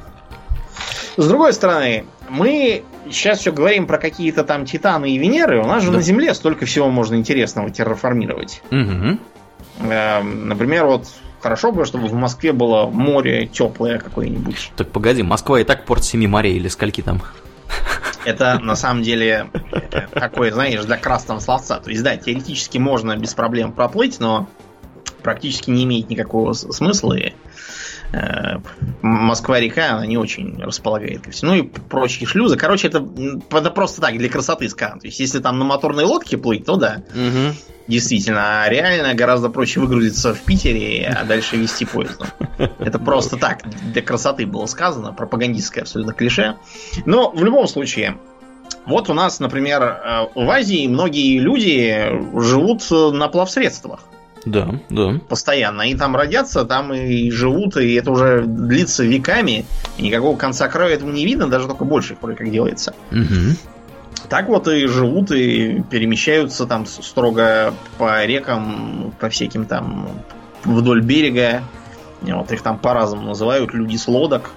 С 1.17 1.29
другой 1.29 1.53
стороны, 1.53 2.07
мы 2.29 2.83
сейчас 3.11 3.41
все 3.41 3.53
говорим 3.53 3.87
про 3.87 3.99
какие-то 3.99 4.45
там 4.45 4.65
Титаны 4.65 5.11
и 5.11 5.19
Венеры. 5.19 5.63
У 5.63 5.67
нас 5.67 5.83
же 5.83 5.91
да. 5.91 5.99
на 5.99 6.03
Земле 6.03 6.33
столько 6.35 6.65
всего 6.65 6.89
можно 6.89 7.15
интересного 7.17 7.71
терраформировать. 7.71 8.63
Угу. 8.71 9.19
Например, 9.81 10.87
вот 10.87 11.07
хорошо 11.41 11.73
бы, 11.73 11.85
чтобы 11.85 12.09
в 12.09 12.15
Москве 12.15 12.53
было 12.53 12.87
море 12.87 13.47
теплое 13.47 13.99
какое-нибудь. 13.99 14.73
Так 14.77 14.89
погоди, 14.89 15.23
Москва 15.23 15.61
и 15.61 15.65
так 15.65 15.85
порт 15.85 16.05
семи 16.05 16.27
морей 16.27 16.57
или 16.57 16.69
скольки 16.69 17.03
там? 17.03 17.21
Это 18.25 18.59
на 18.59 18.77
самом 18.77 19.03
деле 19.03 19.51
такое, 20.13 20.53
знаешь, 20.53 20.85
для 20.85 20.97
красного 20.97 21.41
словца. 21.41 21.81
То 21.81 21.91
есть, 21.91 22.03
да, 22.03 22.17
теоретически 22.17 22.79
можно 22.79 23.17
без 23.17 23.35
проблем 23.35 23.73
проплыть, 23.73 24.21
но 24.21 24.49
практически 25.23 25.71
не 25.71 25.85
имеет 25.85 26.09
никакого 26.11 26.53
смысла. 26.53 27.15
И 27.15 27.33
Э, 28.13 28.59
Москва-река, 29.01 29.95
она 29.95 30.07
не 30.07 30.19
очень 30.19 30.63
располагает 30.63 31.23
ко 31.23 31.31
всему. 31.31 31.53
Ну 31.53 31.57
и 31.59 31.63
прочие 31.63 32.27
шлюзы. 32.27 32.57
Короче, 32.57 32.89
это, 32.89 33.07
это 33.51 33.71
просто 33.71 34.01
так, 34.01 34.19
для 34.19 34.29
красоты 34.29 34.69
скан. 34.69 35.01
То 35.01 35.07
есть, 35.07 35.19
если 35.19 35.39
там 35.41 35.59
на 35.59 35.65
моторной 35.65 36.05
лодке 36.05 36.37
плыть, 36.37 36.67
то 36.67 36.77
да. 36.77 37.03
Угу. 37.15 37.57
Действительно, 37.87 38.63
а 38.63 38.69
реально 38.69 39.15
гораздо 39.15 39.49
проще 39.49 39.81
выгрузиться 39.81 40.35
в 40.35 40.41
Питере, 40.43 41.07
а 41.07 41.25
дальше 41.25 41.57
вести 41.57 41.85
поездом. 41.85 42.29
Это 42.79 42.99
просто 42.99 43.37
так, 43.37 43.63
для 43.93 44.03
красоты 44.03 44.47
было 44.47 44.67
сказано, 44.67 45.13
пропагандистское 45.13 45.83
абсолютно 45.83 46.13
клише. 46.13 46.57
Но 47.07 47.31
в 47.31 47.43
любом 47.45 47.67
случае, 47.67 48.17
вот 48.87 49.11
у 49.11 49.15
нас, 49.15 49.41
например, 49.41 49.83
э, 49.83 50.27
в 50.35 50.49
Азии 50.51 50.87
многие 50.87 51.39
люди 51.39 52.09
живут 52.39 52.89
на 52.91 53.29
плавсредствах. 53.29 54.01
Да, 54.45 54.75
да. 54.91 55.21
Постоянно. 55.29 55.85
Они 55.85 55.95
там 55.95 56.17
родятся, 56.17 56.65
там 56.65 56.93
и 56.93 57.31
живут, 57.31 57.77
и 57.77 57.95
это 57.95 58.11
уже 58.11 58.43
длится 58.45 59.05
веками. 59.05 59.65
И 59.99 60.03
никакого 60.03 60.37
конца 60.37 60.69
края 60.69 60.95
этому 60.95 61.13
не 61.13 61.25
видно, 61.25 61.49
даже 61.49 61.69
только 61.69 61.85
больше 61.85 62.17
вроде 62.21 62.37
как 62.37 62.51
делается. 62.51 62.95
Угу. 63.13 63.57
Так 64.33 64.49
вот 64.49 64.67
и 64.67 64.87
живут, 64.87 65.31
и 65.31 65.83
перемещаются 65.91 66.65
там 66.65 66.87
строго 66.87 67.75
по 67.99 68.25
рекам, 68.25 69.13
по 69.21 69.29
всяким 69.29 69.67
там 69.67 70.09
вдоль 70.65 71.03
берега. 71.03 71.63
Вот 72.23 72.51
их 72.51 72.63
там 72.63 72.79
по-разному 72.79 73.27
называют. 73.27 73.75
Люди 73.75 73.97
с 73.97 74.09
лодок 74.09 74.53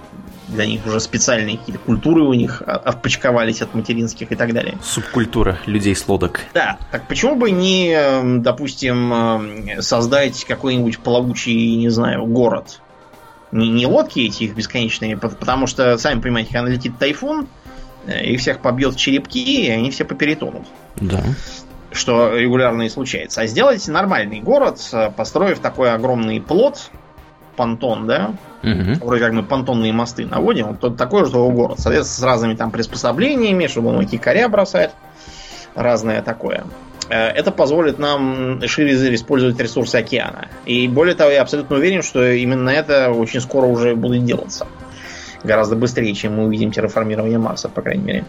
для 0.48 0.64
них 0.64 0.86
уже 0.86 0.98
специальные 0.98 1.58
какие-то 1.58 1.78
культуры 1.78 2.22
у 2.22 2.32
них 2.32 2.62
отпочковались 2.62 3.60
от 3.60 3.74
материнских 3.74 4.32
и 4.32 4.34
так 4.34 4.54
далее. 4.54 4.78
Субкультура 4.82 5.58
людей 5.66 5.94
с 5.94 6.08
лодок. 6.08 6.40
Да, 6.54 6.78
так 6.90 7.06
почему 7.06 7.36
бы 7.36 7.50
не, 7.50 7.92
эм, 7.92 8.40
допустим, 8.40 9.12
эм, 9.12 9.82
создать 9.82 10.42
какой-нибудь 10.46 11.00
плавучий, 11.00 11.76
не 11.76 11.90
знаю, 11.90 12.24
город? 12.24 12.80
Не, 13.52 13.68
не 13.68 13.84
лодки 13.84 14.20
эти 14.20 14.44
их 14.44 14.54
бесконечные, 14.54 15.18
потому 15.18 15.66
что, 15.66 15.98
сами 15.98 16.18
понимаете, 16.22 16.54
когда 16.54 16.70
летит 16.70 16.96
тайфун, 16.98 17.46
их 18.12 18.40
всех 18.40 18.60
побьет 18.60 18.94
в 18.94 18.98
черепки, 18.98 19.66
и 19.66 19.70
они 19.70 19.90
все 19.90 20.04
поперетонут. 20.04 20.66
Да. 20.96 21.22
Что 21.92 22.36
регулярно 22.36 22.82
и 22.82 22.88
случается. 22.88 23.40
А 23.40 23.46
сделать 23.46 23.86
нормальный 23.88 24.40
город, 24.40 24.80
э, 24.92 25.10
построив 25.10 25.60
такой 25.60 25.92
огромный 25.92 26.40
плод, 26.40 26.90
понтон, 27.56 28.06
да, 28.06 28.34
Угу. 28.66 29.06
Вроде 29.06 29.22
как 29.22 29.32
мы 29.32 29.42
понтонные 29.44 29.92
мосты 29.92 30.26
наводим. 30.26 30.76
Вот 30.80 30.96
такой 30.96 31.24
же 31.24 31.30
город. 31.30 31.78
Соответственно, 31.78 32.20
с 32.20 32.22
разными 32.22 32.54
там 32.54 32.72
приспособлениями, 32.72 33.68
чтобы 33.68 33.90
он 33.90 34.00
якоря 34.00 34.48
бросать. 34.48 34.92
Разное 35.76 36.20
такое. 36.22 36.64
Э, 37.08 37.28
это 37.28 37.52
позволит 37.52 37.98
нам 37.98 38.60
шире 38.66 39.14
использовать 39.14 39.58
ресурсы 39.60 39.96
океана. 39.96 40.48
И 40.64 40.88
более 40.88 41.14
того, 41.14 41.30
я 41.30 41.42
абсолютно 41.42 41.76
уверен, 41.76 42.02
что 42.02 42.28
именно 42.28 42.70
это 42.70 43.10
очень 43.10 43.40
скоро 43.40 43.66
уже 43.66 43.94
будет 43.94 44.24
делаться. 44.24 44.66
Гораздо 45.46 45.76
быстрее, 45.76 46.12
чем 46.14 46.36
мы 46.36 46.44
увидим 46.44 46.72
терраформирование 46.72 47.38
Марса, 47.38 47.68
по 47.68 47.82
крайней 47.82 48.04
мере. 48.04 48.24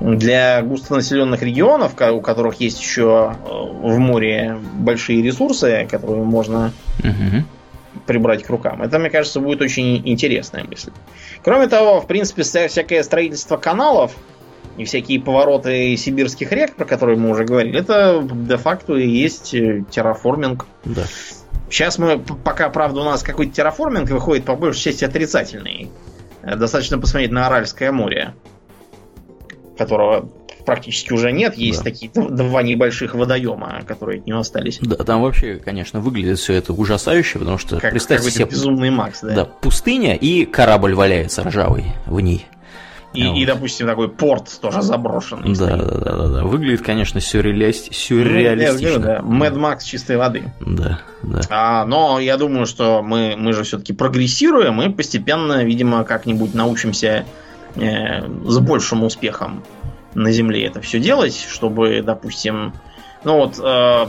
Для 0.00 0.60
густонаселенных 0.60 1.42
регионов, 1.42 1.94
у 1.94 2.20
которых 2.20 2.56
есть 2.60 2.80
еще 2.80 3.34
э, 3.34 3.48
в 3.48 3.98
море 3.98 4.58
большие 4.74 5.22
ресурсы, 5.22 5.88
которые 5.90 6.22
можно 6.22 6.72
угу 6.98 7.44
прибрать 8.04 8.42
к 8.42 8.50
рукам. 8.50 8.82
Это, 8.82 8.98
мне 8.98 9.10
кажется, 9.10 9.40
будет 9.40 9.62
очень 9.62 10.02
интересная 10.06 10.64
мысль. 10.64 10.90
Кроме 11.42 11.66
того, 11.68 12.00
в 12.00 12.06
принципе, 12.06 12.42
всякое 12.42 13.02
строительство 13.02 13.56
каналов 13.56 14.12
и 14.76 14.84
всякие 14.84 15.20
повороты 15.20 15.96
сибирских 15.96 16.52
рек, 16.52 16.74
про 16.74 16.84
которые 16.84 17.16
мы 17.16 17.30
уже 17.30 17.44
говорили, 17.44 17.78
это 17.78 18.26
де-факто 18.30 18.94
и 18.94 19.08
есть 19.08 19.54
э, 19.54 19.84
терраформинг. 19.90 20.66
Да. 20.84 21.04
Сейчас 21.70 21.98
мы, 21.98 22.18
пока, 22.18 22.68
правда, 22.68 23.00
у 23.00 23.04
нас 23.04 23.22
какой-то 23.22 23.52
терраформинг 23.52 24.10
выходит 24.10 24.44
по 24.44 24.54
большей 24.54 24.82
части 24.82 25.04
отрицательный. 25.04 25.90
Э, 26.46 26.56
достаточно 26.56 26.98
посмотреть 26.98 27.32
на 27.32 27.46
Аральское 27.46 27.90
море, 27.90 28.34
которого 29.76 30.30
практически 30.64 31.12
уже 31.12 31.32
нет. 31.32 31.56
Есть 31.56 31.78
да. 31.80 31.84
такие 31.84 32.10
два 32.12 32.62
небольших 32.62 33.14
водоема, 33.14 33.82
которые 33.86 34.20
от 34.20 34.26
него 34.26 34.38
остались. 34.38 34.78
Да, 34.80 34.96
там 34.96 35.22
вообще, 35.22 35.56
конечно, 35.56 36.00
выглядит 36.00 36.38
все 36.38 36.54
это 36.54 36.72
ужасающе, 36.72 37.40
потому 37.40 37.58
что 37.58 37.80
как, 37.80 37.90
представьте 37.90 38.30
себе... 38.30 38.44
безумный 38.46 38.90
Макс, 38.90 39.20
да? 39.20 39.34
Да, 39.34 39.44
пустыня 39.44 40.14
и 40.14 40.44
корабль 40.44 40.94
валяется 40.94 41.42
ржавый 41.42 41.84
в 42.06 42.20
ней. 42.20 42.46
И, 43.16 43.26
вот. 43.26 43.36
и, 43.36 43.46
допустим, 43.46 43.86
такой 43.86 44.08
порт 44.08 44.58
тоже 44.60 44.82
заброшенный. 44.82 45.54
Да, 45.54 45.76
да, 45.76 45.98
да, 45.98 46.16
да, 46.16 46.28
да. 46.28 46.44
Выглядит, 46.44 46.82
конечно, 46.82 47.20
сюрреалист... 47.20 47.94
сюрреалистично. 47.94 48.98
Да, 48.98 49.22
Мэд 49.22 49.56
Макс 49.56 49.84
чистой 49.84 50.16
воды. 50.16 50.52
Да, 50.60 51.00
да. 51.22 51.40
А, 51.50 51.84
но 51.86 52.20
я 52.20 52.36
думаю, 52.36 52.66
что 52.66 53.02
мы, 53.02 53.34
мы 53.36 53.52
же 53.52 53.62
все-таки 53.64 53.92
прогрессируем 53.92 54.82
и 54.82 54.88
постепенно, 54.90 55.64
видимо, 55.64 56.04
как-нибудь 56.04 56.54
научимся 56.54 57.24
э, 57.74 58.26
с 58.44 58.58
большим 58.58 59.04
успехом 59.04 59.62
на 60.14 60.32
Земле 60.32 60.66
это 60.66 60.80
все 60.80 60.98
делать, 60.98 61.46
чтобы, 61.48 62.02
допустим, 62.02 62.72
ну 63.22 63.36
вот 63.36 63.58
э, 63.62 64.06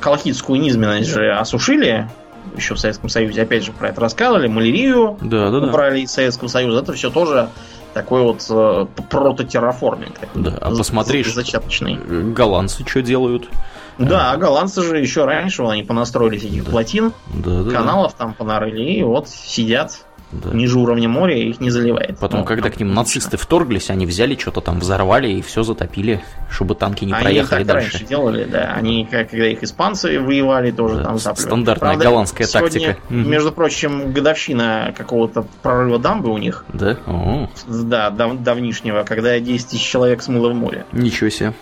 колхидскую 0.00 0.60
низменность 0.60 1.08
же 1.08 1.32
осушили 1.32 2.08
еще 2.56 2.74
в 2.74 2.78
Советском 2.78 3.08
Союзе, 3.08 3.42
опять 3.42 3.64
же, 3.64 3.72
про 3.72 3.88
это 3.88 4.00
рассказывали, 4.00 4.48
малярию 4.48 5.16
да, 5.20 5.50
да, 5.50 5.58
убрали 5.58 5.98
да. 5.98 6.04
из 6.04 6.10
Советского 6.10 6.48
Союза, 6.48 6.80
это 6.80 6.92
все 6.92 7.10
тоже 7.10 7.50
такой 7.96 8.24
вот 8.24 8.44
э, 8.50 8.86
прототерраформинг. 9.08 10.16
Да, 10.34 10.58
а 10.60 10.68
посмотри, 10.68 11.24
зачаточный. 11.24 11.96
голландцы 11.96 12.86
что 12.86 13.00
делают? 13.00 13.48
Да, 13.96 14.32
а 14.32 14.36
голландцы 14.36 14.82
же 14.82 14.98
еще 14.98 15.24
раньше 15.24 15.62
они 15.62 15.82
понастроили 15.82 16.36
этих 16.36 16.64
да. 16.66 16.70
плотин, 16.70 17.14
да, 17.32 17.64
каналов 17.70 18.12
да. 18.12 18.18
там 18.18 18.34
понарыли, 18.34 18.82
и 18.82 19.02
вот 19.02 19.30
сидят 19.30 20.04
да. 20.42 20.50
ниже 20.50 20.78
уровня 20.78 21.08
моря 21.08 21.36
их 21.36 21.60
не 21.60 21.70
заливает. 21.70 22.18
Потом, 22.18 22.40
ну, 22.40 22.46
когда 22.46 22.70
к 22.70 22.78
ним 22.78 22.94
нацисты 22.94 23.36
вторглись, 23.36 23.90
они 23.90 24.06
взяли 24.06 24.36
что-то 24.36 24.60
там, 24.60 24.78
взорвали 24.78 25.28
и 25.28 25.42
все 25.42 25.62
затопили, 25.62 26.22
чтобы 26.50 26.74
танки 26.74 27.04
не 27.04 27.12
они 27.12 27.22
проехали 27.22 27.64
так 27.64 27.66
дальше. 27.66 27.92
раньше 27.92 28.06
делали, 28.06 28.44
да. 28.44 28.72
Они, 28.74 29.06
когда 29.10 29.46
их 29.46 29.62
испанцы 29.62 30.20
воевали, 30.20 30.70
тоже 30.70 30.96
да, 30.96 31.04
там 31.04 31.18
затапливали. 31.18 31.48
Стандартная 31.48 31.90
Правда, 31.90 32.04
голландская 32.04 32.46
сегодня, 32.46 32.80
тактика. 32.94 33.14
Между 33.14 33.52
прочим, 33.52 34.12
годовщина 34.12 34.94
какого-то 34.96 35.46
прорыва 35.62 35.98
дамбы 35.98 36.30
у 36.30 36.38
них. 36.38 36.64
Да? 36.72 36.96
О. 37.06 37.48
Да, 37.66 38.10
дав 38.10 38.42
давнишнего, 38.42 39.04
когда 39.04 39.38
10 39.38 39.68
тысяч 39.68 39.82
человек 39.82 40.22
смыло 40.22 40.50
в 40.50 40.54
море. 40.54 40.84
Ничего 40.92 41.30
себе. 41.30 41.52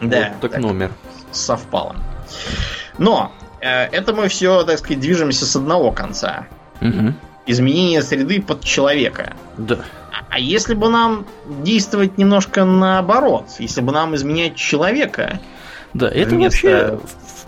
Да. 0.00 0.30
Вот 0.32 0.40
так, 0.40 0.52
так 0.52 0.60
номер. 0.60 0.90
Совпало. 1.30 1.96
Но 2.98 3.32
э, 3.60 3.84
это 3.84 4.12
мы 4.12 4.28
все, 4.28 4.64
так 4.64 4.78
сказать, 4.78 5.00
движемся 5.00 5.46
с 5.46 5.56
одного 5.56 5.92
конца. 5.92 6.46
Угу 6.80 7.14
изменение 7.46 8.02
среды 8.02 8.40
под 8.40 8.62
человека. 8.62 9.34
Да. 9.56 9.80
А 10.28 10.38
если 10.38 10.74
бы 10.74 10.88
нам 10.88 11.26
действовать 11.62 12.18
немножко 12.18 12.64
наоборот, 12.64 13.46
если 13.58 13.80
бы 13.80 13.92
нам 13.92 14.14
изменять 14.14 14.56
человека? 14.56 15.40
Да, 15.94 16.08
это 16.08 16.34
вместо... 16.34 16.66
вообще 16.66 16.98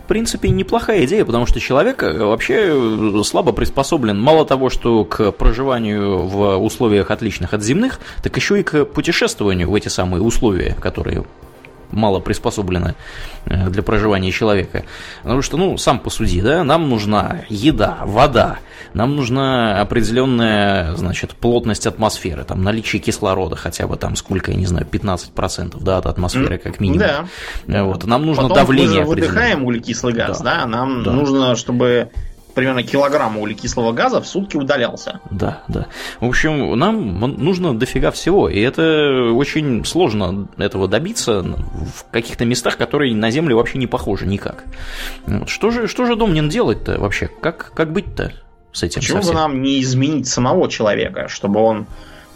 в 0.05 0.07
принципе 0.07 0.49
неплохая 0.49 1.05
идея, 1.05 1.25
потому 1.25 1.47
что 1.47 1.59
человек 1.59 2.03
э, 2.03 2.23
вообще 2.23 3.23
слабо 3.23 3.53
приспособлен 3.53 4.21
мало 4.21 4.45
того, 4.45 4.69
что 4.69 5.03
к 5.03 5.31
проживанию 5.31 6.27
в 6.27 6.57
условиях 6.57 7.09
отличных 7.09 7.55
от 7.55 7.63
земных, 7.63 7.99
так 8.21 8.35
еще 8.35 8.59
и 8.59 8.63
к 8.63 8.85
путешествованию 8.85 9.69
в 9.69 9.73
эти 9.73 9.87
самые 9.87 10.21
условия, 10.21 10.75
которые 10.79 11.25
мало 11.91 12.19
приспособлены 12.19 12.93
э, 13.45 13.69
для 13.69 13.81
проживания 13.81 14.31
человека. 14.31 14.85
Потому 15.23 15.41
что, 15.41 15.57
ну, 15.57 15.77
сам 15.77 15.99
посуди, 15.99 16.41
да, 16.41 16.63
нам 16.63 16.87
нужна 16.87 17.41
еда, 17.49 17.99
вода, 18.03 18.59
нам 18.95 19.15
нужна 19.15 19.81
определенная, 19.81 20.95
значит, 20.95 21.35
плотность 21.35 21.85
атмосферы, 21.85 22.45
там, 22.45 22.63
наличие 22.63 23.01
кислорода 23.01 23.55
хотя 23.55 23.87
бы 23.87 23.97
там 23.97 24.15
сколько, 24.15 24.51
я 24.51 24.57
не 24.57 24.65
знаю, 24.65 24.87
15%, 24.89 25.77
да, 25.81 25.97
от 25.97 26.05
атмосферы 26.05 26.57
как 26.57 26.79
минимум. 26.79 26.99
Да. 26.99 27.25
Э, 27.67 27.83
вот, 27.83 28.05
нам 28.05 28.25
нужно 28.25 28.43
Потом 28.43 28.57
давление 28.57 29.01
мы 29.01 29.15
же 29.15 29.21
выдыхаем 29.21 29.63
углекислый 29.63 30.13
газ, 30.13 30.41
да, 30.41 30.61
да? 30.61 30.65
нам 30.65 31.03
да. 31.03 31.11
нужно, 31.11 31.55
чтобы 31.57 32.09
примерно 32.53 32.83
килограмм 32.83 33.37
углекислого 33.37 33.91
газа 33.91 34.21
в 34.21 34.27
сутки 34.27 34.55
удалялся. 34.55 35.19
Да, 35.29 35.63
да. 35.67 35.87
В 36.21 36.25
общем, 36.25 36.79
нам 36.79 37.19
нужно 37.19 37.77
дофига 37.77 38.11
всего, 38.11 38.47
и 38.47 38.61
это 38.61 39.31
очень 39.33 39.83
сложно 39.83 40.47
этого 40.57 40.87
добиться 40.87 41.41
в 41.41 42.09
каких-то 42.11 42.45
местах, 42.45 42.77
которые 42.77 43.13
на 43.13 43.29
Землю 43.29 43.57
вообще 43.57 43.77
не 43.77 43.87
похожи 43.87 44.25
никак. 44.25 44.63
Что 45.47 45.69
же, 45.69 45.87
что 45.87 46.05
же 46.05 46.15
Домнин 46.15 46.47
делать-то 46.47 46.97
вообще? 46.97 47.27
Как, 47.27 47.73
как 47.75 47.91
быть-то 47.91 48.31
с 48.75 48.83
этим? 48.83 49.01
Почему 49.01 49.21
бы 49.21 49.33
нам 49.33 49.61
не 49.61 49.81
изменить 49.81 50.27
самого 50.27 50.69
человека, 50.69 51.27
чтобы 51.27 51.61
он 51.61 51.87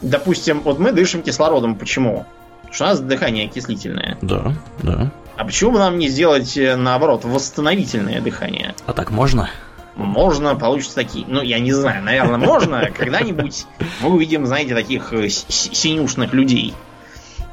допустим, 0.02 0.62
вот 0.62 0.80
мы 0.80 0.92
дышим 0.92 1.22
кислородом. 1.22 1.76
Почему? 1.76 2.26
Потому 2.62 2.74
что 2.74 2.84
у 2.84 2.88
нас 2.88 3.00
дыхание 3.00 3.48
окислительное. 3.48 4.18
Да, 4.22 4.54
да. 4.84 5.12
А 5.38 5.46
почему 5.46 5.72
бы 5.72 5.80
нам 5.80 5.98
не 5.98 6.10
сделать, 6.10 6.58
э, 6.58 6.76
наоборот, 6.76 7.24
восстановительное 7.24 8.22
дыхание? 8.22 8.76
А 8.86 8.94
так 8.94 9.12
можно? 9.12 9.50
Можно, 9.96 10.56
получится 10.56 10.96
такие. 10.96 11.26
Ну, 11.28 11.42
я 11.42 11.60
не 11.60 11.74
знаю, 11.74 12.04
наверное, 12.04 12.38
можно. 12.38 12.90
Когда-нибудь 12.98 13.66
мы 14.02 14.10
увидим, 14.10 14.46
знаете, 14.46 14.76
таких 14.76 15.14
э, 15.14 15.30
синюшных 15.30 16.34
людей. 16.34 16.74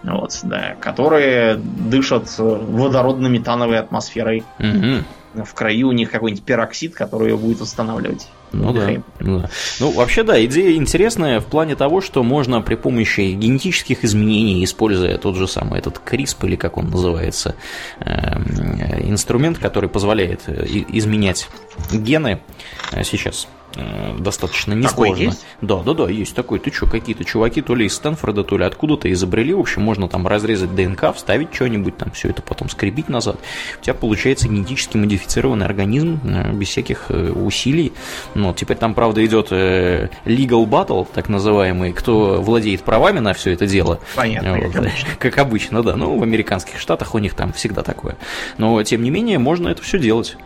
Вот, 0.02 0.38
да, 0.42 0.76
которые 0.80 1.56
дышат 1.56 2.28
водородно-метановой 2.38 3.78
атмосферой. 3.78 4.44
Угу. 4.58 5.44
В 5.44 5.54
краю 5.54 5.88
у 5.88 5.92
них 5.92 6.10
какой-нибудь 6.10 6.44
пероксид, 6.44 6.94
который 6.94 7.30
ее 7.30 7.36
будет 7.36 7.60
восстанавливать. 7.60 8.28
Ну 8.52 8.72
да, 8.72 8.90
ну 9.20 9.40
да. 9.40 9.50
Ну, 9.80 9.90
вообще, 9.92 10.22
да, 10.22 10.42
идея 10.44 10.76
интересная 10.76 11.40
в 11.40 11.46
плане 11.46 11.76
того, 11.76 12.00
что 12.00 12.22
можно 12.22 12.62
при 12.62 12.74
помощи 12.74 13.32
генетических 13.32 14.04
изменений, 14.04 14.64
используя 14.64 15.18
тот 15.18 15.36
же 15.36 15.46
самый 15.48 15.78
этот 15.78 16.00
CRISP, 16.04 16.46
или 16.46 16.56
как 16.56 16.76
он 16.76 16.90
называется, 16.90 17.56
эм, 18.00 18.80
инструмент, 19.10 19.58
который 19.58 19.88
позволяет 19.88 20.42
э, 20.46 20.64
изменять 20.88 21.48
гены, 21.92 22.40
э, 22.92 23.02
сейчас 23.04 23.48
достаточно 24.18 24.72
несложно. 24.72 25.32
Да, 25.60 25.82
да, 25.82 25.94
да, 25.94 26.08
есть 26.08 26.34
такой. 26.34 26.58
Ты 26.58 26.72
что, 26.72 26.86
какие-то 26.86 27.24
чуваки 27.24 27.62
то 27.62 27.74
ли 27.74 27.86
из 27.86 27.94
Стэнфорда, 27.94 28.44
то 28.44 28.58
ли 28.58 28.64
откуда-то 28.64 29.10
изобрели. 29.12 29.54
В 29.54 29.60
общем, 29.60 29.82
можно 29.82 30.08
там 30.08 30.26
разрезать 30.26 30.74
ДНК, 30.74 31.14
вставить 31.14 31.54
что-нибудь, 31.54 31.96
там 31.96 32.10
все 32.10 32.28
это 32.28 32.42
потом 32.42 32.68
скребить 32.68 33.08
назад. 33.08 33.38
У 33.80 33.82
тебя 33.82 33.94
получается 33.94 34.48
генетически 34.48 34.96
модифицированный 34.96 35.66
организм 35.66 36.20
э, 36.24 36.52
без 36.52 36.68
всяких 36.68 37.06
э, 37.08 37.30
усилий. 37.30 37.92
Ну, 38.34 38.52
теперь 38.54 38.76
там, 38.76 38.94
правда, 38.94 39.24
идет 39.24 39.52
legal 39.52 40.66
battle, 40.66 41.06
так 41.12 41.28
называемый, 41.28 41.92
кто 41.92 42.40
владеет 42.40 42.82
правами 42.82 43.20
на 43.20 43.32
все 43.34 43.52
это 43.52 43.66
дело. 43.66 44.00
Понятно, 44.14 44.56
вот, 44.56 44.72
как, 44.72 44.76
обычно. 44.76 45.08
как 45.18 45.38
обычно, 45.38 45.82
да. 45.82 45.96
Ну, 45.96 46.18
в 46.18 46.22
американских 46.22 46.78
штатах 46.78 47.14
у 47.14 47.18
них 47.18 47.34
там 47.34 47.52
всегда 47.52 47.82
такое. 47.82 48.16
Но, 48.58 48.82
тем 48.82 49.02
не 49.02 49.10
менее, 49.10 49.38
можно 49.38 49.68
это 49.68 49.82
все 49.82 49.98
делать. 49.98 50.36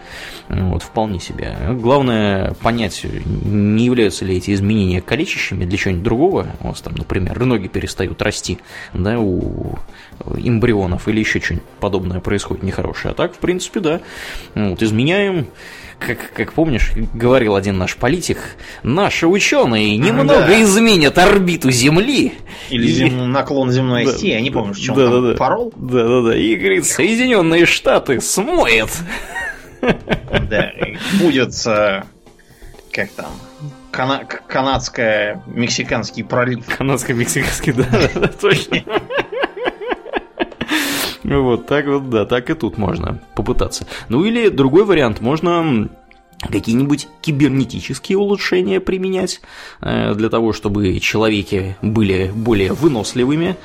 Вот, 0.48 0.82
вполне 0.82 1.20
себе. 1.20 1.56
Главное 1.70 2.54
понять, 2.54 3.06
не 3.24 3.84
являются 3.84 4.24
ли 4.24 4.36
эти 4.36 4.52
изменения 4.52 5.00
калечащими 5.00 5.64
для 5.64 5.78
чего-нибудь 5.78 6.04
другого. 6.04 6.46
У 6.60 6.68
вас 6.68 6.80
там, 6.80 6.94
например, 6.94 7.44
ноги 7.44 7.68
перестают 7.68 8.20
расти, 8.22 8.58
да, 8.94 9.18
у 9.18 9.78
эмбрионов 10.36 11.08
или 11.08 11.20
еще 11.20 11.40
что-нибудь 11.40 11.66
подобное 11.80 12.20
происходит 12.20 12.62
нехорошее. 12.62 13.12
А 13.12 13.14
так, 13.14 13.34
в 13.34 13.38
принципе, 13.38 13.80
да. 13.80 14.00
Вот, 14.54 14.82
изменяем 14.82 15.46
как, 16.00 16.32
как 16.32 16.52
помнишь, 16.54 16.92
говорил 17.14 17.54
один 17.54 17.78
наш 17.78 17.96
политик, 17.96 18.38
наши 18.82 19.26
ученые 19.26 19.96
немного 19.98 20.46
да. 20.46 20.62
изменят 20.62 21.18
орбиту 21.18 21.70
Земли. 21.70 22.32
Или 22.70 22.86
и... 22.86 22.92
зем... 22.92 23.30
наклон 23.30 23.70
земной 23.70 24.04
оси, 24.04 24.28
да, 24.28 24.34
я 24.34 24.40
не 24.40 24.50
помню, 24.50 24.74
что 24.74 24.94
да, 24.94 25.04
он 25.04 25.10
да, 25.10 25.16
там 25.16 25.30
да. 25.30 25.36
порол. 25.36 25.72
Да, 25.76 26.08
да, 26.08 26.22
да. 26.22 26.36
И 26.36 26.56
говорит, 26.56 26.86
Соединенные 26.86 27.66
Штаты 27.66 28.20
смоет. 28.20 28.90
Да, 29.80 30.72
будет 31.20 31.54
э, 31.66 32.02
как 32.92 33.10
там, 33.12 33.30
кана- 33.92 34.26
канадско-мексиканский 34.48 36.24
пролив. 36.24 36.66
Канадско-мексиканский, 36.78 37.72
да, 37.72 38.28
точно. 38.40 38.82
Вот 41.22 41.66
так 41.66 41.86
вот, 41.86 42.10
да, 42.10 42.24
так 42.24 42.50
и 42.50 42.54
тут 42.54 42.76
можно 42.78 43.20
попытаться. 43.36 43.86
Ну 44.08 44.24
или 44.24 44.48
другой 44.48 44.84
вариант, 44.84 45.20
можно 45.20 45.88
какие-нибудь 46.48 47.08
кибернетические 47.20 48.16
улучшения 48.18 48.80
применять 48.80 49.40
э, 49.82 50.14
для 50.14 50.30
того, 50.30 50.52
чтобы 50.52 50.98
человеки 50.98 51.76
были 51.82 52.30
более 52.34 52.72
выносливыми. 52.72 53.56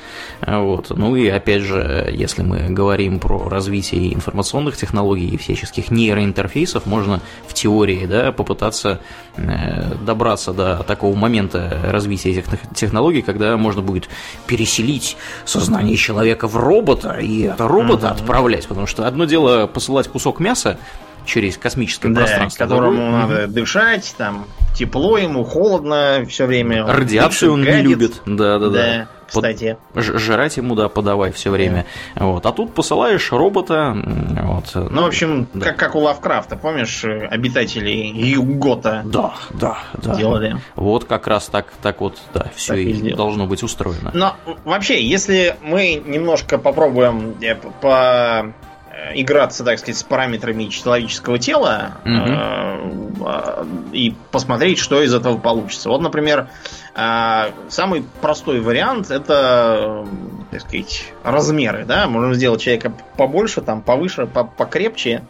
Вот. 0.46 0.90
Ну 0.90 1.16
и 1.16 1.26
опять 1.28 1.62
же, 1.62 2.10
если 2.12 2.42
мы 2.42 2.68
говорим 2.68 3.18
про 3.18 3.48
развитие 3.48 4.12
информационных 4.12 4.76
технологий 4.76 5.28
и 5.28 5.36
всяческих 5.38 5.90
нейроинтерфейсов, 5.90 6.86
можно 6.86 7.20
в 7.46 7.54
теории 7.54 8.04
да, 8.04 8.30
попытаться 8.32 9.00
э, 9.36 9.94
добраться 10.04 10.52
до 10.52 10.82
такого 10.86 11.16
момента 11.16 11.80
развития 11.88 12.30
этих 12.30 12.44
технологий, 12.74 13.22
когда 13.22 13.56
можно 13.56 13.80
будет 13.80 14.08
переселить 14.46 15.16
сознание 15.46 15.96
человека 15.96 16.46
в 16.46 16.56
робота 16.56 17.18
и 17.20 17.42
это 17.42 17.66
робота 17.66 18.08
mm-hmm. 18.08 18.10
отправлять, 18.10 18.66
потому 18.66 18.86
что 18.86 19.06
одно 19.06 19.24
дело 19.24 19.66
посылать 19.66 20.08
кусок 20.08 20.40
мяса 20.40 20.78
через 21.26 21.58
космическое 21.58 22.08
да, 22.08 22.22
пространство. 22.22 22.64
которому 22.64 22.96
другой. 22.96 23.10
надо 23.10 23.46
дышать, 23.48 24.14
там 24.16 24.46
тепло 24.74 25.18
ему, 25.18 25.44
холодно 25.44 26.24
все 26.28 26.46
время. 26.46 26.86
Радиацию 26.86 27.52
он 27.52 27.64
гадит. 27.64 27.76
не 27.76 27.82
любит. 27.82 28.22
Да, 28.24 28.58
да, 28.58 28.68
да. 28.68 28.70
да 28.70 29.08
кстати. 29.26 29.76
Под, 29.92 30.04
жрать 30.04 30.56
ему, 30.56 30.74
да, 30.74 30.88
подавай 30.88 31.32
все 31.32 31.50
время. 31.50 31.86
Да. 32.14 32.26
Вот. 32.26 32.46
А 32.46 32.52
тут 32.52 32.74
посылаешь 32.74 33.32
робота. 33.32 33.92
Вот. 33.94 34.70
Ну, 34.74 35.02
в 35.02 35.06
общем, 35.06 35.48
да. 35.52 35.66
как, 35.66 35.76
как 35.76 35.94
у 35.96 36.00
Лавкрафта, 36.00 36.56
помнишь, 36.56 37.04
обитатели 37.04 37.90
Югота 37.90 39.02
да, 39.04 39.34
да, 39.50 39.78
да. 39.94 40.14
делали. 40.14 40.60
Вот 40.76 41.04
как 41.04 41.26
раз 41.26 41.46
так, 41.46 41.66
так 41.82 42.00
вот, 42.00 42.18
да, 42.34 42.50
все 42.54 42.74
так 42.74 42.78
и, 42.78 42.90
и 42.90 43.14
должно 43.14 43.46
быть 43.46 43.62
устроено. 43.62 44.10
Но 44.14 44.36
вообще, 44.64 45.04
если 45.04 45.56
мы 45.62 46.00
немножко 46.06 46.58
попробуем 46.58 47.34
э, 47.40 47.54
по 47.54 48.26
Э, 48.36 48.65
играться, 49.14 49.64
так 49.64 49.78
сказать, 49.78 49.98
с 49.98 50.02
параметрами 50.02 50.66
человеческого 50.66 51.38
тела 51.38 51.98
угу. 52.04 53.66
и 53.92 54.14
посмотреть, 54.30 54.78
что 54.78 55.02
из 55.02 55.14
этого 55.14 55.38
получится. 55.38 55.88
Вот, 55.88 56.00
например, 56.00 56.48
э, 56.94 57.50
самый 57.68 58.04
простой 58.20 58.60
вариант 58.60 59.10
это, 59.10 60.06
так 60.50 60.60
сказать, 60.62 61.12
размеры, 61.22 61.84
да, 61.84 62.06
можем 62.08 62.34
сделать 62.34 62.60
человека 62.62 62.92
побольше, 63.16 63.60
там, 63.60 63.82
повыше, 63.82 64.26
покрепче, 64.26 65.24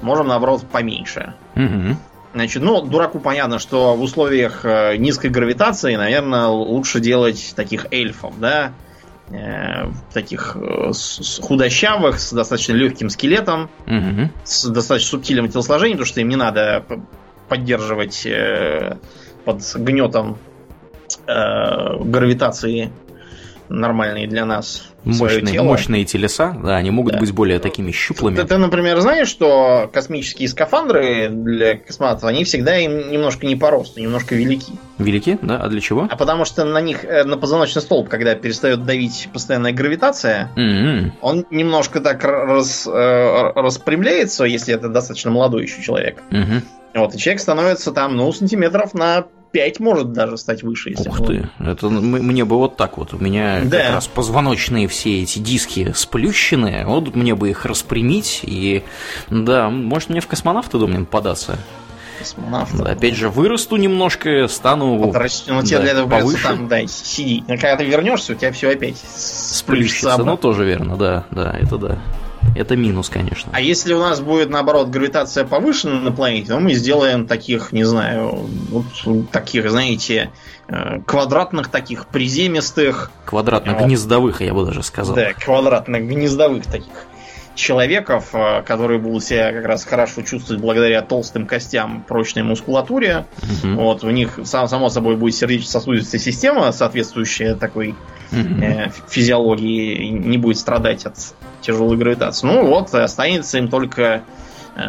можем, 0.00 0.28
наоборот, 0.28 0.64
поменьше. 0.70 1.34
Угу. 1.56 1.96
Значит, 2.34 2.62
ну, 2.62 2.82
дураку 2.82 3.20
понятно, 3.20 3.58
что 3.58 3.94
в 3.94 4.02
условиях 4.02 4.64
низкой 4.98 5.30
гравитации, 5.30 5.96
наверное, 5.96 6.46
лучше 6.46 7.00
делать 7.00 7.54
таких 7.56 7.86
эльфов, 7.90 8.38
да, 8.38 8.66
э, 8.66 8.87
таких 10.12 10.56
э, 10.56 10.92
худощавых, 11.40 12.18
с 12.18 12.32
достаточно 12.32 12.72
легким 12.72 13.10
скелетом, 13.10 13.70
угу. 13.86 14.30
с 14.44 14.66
достаточно 14.66 15.10
субтильным 15.10 15.48
телосложением, 15.48 15.98
потому 15.98 16.06
что 16.06 16.20
им 16.20 16.28
не 16.28 16.36
надо 16.36 16.84
поддерживать 17.48 18.24
э, 18.26 18.96
под 19.44 19.62
гнетом 19.76 20.38
э, 21.26 22.02
гравитации 22.04 22.90
нормальные 23.68 24.26
для 24.26 24.44
нас 24.44 24.88
мощные, 25.04 25.62
мощные 25.62 26.04
телеса, 26.04 26.56
да, 26.62 26.76
они 26.76 26.90
могут 26.90 27.14
да. 27.14 27.20
быть 27.20 27.32
более 27.32 27.58
такими 27.58 27.90
щуплыми. 27.90 28.36
Ты, 28.36 28.44
ты, 28.44 28.58
например, 28.58 29.00
знаешь, 29.00 29.28
что 29.28 29.90
космические 29.92 30.48
скафандры 30.48 31.28
для 31.28 31.78
космонавтов, 31.78 32.28
они 32.28 32.44
всегда 32.44 32.76
им 32.76 33.10
немножко 33.10 33.46
не 33.46 33.56
по 33.56 33.70
росту, 33.70 34.00
немножко 34.00 34.34
велики. 34.34 34.72
Велики, 34.98 35.38
да? 35.42 35.58
А 35.58 35.68
для 35.68 35.80
чего? 35.80 36.08
А 36.10 36.16
потому 36.16 36.44
что 36.44 36.64
на 36.64 36.80
них, 36.80 37.04
э, 37.04 37.24
на 37.24 37.36
позвоночный 37.36 37.82
столб, 37.82 38.08
когда 38.08 38.34
перестает 38.34 38.84
давить 38.84 39.28
постоянная 39.32 39.72
гравитация, 39.72 40.50
mm-hmm. 40.56 41.12
он 41.20 41.46
немножко 41.50 42.00
так 42.00 42.22
раз, 42.24 42.86
э, 42.86 43.52
распрямляется, 43.54 44.44
если 44.44 44.74
это 44.74 44.88
достаточно 44.88 45.30
молодой 45.30 45.62
еще 45.62 45.82
человек. 45.82 46.22
Mm-hmm. 46.30 46.62
Вот, 46.94 47.14
и 47.14 47.18
человек 47.18 47.40
становится 47.40 47.92
там, 47.92 48.16
ну, 48.16 48.32
сантиметров 48.32 48.94
на 48.94 49.26
5 49.52 49.80
может 49.80 50.12
даже 50.12 50.36
стать 50.36 50.62
выше. 50.62 50.90
Если 50.90 51.08
Ух 51.08 51.26
ты, 51.26 51.48
это 51.58 51.88
мне 51.88 52.44
бы 52.44 52.56
вот 52.56 52.76
так 52.76 52.98
вот. 52.98 53.14
У 53.14 53.18
меня 53.18 53.60
да. 53.64 53.78
как 53.78 53.94
раз 53.94 54.06
позвоночные 54.08 54.88
все 54.88 55.22
эти 55.22 55.38
диски 55.38 55.92
сплющенные, 55.94 56.86
вот 56.86 57.14
мне 57.14 57.34
бы 57.34 57.50
их 57.50 57.64
распрямить, 57.64 58.40
и 58.42 58.82
да, 59.30 59.70
может 59.70 60.10
мне 60.10 60.20
в 60.20 60.26
космонавты, 60.26 60.78
думаю, 60.78 61.06
податься. 61.06 61.58
Космонавт. 62.18 62.76
Да, 62.76 62.90
опять 62.92 63.14
же, 63.14 63.30
вырасту 63.30 63.76
немножко, 63.76 64.48
стану. 64.48 64.98
Подрасту, 64.98 65.54
ну, 65.54 65.62
тебе 65.62 65.76
да, 65.76 65.82
для 65.82 65.92
этого 65.92 66.08
повыше. 66.08 66.42
там, 66.42 66.68
да, 66.68 66.86
сидеть. 66.86 67.46
Но 67.46 67.54
когда 67.54 67.76
ты 67.76 67.84
вернешься, 67.84 68.32
у 68.32 68.34
тебя 68.34 68.52
все 68.52 68.70
опять 68.70 68.96
сплющится. 68.98 70.16
Ну, 70.18 70.36
тоже 70.36 70.64
верно, 70.64 70.96
да, 70.96 71.24
да, 71.30 71.56
это 71.58 71.78
да. 71.78 71.98
Это 72.56 72.76
минус, 72.76 73.08
конечно. 73.08 73.50
А 73.54 73.60
если 73.60 73.92
у 73.92 73.98
нас 73.98 74.20
будет, 74.20 74.50
наоборот, 74.50 74.88
гравитация 74.88 75.44
повышена 75.44 76.00
на 76.00 76.12
планете, 76.12 76.48
то 76.48 76.60
мы 76.60 76.74
сделаем 76.74 77.26
таких, 77.26 77.72
не 77.72 77.84
знаю, 77.84 78.46
вот 78.70 79.30
таких, 79.30 79.70
знаете, 79.70 80.30
э, 80.68 81.00
квадратных 81.06 81.68
таких 81.68 82.06
приземистых. 82.06 83.10
Квадратных 83.24 83.78
гнездовых, 83.78 84.40
я 84.40 84.54
бы 84.54 84.64
даже 84.64 84.82
сказал. 84.82 85.14
Да, 85.14 85.32
квадратных 85.32 86.06
гнездовых 86.06 86.66
таких 86.66 87.06
человеков, 87.58 88.30
э, 88.32 88.62
которые 88.62 88.98
будут 88.98 89.24
себя 89.24 89.52
как 89.52 89.64
раз 89.66 89.84
хорошо 89.84 90.22
чувствовать 90.22 90.62
благодаря 90.62 91.02
толстым 91.02 91.46
костям, 91.46 92.04
прочной 92.06 92.42
мускулатуре. 92.42 93.26
Угу. 93.42 93.74
Вот, 93.74 94.04
у 94.04 94.10
них, 94.10 94.38
сам, 94.44 94.68
само 94.68 94.88
собой, 94.88 95.16
будет 95.16 95.34
сердечно-сосудистая 95.34 96.20
система, 96.20 96.72
соответствующая 96.72 97.54
такой 97.54 97.94
угу. 98.32 98.62
э, 98.62 98.90
физиологии, 99.08 100.08
не 100.08 100.38
будет 100.38 100.58
страдать 100.58 101.04
от 101.04 101.16
тяжелой 101.60 101.96
гравитации. 101.96 102.46
Ну 102.46 102.66
вот, 102.66 102.94
останется 102.94 103.58
им 103.58 103.68
только 103.68 104.22
э, 104.76 104.80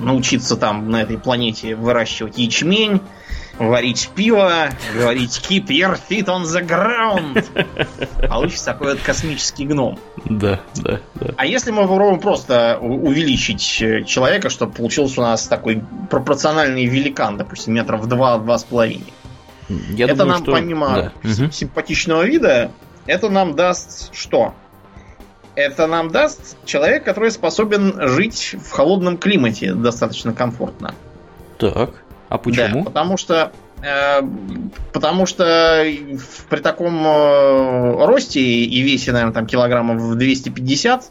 научиться 0.00 0.56
там 0.56 0.90
на 0.90 1.02
этой 1.02 1.18
планете 1.18 1.76
выращивать 1.76 2.38
ячмень, 2.38 3.00
варить 3.58 4.10
пиво, 4.14 4.70
говорить 4.94 5.40
keep 5.48 5.66
your 5.66 5.98
feet 6.08 6.26
on 6.26 6.44
the 6.44 6.66
ground. 6.66 7.44
Получится 8.28 8.66
такой 8.66 8.92
вот 8.92 9.00
космический 9.00 9.66
гном. 9.66 9.98
Да, 10.24 10.60
да, 10.76 11.00
да. 11.14 11.34
А 11.36 11.46
если 11.46 11.70
мы 11.70 11.82
попробуем 11.82 12.20
просто 12.20 12.78
увеличить 12.80 13.80
э, 13.82 14.04
человека, 14.04 14.50
чтобы 14.50 14.72
получился 14.72 15.20
у 15.20 15.24
нас 15.24 15.46
такой 15.46 15.82
пропорциональный 16.10 16.86
великан, 16.86 17.36
допустим, 17.36 17.74
метров 17.74 18.06
два-два 18.06 18.58
с 18.58 18.64
половиной. 18.64 19.12
Я 19.68 20.06
это 20.06 20.16
думаю, 20.16 20.32
нам, 20.32 20.42
что... 20.42 20.52
помимо 20.52 21.12
да. 21.22 21.50
симпатичного 21.50 22.22
вида, 22.22 22.70
это 23.06 23.28
нам 23.28 23.54
даст 23.54 24.14
что? 24.14 24.54
Это 25.54 25.86
нам 25.88 26.10
даст 26.10 26.56
человек, 26.64 27.04
который 27.04 27.32
способен 27.32 28.08
жить 28.08 28.54
в 28.54 28.70
холодном 28.70 29.18
климате 29.18 29.74
достаточно 29.74 30.32
комфортно. 30.32 30.94
Так. 31.58 32.04
А 32.28 32.38
почему? 32.38 32.80
Да, 32.80 32.84
потому 32.84 33.16
что 33.16 33.52
э, 33.82 34.20
потому 34.92 35.26
что 35.26 35.84
при 36.48 36.60
таком 36.60 37.06
э, 37.06 38.06
росте 38.06 38.40
и 38.40 38.80
весе, 38.82 39.12
наверное, 39.12 39.34
там 39.34 39.46
килограммов 39.46 40.00
в 40.00 40.14
250, 40.16 41.10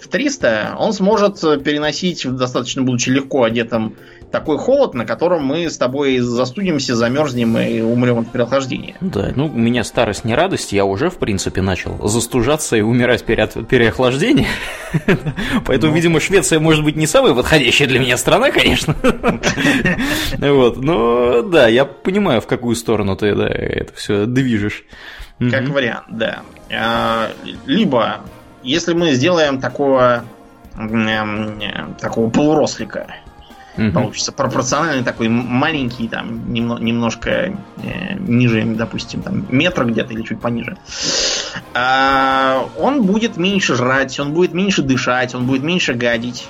в 0.00 0.08
300, 0.08 0.76
он 0.78 0.92
сможет 0.92 1.40
переносить, 1.62 2.26
достаточно 2.36 2.82
будучи 2.82 3.10
легко 3.10 3.44
одетым 3.44 3.96
такой 4.30 4.58
холод, 4.58 4.94
на 4.94 5.06
котором 5.06 5.44
мы 5.44 5.70
с 5.70 5.78
тобой 5.78 6.18
застудимся, 6.18 6.94
замерзнем 6.94 7.56
и 7.58 7.80
умрем 7.80 8.18
от 8.20 8.30
переохлаждения. 8.30 8.96
Да, 9.00 9.32
ну, 9.34 9.46
у 9.46 9.58
меня 9.58 9.84
старость 9.84 10.24
не 10.24 10.34
радость, 10.34 10.72
я 10.72 10.84
уже, 10.84 11.10
в 11.10 11.16
принципе, 11.16 11.62
начал 11.62 12.06
застужаться 12.06 12.76
и 12.76 12.80
умирать 12.80 13.22
от 13.28 13.68
переохлаждения. 13.68 14.48
Поэтому, 15.66 15.92
ну. 15.92 15.96
видимо, 15.96 16.20
Швеция 16.20 16.60
может 16.60 16.84
быть 16.84 16.96
не 16.96 17.06
самая 17.06 17.34
подходящая 17.34 17.88
для 17.88 18.00
меня 18.00 18.16
страна, 18.16 18.50
конечно. 18.50 18.94
Вот, 20.38 20.78
но 20.78 21.42
да, 21.42 21.68
я 21.68 21.84
понимаю, 21.84 22.40
в 22.40 22.46
какую 22.46 22.74
сторону 22.76 23.16
ты 23.16 23.28
это 23.28 23.92
все 23.94 24.26
движешь. 24.26 24.84
Как 25.38 25.68
вариант, 25.68 26.06
да. 26.08 26.40
А, 26.70 27.30
либо, 27.66 28.20
если 28.62 28.94
мы 28.94 29.12
сделаем 29.12 29.60
такого 29.60 30.24
такого 32.00 32.30
полурослика, 32.30 33.08
угу. 33.78 33.92
получится. 33.92 34.32
Пропорциональный 34.32 35.04
такой 35.04 35.28
маленький, 35.28 36.08
там, 36.08 36.52
немно, 36.52 36.78
немножко 36.78 37.30
э, 37.30 38.14
ниже, 38.18 38.64
допустим, 38.64 39.22
там, 39.22 39.46
метра 39.50 39.84
где-то 39.84 40.12
или 40.12 40.22
чуть 40.22 40.40
пониже. 40.40 40.76
А, 41.74 42.66
он 42.78 43.04
будет 43.04 43.36
меньше 43.36 43.74
жрать, 43.74 44.18
он 44.18 44.32
будет 44.32 44.52
меньше 44.52 44.82
дышать, 44.82 45.34
он 45.34 45.46
будет 45.46 45.62
меньше 45.62 45.94
гадить. 45.94 46.48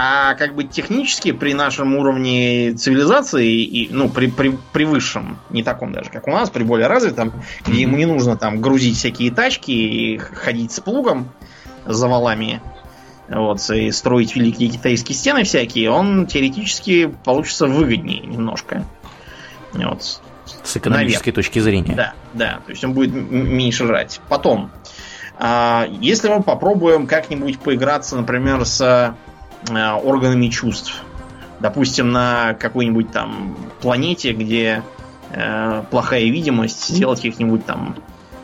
А 0.00 0.34
как 0.34 0.54
бы 0.54 0.62
технически 0.62 1.32
при 1.32 1.54
нашем 1.54 1.96
уровне 1.96 2.72
цивилизации, 2.74 3.64
и, 3.64 3.88
ну, 3.90 4.08
при, 4.08 4.28
при, 4.28 4.56
при 4.72 4.84
высшем, 4.84 5.38
не 5.50 5.64
таком 5.64 5.92
даже, 5.92 6.08
как 6.10 6.28
у 6.28 6.30
нас, 6.30 6.50
при 6.50 6.62
более 6.62 6.86
развитом, 6.86 7.32
где 7.66 7.82
ему 7.82 7.96
не 7.96 8.06
нужно 8.06 8.36
там 8.36 8.60
грузить 8.60 8.96
всякие 8.96 9.32
тачки 9.32 9.72
и 9.72 10.18
ходить 10.18 10.70
с 10.70 10.78
плугом 10.78 11.30
за 11.84 12.06
валами, 12.06 12.62
вот, 13.28 13.68
и 13.70 13.90
строить 13.90 14.34
великие 14.34 14.70
китайские 14.70 15.16
стены 15.16 15.44
всякие, 15.44 15.90
он 15.90 16.26
теоретически 16.26 17.06
получится 17.24 17.66
выгоднее 17.66 18.20
немножко. 18.20 18.84
Вот. 19.72 20.20
С 20.64 20.76
экономической 20.76 21.28
Наверх. 21.28 21.34
точки 21.34 21.58
зрения. 21.58 21.94
Да, 21.94 22.14
да, 22.32 22.60
то 22.64 22.70
есть 22.70 22.82
он 22.84 22.94
будет 22.94 23.12
меньше 23.12 23.86
жрать. 23.86 24.20
Потом, 24.28 24.70
а, 25.38 25.86
если 26.00 26.28
мы 26.28 26.42
попробуем 26.42 27.06
как-нибудь 27.06 27.58
поиграться, 27.58 28.16
например, 28.16 28.64
с 28.64 28.80
а, 28.80 29.96
органами 29.96 30.48
чувств, 30.48 31.02
допустим, 31.60 32.10
на 32.10 32.54
какой-нибудь 32.54 33.12
там 33.12 33.56
планете, 33.80 34.32
где 34.32 34.82
э, 35.30 35.82
плохая 35.90 36.24
видимость, 36.24 36.88
сделать 36.88 37.20
каких-нибудь 37.20 37.66
там 37.66 37.96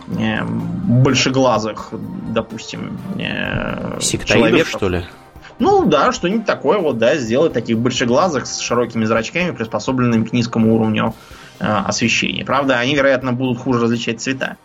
большеглазых, 0.07 1.88
допустим, 2.30 2.98
Сектоидов, 4.00 4.68
что 4.68 4.88
ли? 4.88 5.05
Ну 5.59 5.84
да, 5.84 6.12
что-нибудь 6.12 6.46
такое 6.46 6.78
вот, 6.78 6.98
да, 6.98 7.16
сделать 7.16 7.52
таких 7.52 7.78
большеглазых 7.78 8.46
с 8.46 8.59
широкими 8.59 9.05
зрачками, 9.05 9.52
приспособленными 9.52 10.24
к 10.24 10.32
низкому 10.32 10.74
уровню 10.74 11.14
э, 11.61 11.64
освещения. 11.64 12.44
Правда, 12.44 12.78
они, 12.78 12.96
вероятно, 12.96 13.32
будут 13.32 13.59
хуже 13.59 13.80
различать 13.80 14.20
цвета. 14.20 14.57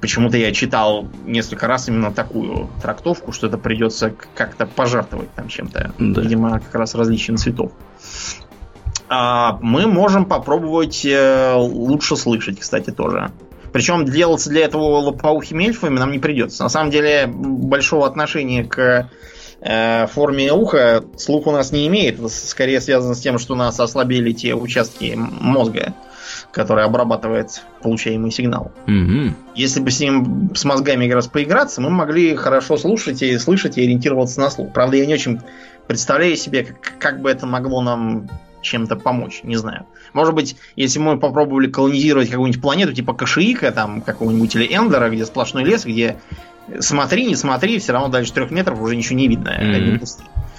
Почему-то 0.00 0.36
я 0.36 0.52
читал 0.52 1.08
несколько 1.26 1.66
раз 1.66 1.88
именно 1.88 2.12
такую 2.12 2.70
трактовку, 2.80 3.32
что 3.32 3.48
это 3.48 3.58
придется 3.58 4.14
как-то 4.34 4.66
пожертвовать 4.66 5.32
там 5.34 5.48
чем-то. 5.48 5.92
Да. 5.98 6.20
Видимо, 6.20 6.60
как 6.60 6.74
раз 6.76 6.94
различием 6.94 7.36
цветов. 7.36 7.72
Мы 9.10 9.86
можем 9.88 10.24
попробовать 10.24 11.04
э, 11.04 11.54
лучше 11.56 12.16
слышать, 12.16 12.60
кстати, 12.60 12.90
тоже. 12.90 13.32
Причем 13.72 14.04
делаться 14.04 14.50
для 14.50 14.64
этого 14.64 15.00
лопоухими 15.00 15.64
эльфами 15.64 15.98
нам 15.98 16.12
не 16.12 16.18
придется. 16.18 16.62
На 16.62 16.68
самом 16.68 16.90
деле, 16.90 17.26
большого 17.26 18.06
отношения 18.06 18.64
к 18.64 19.10
э, 19.60 20.06
форме 20.08 20.52
уха 20.52 21.04
слух 21.16 21.46
у 21.46 21.52
нас 21.52 21.72
не 21.72 21.86
имеет. 21.86 22.18
Это 22.18 22.28
скорее 22.28 22.80
связано 22.80 23.14
с 23.14 23.20
тем, 23.20 23.38
что 23.38 23.54
у 23.54 23.56
нас 23.56 23.78
ослабели 23.78 24.32
те 24.32 24.54
участки 24.54 25.14
мозга, 25.16 25.94
которые 26.52 26.84
обрабатывают 26.84 27.62
получаемый 27.82 28.30
сигнал. 28.30 28.72
Угу. 28.86 29.34
Если 29.54 29.80
бы 29.80 29.90
с 29.90 30.00
ним 30.00 30.50
с 30.54 30.64
мозгами 30.64 31.06
как 31.06 31.16
раз 31.16 31.26
поиграться, 31.28 31.80
мы 31.80 31.90
могли 31.90 32.34
хорошо 32.34 32.76
слушать 32.76 33.22
и 33.22 33.38
слышать 33.38 33.78
и 33.78 33.82
ориентироваться 33.82 34.40
на 34.40 34.50
слух. 34.50 34.72
Правда, 34.72 34.96
я 34.96 35.06
не 35.06 35.14
очень 35.14 35.40
представляю 35.86 36.36
себе, 36.36 36.64
как, 36.64 36.98
как 36.98 37.20
бы 37.20 37.30
это 37.30 37.46
могло 37.46 37.82
нам 37.82 38.28
чем-то 38.62 38.96
помочь, 38.96 39.40
не 39.42 39.56
знаю. 39.56 39.86
Может 40.12 40.34
быть, 40.34 40.56
если 40.76 40.98
мы 40.98 41.18
попробовали 41.18 41.68
колонизировать 41.68 42.28
какую-нибудь 42.28 42.60
планету 42.60 42.92
типа 42.92 43.14
Кашиика, 43.14 43.72
там 43.72 44.00
какого-нибудь 44.00 44.54
или 44.56 44.66
Эндера, 44.66 45.08
где 45.10 45.24
сплошной 45.24 45.64
лес, 45.64 45.84
где 45.84 46.18
смотри, 46.78 47.26
не 47.26 47.36
смотри, 47.36 47.78
все 47.78 47.92
равно 47.92 48.08
дальше 48.08 48.32
трех 48.32 48.50
метров 48.50 48.80
уже 48.80 48.96
ничего 48.96 49.18
не 49.18 49.28
видно. 49.28 49.48
Mm-hmm. 49.48 50.06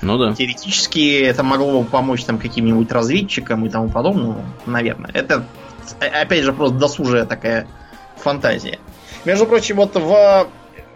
Ну 0.02 0.18
да. 0.18 0.34
Теоретически 0.34 1.22
это 1.22 1.44
могло 1.44 1.82
бы 1.82 1.88
помочь 1.88 2.24
там 2.24 2.40
каким-нибудь 2.40 2.92
разведчикам 2.92 3.66
и 3.66 3.70
тому 3.70 3.90
подобному, 3.90 4.44
наверное. 4.66 5.12
Это, 5.14 5.46
опять 6.00 6.44
же, 6.44 6.54
просто 6.54 6.78
досужая 6.78 7.26
такая 7.26 7.68
фантазия. 8.18 8.80
Между 9.26 9.46
прочим, 9.46 9.78
вот 9.78 9.96
в 9.96 10.48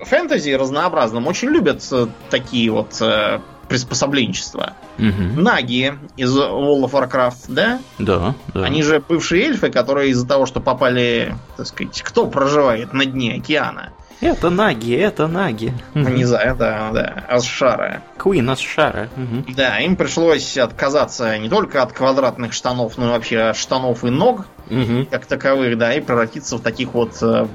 фэнтези 0.02 0.52
разнообразном 0.52 1.28
очень 1.28 1.50
любят 1.50 1.84
такие 2.30 2.72
вот 2.72 3.00
э, 3.02 3.40
приспособленчества. 3.68 4.74
Угу. 4.98 5.42
Наги 5.42 5.94
из 6.18 6.36
World 6.36 6.90
of 6.90 6.92
Warcraft, 6.92 7.46
да? 7.50 7.80
Да, 8.00 8.36
да. 8.54 8.64
Они 8.64 8.84
же 8.84 9.04
бывшие 9.08 9.46
эльфы, 9.46 9.70
которые 9.70 10.12
из-за 10.12 10.28
того, 10.28 10.46
что 10.46 10.60
попали, 10.60 11.36
так 11.58 11.68
сказать, 11.68 12.02
кто 12.02 12.28
проживает 12.28 12.94
на 12.94 13.06
дне 13.06 13.36
океана? 13.36 13.92
Это 14.22 14.50
наги, 14.50 14.96
это 14.96 15.28
наги. 15.28 15.74
Не 15.94 16.24
знаю, 16.24 16.56
да, 16.56 16.90
да. 16.94 17.26
Асшара. 17.28 18.02
Куин 18.18 18.50
Асшара. 18.50 19.10
Угу. 19.16 19.54
Да, 19.56 19.80
им 19.80 19.96
пришлось 19.96 20.58
отказаться 20.58 21.38
не 21.38 21.50
только 21.50 21.82
от 21.82 21.92
квадратных 21.92 22.54
штанов, 22.54 22.98
но 22.98 23.08
и 23.08 23.10
вообще 23.10 23.40
от 23.40 23.58
штанов 23.58 24.06
и 24.06 24.10
ног, 24.10 24.46
угу. 24.70 25.06
как 25.12 25.26
таковых, 25.26 25.78
да, 25.78 25.94
и 25.94 26.00
превратиться 26.00 26.58
в 26.58 26.62
таких 26.62 26.94
вот 26.94 27.22
э, 27.22 27.46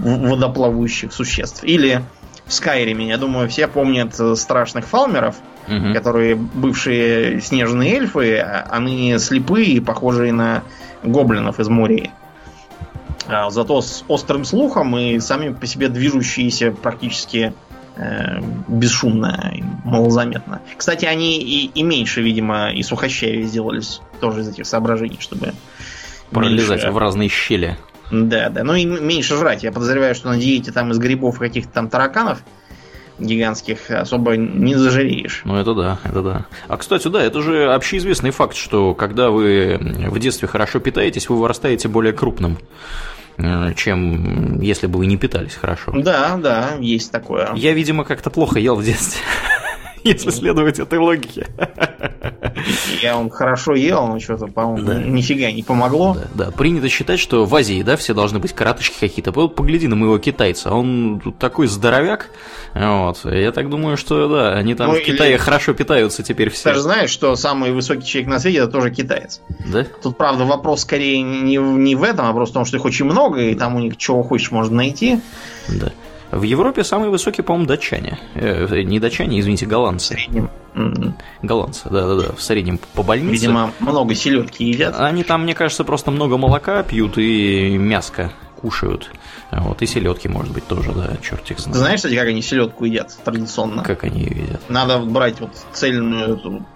водоплавающих 0.00 1.12
существ. 1.12 1.62
Или 1.62 2.02
в 2.48 2.52
Скайриме. 2.52 3.08
Я 3.08 3.18
думаю, 3.18 3.48
все 3.48 3.68
помнят 3.68 4.18
э, 4.18 4.34
страшных 4.34 4.86
фалмеров, 4.86 5.36
угу. 5.68 5.92
которые 5.92 6.34
бывшие 6.34 7.40
снежные 7.40 7.94
эльфы, 7.94 8.38
а 8.38 8.66
они 8.70 9.16
слепые 9.18 9.66
и 9.66 9.80
похожие 9.80 10.32
на 10.32 10.62
гоблинов 11.02 11.60
из 11.60 11.68
моря. 11.68 12.10
А, 13.26 13.50
зато 13.50 13.80
с 13.82 14.04
острым 14.08 14.44
слухом 14.44 14.96
и 14.96 15.20
сами 15.20 15.52
по 15.52 15.66
себе 15.66 15.88
движущиеся 15.88 16.72
практически 16.72 17.52
э, 17.96 18.40
бесшумно 18.66 19.52
и 19.54 19.62
малозаметно. 19.84 20.62
Кстати, 20.76 21.04
они 21.04 21.38
и, 21.38 21.66
и 21.66 21.82
меньше, 21.82 22.22
видимо, 22.22 22.72
и 22.72 22.82
сухощавее 22.82 23.42
сделались 23.42 24.00
тоже 24.20 24.40
из 24.40 24.48
этих 24.48 24.66
соображений, 24.66 25.18
чтобы 25.20 25.52
пролезать 26.30 26.78
меньше... 26.78 26.90
в 26.90 26.98
разные 26.98 27.28
щели. 27.28 27.76
Да, 28.10 28.48
да. 28.48 28.64
Ну 28.64 28.74
и 28.74 28.84
меньше 28.84 29.36
жрать. 29.36 29.62
Я 29.62 29.72
подозреваю, 29.72 30.14
что 30.14 30.28
на 30.28 30.38
диете 30.38 30.72
там 30.72 30.90
из 30.92 30.98
грибов 30.98 31.38
каких-то 31.38 31.72
там 31.72 31.88
тараканов 31.88 32.42
гигантских 33.18 33.90
особо 33.90 34.36
не 34.36 34.74
зажиреешь. 34.74 35.42
Ну 35.44 35.56
это 35.56 35.74
да, 35.74 35.98
это 36.04 36.22
да. 36.22 36.46
А 36.68 36.76
кстати, 36.76 37.08
да, 37.08 37.22
это 37.22 37.42
же 37.42 37.72
общеизвестный 37.72 38.30
факт, 38.30 38.56
что 38.56 38.94
когда 38.94 39.30
вы 39.30 39.78
в 39.80 40.18
детстве 40.18 40.48
хорошо 40.48 40.78
питаетесь, 40.80 41.28
вы 41.28 41.36
вырастаете 41.36 41.88
более 41.88 42.12
крупным 42.12 42.58
э, 43.36 43.74
чем 43.74 44.60
если 44.60 44.86
бы 44.86 44.98
вы 44.98 45.06
не 45.06 45.16
питались 45.16 45.54
хорошо. 45.54 45.92
Да, 45.96 46.36
да, 46.36 46.76
есть 46.78 47.10
такое. 47.10 47.50
Я, 47.54 47.72
видимо, 47.72 48.04
как-то 48.04 48.30
плохо 48.30 48.58
ел 48.58 48.76
в 48.76 48.84
детстве. 48.84 49.20
если 50.04 50.30
следовать 50.30 50.78
этой 50.78 50.98
логике. 50.98 51.46
Я 53.02 53.16
он 53.16 53.30
хорошо 53.30 53.74
ел, 53.74 54.06
но 54.06 54.18
что-то, 54.18 54.46
по-моему, 54.46 54.86
да. 54.86 54.94
нифига 54.94 55.50
не 55.50 55.62
помогло. 55.62 56.16
Да, 56.34 56.46
да, 56.46 56.50
принято 56.50 56.88
считать, 56.88 57.20
что 57.20 57.44
в 57.44 57.54
Азии, 57.54 57.82
да, 57.82 57.96
все 57.96 58.14
должны 58.14 58.38
быть 58.38 58.52
коротышки 58.52 58.98
какие-то. 58.98 59.32
Погляди 59.32 59.86
на 59.86 59.96
моего 59.96 60.18
китайца, 60.18 60.72
он 60.72 61.20
такой 61.38 61.66
здоровяк. 61.68 62.30
Вот. 62.74 63.24
Я 63.24 63.52
так 63.52 63.70
думаю, 63.70 63.96
что 63.96 64.28
да, 64.28 64.52
они 64.54 64.74
там 64.74 64.88
ну, 64.88 64.94
в 64.94 65.02
Китае 65.02 65.32
или... 65.32 65.38
хорошо 65.38 65.72
питаются 65.72 66.22
теперь 66.22 66.50
все. 66.50 66.70
Ты 66.70 66.74
же 66.74 66.80
знаешь, 66.80 67.10
что 67.10 67.34
самый 67.36 67.72
высокий 67.72 68.06
человек 68.06 68.30
на 68.30 68.38
свете 68.38 68.58
это 68.58 68.68
тоже 68.68 68.90
китаец. 68.90 69.40
Да? 69.66 69.84
Тут, 70.02 70.16
правда, 70.16 70.44
вопрос 70.44 70.82
скорее 70.82 71.22
не, 71.22 71.56
не 71.56 71.94
в 71.94 72.02
этом, 72.02 72.26
а 72.26 72.32
просто 72.32 72.52
в 72.52 72.54
том, 72.54 72.64
что 72.64 72.76
их 72.76 72.84
очень 72.84 73.06
много, 73.06 73.40
и 73.40 73.54
там 73.54 73.76
у 73.76 73.80
них 73.80 73.96
чего 73.96 74.22
хочешь 74.22 74.50
можно 74.50 74.76
найти. 74.76 75.20
Да. 75.68 75.92
В 76.30 76.42
Европе 76.42 76.84
самые 76.84 77.10
высокие, 77.10 77.44
по-моему, 77.44 77.66
датчане. 77.66 78.18
Э, 78.34 78.82
не 78.82 79.00
датчане, 79.00 79.40
извините, 79.40 79.66
голландцы. 79.66 80.14
В 80.14 80.20
среднем. 80.20 80.50
Голландцы, 81.42 81.88
да-да-да. 81.88 82.34
В 82.34 82.42
среднем 82.42 82.78
по 82.94 83.02
больнице. 83.02 83.32
Видимо, 83.32 83.72
много 83.80 84.14
селедки 84.14 84.64
едят. 84.64 84.94
Они 84.98 85.24
там, 85.24 85.44
мне 85.44 85.54
кажется, 85.54 85.84
просто 85.84 86.10
много 86.10 86.36
молока 86.36 86.82
пьют 86.82 87.18
и 87.18 87.76
мяско 87.78 88.32
кушают. 88.60 89.10
Вот, 89.50 89.80
и 89.80 89.86
селедки, 89.86 90.28
может 90.28 90.52
быть, 90.52 90.66
тоже, 90.66 90.92
да, 90.92 91.16
черт 91.22 91.50
их 91.50 91.58
знает. 91.58 91.72
Ты 91.74 91.78
знаешь, 91.78 91.98
кстати, 91.98 92.14
как 92.14 92.28
они 92.28 92.42
селедку 92.42 92.84
едят 92.84 93.16
традиционно? 93.24 93.82
Как 93.82 94.04
они 94.04 94.20
ее 94.20 94.42
едят? 94.42 94.60
Надо 94.68 94.98
брать 94.98 95.40
вот 95.40 95.52
цельную 95.72 96.36
эту 96.36 96.66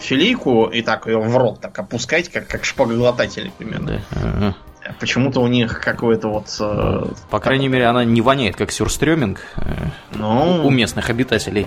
филейку 0.00 0.66
и 0.66 0.82
так 0.82 1.06
ее 1.06 1.18
в 1.18 1.36
рот 1.36 1.60
так 1.60 1.78
опускать, 1.78 2.30
как, 2.30 2.46
как 2.46 2.64
шпагоглотатели 2.64 3.52
примерно. 3.58 3.86
Да. 3.86 4.00
Ага. 4.12 4.56
Почему-то 4.98 5.40
у 5.40 5.46
них 5.46 5.80
какое-то 5.80 6.28
вот... 6.28 6.46
Э, 6.60 7.06
По 7.30 7.40
крайней 7.40 7.68
мере, 7.68 7.86
она 7.86 8.04
не 8.04 8.20
воняет, 8.20 8.56
как 8.56 8.70
сюрстреминг 8.70 9.40
э, 9.56 9.74
ну... 10.12 10.66
у 10.66 10.70
местных 10.70 11.10
обитателей. 11.10 11.66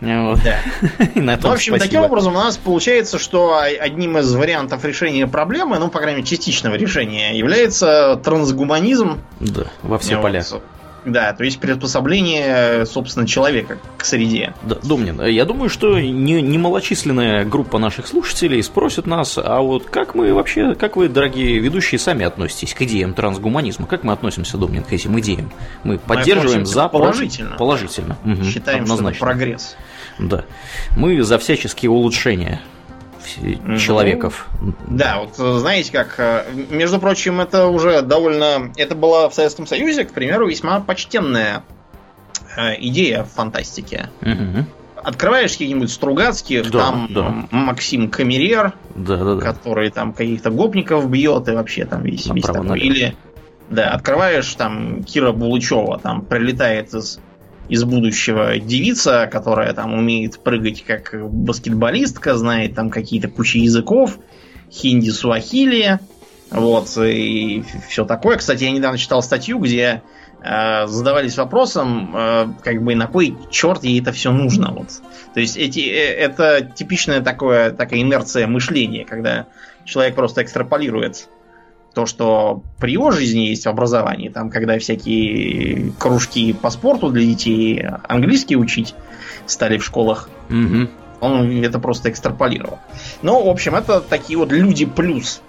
Вот. 0.00 0.38
Да. 0.42 0.58
На 1.14 1.36
ну, 1.36 1.48
в 1.48 1.52
общем, 1.52 1.74
спасибо. 1.74 1.78
таким 1.78 2.00
образом 2.00 2.34
у 2.34 2.38
нас 2.38 2.56
получается, 2.56 3.18
что 3.18 3.58
одним 3.58 4.18
из 4.18 4.34
вариантов 4.34 4.84
решения 4.84 5.26
проблемы, 5.26 5.78
ну, 5.78 5.88
по 5.88 5.98
крайней 5.98 6.20
мере, 6.20 6.28
частичного 6.28 6.74
решения, 6.74 7.36
является 7.36 8.18
трансгуманизм. 8.24 9.18
Да, 9.40 9.64
во 9.82 9.98
все 9.98 10.16
вот. 10.16 10.22
поля. 10.22 10.44
Да, 11.04 11.32
то 11.32 11.44
есть 11.44 11.60
приспособление, 11.60 12.84
собственно, 12.86 13.26
человека 13.26 13.78
к 13.96 14.04
среде. 14.04 14.54
Да, 14.62 14.76
Домнин, 14.82 15.22
я 15.22 15.44
думаю, 15.44 15.70
что 15.70 15.98
не, 15.98 16.42
немалочисленная 16.42 17.44
группа 17.44 17.78
наших 17.78 18.06
слушателей 18.06 18.62
спросит 18.62 19.06
нас, 19.06 19.38
а 19.38 19.60
вот 19.60 19.86
как 19.86 20.14
мы 20.14 20.32
вообще, 20.34 20.74
как 20.74 20.96
вы, 20.96 21.08
дорогие 21.08 21.58
ведущие, 21.58 21.98
сами 21.98 22.24
относитесь 22.24 22.74
к 22.74 22.82
идеям 22.82 23.14
трансгуманизма? 23.14 23.86
Как 23.86 24.04
мы 24.04 24.12
относимся, 24.12 24.58
Домнин, 24.58 24.82
к 24.82 24.92
этим 24.92 25.18
идеям? 25.20 25.50
Мы 25.84 25.98
поддерживаем 25.98 26.66
за... 26.66 26.88
Положительно. 26.88 27.56
Положительно. 27.56 28.18
Угу, 28.24 28.44
Считаем, 28.44 28.82
однозначно. 28.82 29.14
что 29.14 29.24
это 29.26 29.36
прогресс. 29.36 29.76
Да. 30.18 30.44
Мы 30.96 31.22
за 31.22 31.38
всяческие 31.38 31.90
улучшения 31.90 32.60
человеков. 33.78 34.46
Да, 34.88 35.20
вот 35.20 35.36
знаете 35.36 35.92
как, 35.92 36.14
э, 36.18 36.44
между 36.70 36.98
прочим, 36.98 37.40
это 37.40 37.66
уже 37.66 38.02
довольно, 38.02 38.72
это 38.76 38.94
была 38.94 39.28
в 39.28 39.34
Советском 39.34 39.66
Союзе, 39.66 40.04
к 40.04 40.12
примеру, 40.12 40.48
весьма 40.48 40.80
почтенная 40.80 41.64
э, 42.56 42.74
идея 42.80 43.24
в 43.24 43.28
фантастике. 43.28 44.10
Угу. 44.22 44.66
Открываешь 45.02 45.52
какие-нибудь 45.52 45.90
Стругацких, 45.90 46.70
да, 46.70 46.78
там 46.78 47.06
да. 47.10 47.46
Максим 47.50 48.10
Камерер, 48.10 48.74
да, 48.94 49.16
да, 49.16 49.34
да. 49.36 49.40
который 49.40 49.90
там 49.90 50.12
каких-то 50.12 50.50
гопников 50.50 51.08
бьет 51.08 51.48
и 51.48 51.52
вообще 51.52 51.86
там 51.86 52.02
весь, 52.02 52.26
весь 52.26 52.44
такой. 52.44 52.78
Или 52.80 53.16
да, 53.70 53.90
открываешь 53.90 54.52
там 54.54 55.04
Кира 55.04 55.32
Булычева, 55.32 55.98
там 55.98 56.22
прилетает 56.22 56.92
из 56.92 57.20
из 57.70 57.84
будущего 57.84 58.58
девица, 58.58 59.28
которая 59.30 59.72
там 59.72 59.94
умеет 59.94 60.40
прыгать 60.40 60.82
как 60.84 61.14
баскетболистка, 61.30 62.36
знает 62.36 62.74
там 62.74 62.90
какие-то 62.90 63.28
кучи 63.28 63.58
языков, 63.58 64.18
хинди, 64.72 65.10
суахили, 65.10 66.00
вот, 66.50 66.88
и 66.98 67.62
все 67.88 68.04
такое. 68.04 68.38
Кстати, 68.38 68.64
я 68.64 68.72
недавно 68.72 68.98
читал 68.98 69.22
статью, 69.22 69.60
где 69.60 70.02
э, 70.42 70.86
задавались 70.88 71.36
вопросом, 71.36 72.10
э, 72.12 72.48
как 72.64 72.82
бы 72.82 72.96
на 72.96 73.06
кой 73.06 73.36
черт 73.50 73.84
ей 73.84 74.00
это 74.00 74.10
все 74.10 74.32
нужно. 74.32 74.72
Вот. 74.72 74.88
То 75.32 75.38
есть 75.38 75.56
эти, 75.56 75.78
э, 75.78 76.14
это 76.16 76.62
типичная 76.62 77.20
такое, 77.20 77.70
такая 77.70 78.00
инерция 78.00 78.48
мышления, 78.48 79.04
когда 79.04 79.46
человек 79.84 80.16
просто 80.16 80.42
экстраполирует 80.42 81.28
то, 81.94 82.06
что 82.06 82.62
при 82.78 82.92
его 82.92 83.10
жизни 83.10 83.40
есть 83.40 83.64
в 83.64 83.68
образовании, 83.68 84.28
там, 84.28 84.50
когда 84.50 84.78
всякие 84.78 85.92
кружки 85.98 86.52
по 86.52 86.70
спорту 86.70 87.10
для 87.10 87.24
детей, 87.24 87.84
английский 88.08 88.56
учить 88.56 88.94
стали 89.46 89.78
в 89.78 89.84
школах, 89.84 90.30
угу. 90.48 90.88
он 91.20 91.64
это 91.64 91.78
просто 91.78 92.10
экстраполировал. 92.10 92.78
Ну, 93.22 93.44
в 93.44 93.48
общем, 93.48 93.74
это 93.74 94.00
такие 94.00 94.38
вот 94.38 94.52
люди 94.52 94.84
плюс, 94.84 95.42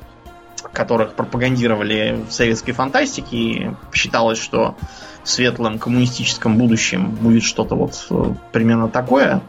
которых 0.74 1.14
пропагандировали 1.14 2.24
в 2.28 2.32
советской 2.32 2.72
фантастике, 2.72 3.38
и 3.38 3.72
считалось, 3.94 4.40
что 4.40 4.76
в 5.24 5.30
светлом 5.30 5.78
коммунистическом 5.78 6.58
будущем 6.58 7.12
будет 7.12 7.44
что-то 7.44 7.76
вот 7.76 8.08
э, 8.10 8.34
примерно 8.52 8.90
такое. 8.90 9.42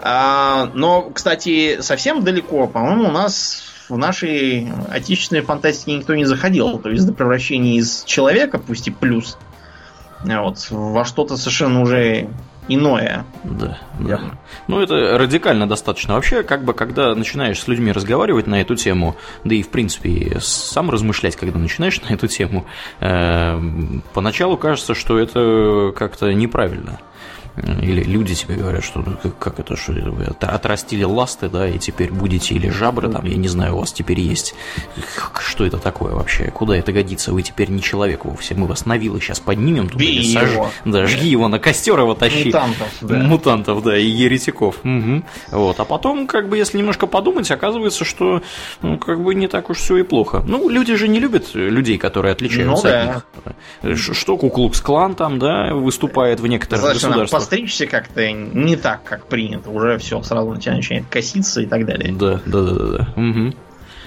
А, 0.00 0.70
но, 0.74 1.10
кстати, 1.10 1.80
совсем 1.80 2.24
далеко, 2.24 2.66
по-моему, 2.66 3.08
у 3.08 3.12
нас 3.12 3.62
в 3.88 3.96
нашей 3.96 4.68
отечественной 4.90 5.42
фантастике 5.42 5.96
никто 5.96 6.14
не 6.14 6.24
заходил. 6.24 6.78
То 6.78 6.90
есть 6.90 7.06
до 7.06 7.12
превращения 7.12 7.78
из 7.78 8.04
человека, 8.04 8.58
пусть 8.58 8.88
и 8.88 8.90
плюс, 8.90 9.38
вот, 10.24 10.66
во 10.70 11.04
что-то 11.04 11.36
совершенно 11.36 11.80
уже 11.80 12.28
иное. 12.68 13.24
Да, 13.44 13.78
да. 13.98 14.20
Ну, 14.68 14.80
это 14.80 15.18
радикально 15.18 15.68
достаточно. 15.68 16.14
Вообще, 16.14 16.42
как 16.42 16.64
бы, 16.64 16.74
когда 16.74 17.14
начинаешь 17.14 17.60
с 17.60 17.66
людьми 17.68 17.90
разговаривать 17.92 18.46
на 18.46 18.60
эту 18.60 18.76
тему, 18.76 19.16
да 19.44 19.54
и, 19.54 19.62
в 19.62 19.68
принципе, 19.68 20.38
сам 20.40 20.90
размышлять, 20.90 21.36
когда 21.36 21.58
начинаешь 21.58 22.00
на 22.08 22.14
эту 22.14 22.28
тему, 22.28 22.64
э, 23.00 23.60
поначалу 24.14 24.56
кажется, 24.56 24.94
что 24.94 25.18
это 25.18 25.92
как-то 25.96 26.32
неправильно. 26.32 27.00
Или 27.56 28.02
люди 28.02 28.34
тебе 28.34 28.54
говорят, 28.54 28.82
что 28.82 29.00
ну, 29.00 29.30
как 29.38 29.60
это, 29.60 29.76
что 29.76 29.92
вы 29.92 30.24
отрастили 30.24 31.04
ласты, 31.04 31.50
да, 31.50 31.68
и 31.68 31.78
теперь 31.78 32.10
будете, 32.10 32.54
или 32.54 32.70
жабры, 32.70 33.10
там, 33.10 33.26
я 33.26 33.36
не 33.36 33.48
знаю, 33.48 33.76
у 33.76 33.80
вас 33.80 33.92
теперь 33.92 34.20
есть. 34.20 34.54
Что 35.38 35.66
это 35.66 35.76
такое 35.76 36.14
вообще? 36.14 36.50
Куда 36.50 36.76
это 36.76 36.92
годится? 36.92 37.32
Вы 37.32 37.42
теперь 37.42 37.70
не 37.70 37.82
человек 37.82 38.24
вовсе. 38.24 38.54
Мы 38.54 38.66
вас 38.66 38.86
на 38.86 38.96
вилы 38.96 39.20
сейчас 39.20 39.38
поднимем 39.38 39.88
туда. 39.88 39.98
Бей 39.98 40.32
сож... 40.32 40.50
его. 40.50 40.70
Да, 40.86 41.06
жги 41.06 41.28
его 41.28 41.48
на 41.48 41.58
костер 41.58 41.98
его 41.98 42.14
тащи. 42.14 42.46
Мутантов, 42.46 42.88
да. 43.02 43.18
Мутантов, 43.18 43.82
да, 43.82 43.98
и 43.98 44.06
еретиков. 44.06 44.78
Угу. 44.82 45.22
Вот. 45.50 45.78
А 45.78 45.84
потом, 45.84 46.26
как 46.26 46.48
бы, 46.48 46.56
если 46.56 46.78
немножко 46.78 47.06
подумать, 47.06 47.50
оказывается, 47.50 48.06
что, 48.06 48.42
ну, 48.80 48.96
как 48.96 49.22
бы 49.22 49.34
не 49.34 49.48
так 49.48 49.68
уж 49.68 49.78
все 49.78 49.98
и 49.98 50.02
плохо. 50.02 50.42
Ну, 50.46 50.70
люди 50.70 50.94
же 50.94 51.06
не 51.06 51.20
любят 51.20 51.54
людей, 51.54 51.98
которые 51.98 52.32
отличаются 52.32 52.64
ну, 52.64 52.74
от 52.74 52.82
да. 52.82 53.22
них. 53.84 53.98
Что 53.98 54.38
Куклукс-клан 54.38 55.14
там, 55.16 55.38
да, 55.38 55.74
выступает 55.74 56.40
в 56.40 56.46
некоторых 56.46 56.84
Зачем 56.84 57.10
государствах 57.10 57.41
постричься 57.42 57.86
как-то 57.86 58.30
не 58.30 58.76
так, 58.76 59.02
как 59.04 59.26
принято. 59.26 59.70
Уже 59.70 59.98
все 59.98 60.22
сразу 60.22 60.50
на 60.50 60.60
тебя 60.60 60.74
начинает 60.74 61.06
коситься 61.08 61.60
и 61.60 61.66
так 61.66 61.86
далее. 61.86 62.12
Да, 62.12 62.40
да, 62.46 62.62
да, 62.62 62.72
да. 62.74 63.08
Угу. 63.16 63.54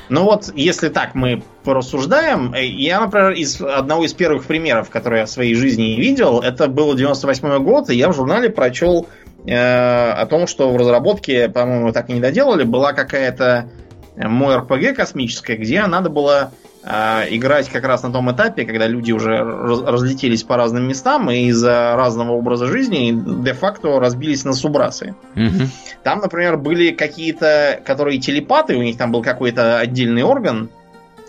Ну 0.10 0.24
вот, 0.24 0.52
если 0.56 0.90
так 0.90 1.16
мы 1.16 1.44
порассуждаем, 1.64 2.54
э, 2.54 2.66
я, 2.66 3.00
например, 3.00 3.32
из 3.32 3.60
одного 3.60 4.06
из 4.06 4.14
первых 4.14 4.46
примеров, 4.46 4.90
которые 4.90 5.22
я 5.22 5.26
в 5.26 5.30
своей 5.30 5.56
жизни 5.56 5.96
видел, 5.96 6.42
это 6.42 6.68
был 6.68 6.94
98 6.94 7.64
год, 7.64 7.90
и 7.90 7.96
я 7.96 8.10
в 8.10 8.16
журнале 8.16 8.50
прочел 8.50 9.08
э, 9.48 9.56
о 9.56 10.26
том, 10.28 10.46
что 10.48 10.72
в 10.72 10.78
разработке, 10.78 11.50
по-моему, 11.50 11.92
так 11.92 12.10
и 12.10 12.14
не 12.14 12.20
доделали, 12.20 12.64
была 12.64 12.94
какая-то 12.94 13.70
э, 14.16 14.28
мой 14.28 14.58
РПГ 14.58 14.96
космическая, 14.96 15.58
где 15.58 15.86
надо 15.88 16.10
было 16.10 16.52
играть 16.86 17.70
как 17.70 17.84
раз 17.84 18.04
на 18.04 18.12
том 18.12 18.32
этапе, 18.32 18.64
когда 18.66 18.88
люди 18.88 19.12
уже 19.12 19.38
разлетелись 19.38 20.44
по 20.44 20.56
разным 20.56 20.88
местам 20.88 21.32
и 21.32 21.48
из-за 21.48 21.96
разного 21.96 22.34
образа 22.34 22.68
жизни 22.68 23.12
де-факто 23.44 24.00
разбились 24.00 24.46
на 24.46 24.54
субрасы. 24.54 25.16
Угу. 25.36 25.68
Там, 26.04 26.20
например, 26.20 26.58
были 26.58 26.92
какие-то, 26.92 27.82
которые 27.84 28.20
телепаты, 28.20 28.76
у 28.76 28.84
них 28.84 28.98
там 28.98 29.12
был 29.12 29.24
какой-то 29.24 29.80
отдельный 29.80 30.22
орган, 30.22 30.70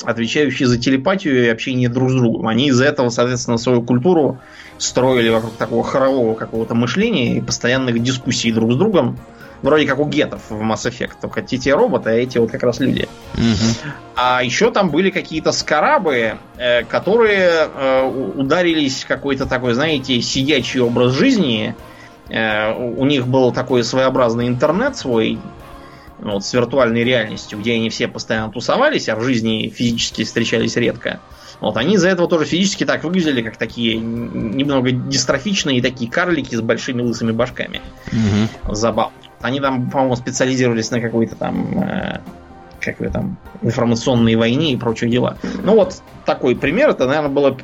отвечающий 0.04 0.66
за 0.66 0.78
телепатию 0.78 1.44
и 1.44 1.48
общение 1.48 1.88
друг 1.88 2.10
с 2.10 2.14
другом. 2.14 2.48
Они 2.48 2.68
из-за 2.68 2.84
этого, 2.84 3.08
соответственно, 3.08 3.56
свою 3.56 3.82
культуру 3.82 4.38
строили 4.78 5.30
вокруг 5.30 5.54
такого 5.56 5.82
хорового 5.82 6.34
какого-то 6.34 6.74
мышления 6.74 7.38
и 7.38 7.40
постоянных 7.40 8.02
дискуссий 8.02 8.52
друг 8.52 8.72
с 8.72 8.76
другом. 8.76 9.18
Вроде 9.62 9.86
как 9.86 9.98
у 9.98 10.06
гетов 10.06 10.42
в 10.48 10.60
Mass 10.60 10.88
Effect. 10.88 11.14
Только 11.20 11.42
те 11.42 11.74
роботы, 11.74 12.10
а 12.10 12.12
эти 12.12 12.38
вот 12.38 12.50
как 12.50 12.62
раз 12.62 12.80
люди. 12.80 13.08
Угу. 13.34 13.90
А 14.14 14.42
еще 14.42 14.70
там 14.70 14.90
были 14.90 15.10
какие-то 15.10 15.52
скарабы, 15.52 16.38
э, 16.56 16.84
которые 16.84 17.68
э, 17.74 18.32
ударились 18.36 19.04
в 19.04 19.06
какой-то 19.06 19.46
такой, 19.46 19.74
знаете, 19.74 20.20
сидячий 20.20 20.80
образ 20.80 21.12
жизни. 21.12 21.74
Э, 22.28 22.74
у 22.74 23.04
них 23.06 23.26
был 23.26 23.52
такой 23.52 23.82
своеобразный 23.84 24.48
интернет 24.48 24.96
свой, 24.96 25.38
вот, 26.18 26.44
с 26.44 26.52
виртуальной 26.52 27.04
реальностью, 27.04 27.58
где 27.58 27.74
они 27.74 27.90
все 27.90 28.08
постоянно 28.08 28.52
тусовались, 28.52 29.08
а 29.08 29.16
в 29.16 29.22
жизни 29.22 29.72
физически 29.74 30.24
встречались 30.24 30.76
редко. 30.76 31.20
Вот 31.60 31.76
они 31.76 31.94
из-за 31.94 32.08
этого 32.08 32.28
тоже 32.28 32.44
физически 32.44 32.84
так 32.84 33.04
выглядели, 33.04 33.42
как 33.42 33.56
такие 33.56 33.96
немного 33.96 34.90
дистрофичные 34.90 35.80
такие 35.80 36.10
карлики 36.10 36.54
с 36.54 36.60
большими 36.60 37.02
лысыми 37.02 37.32
башками. 37.32 37.80
Угу. 38.12 38.74
Забавно. 38.74 39.12
Они 39.40 39.60
там, 39.60 39.90
по-моему, 39.90 40.16
специализировались 40.16 40.90
на 40.90 41.00
какой-то 41.00 41.36
там 41.36 41.78
э, 41.78 42.20
как 42.80 43.00
вы 43.00 43.08
там, 43.08 43.36
информационной 43.62 44.36
войне 44.36 44.72
и 44.72 44.76
прочие 44.76 45.10
дела. 45.10 45.36
Ну 45.62 45.74
вот 45.74 46.00
такой 46.24 46.54
пример, 46.54 46.90
это, 46.90 47.06
наверное, 47.06 47.30
было 47.30 47.56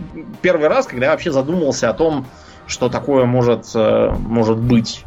первый 0.43 0.69
раз, 0.69 0.87
когда 0.87 1.07
я 1.07 1.13
вообще 1.13 1.31
задумался 1.31 1.89
о 1.91 1.95
том, 1.95 2.27
что 2.67 2.89
такое 2.89 3.25
может, 3.25 3.71
э, 3.75 4.11
может 4.19 4.59
быть. 4.59 5.05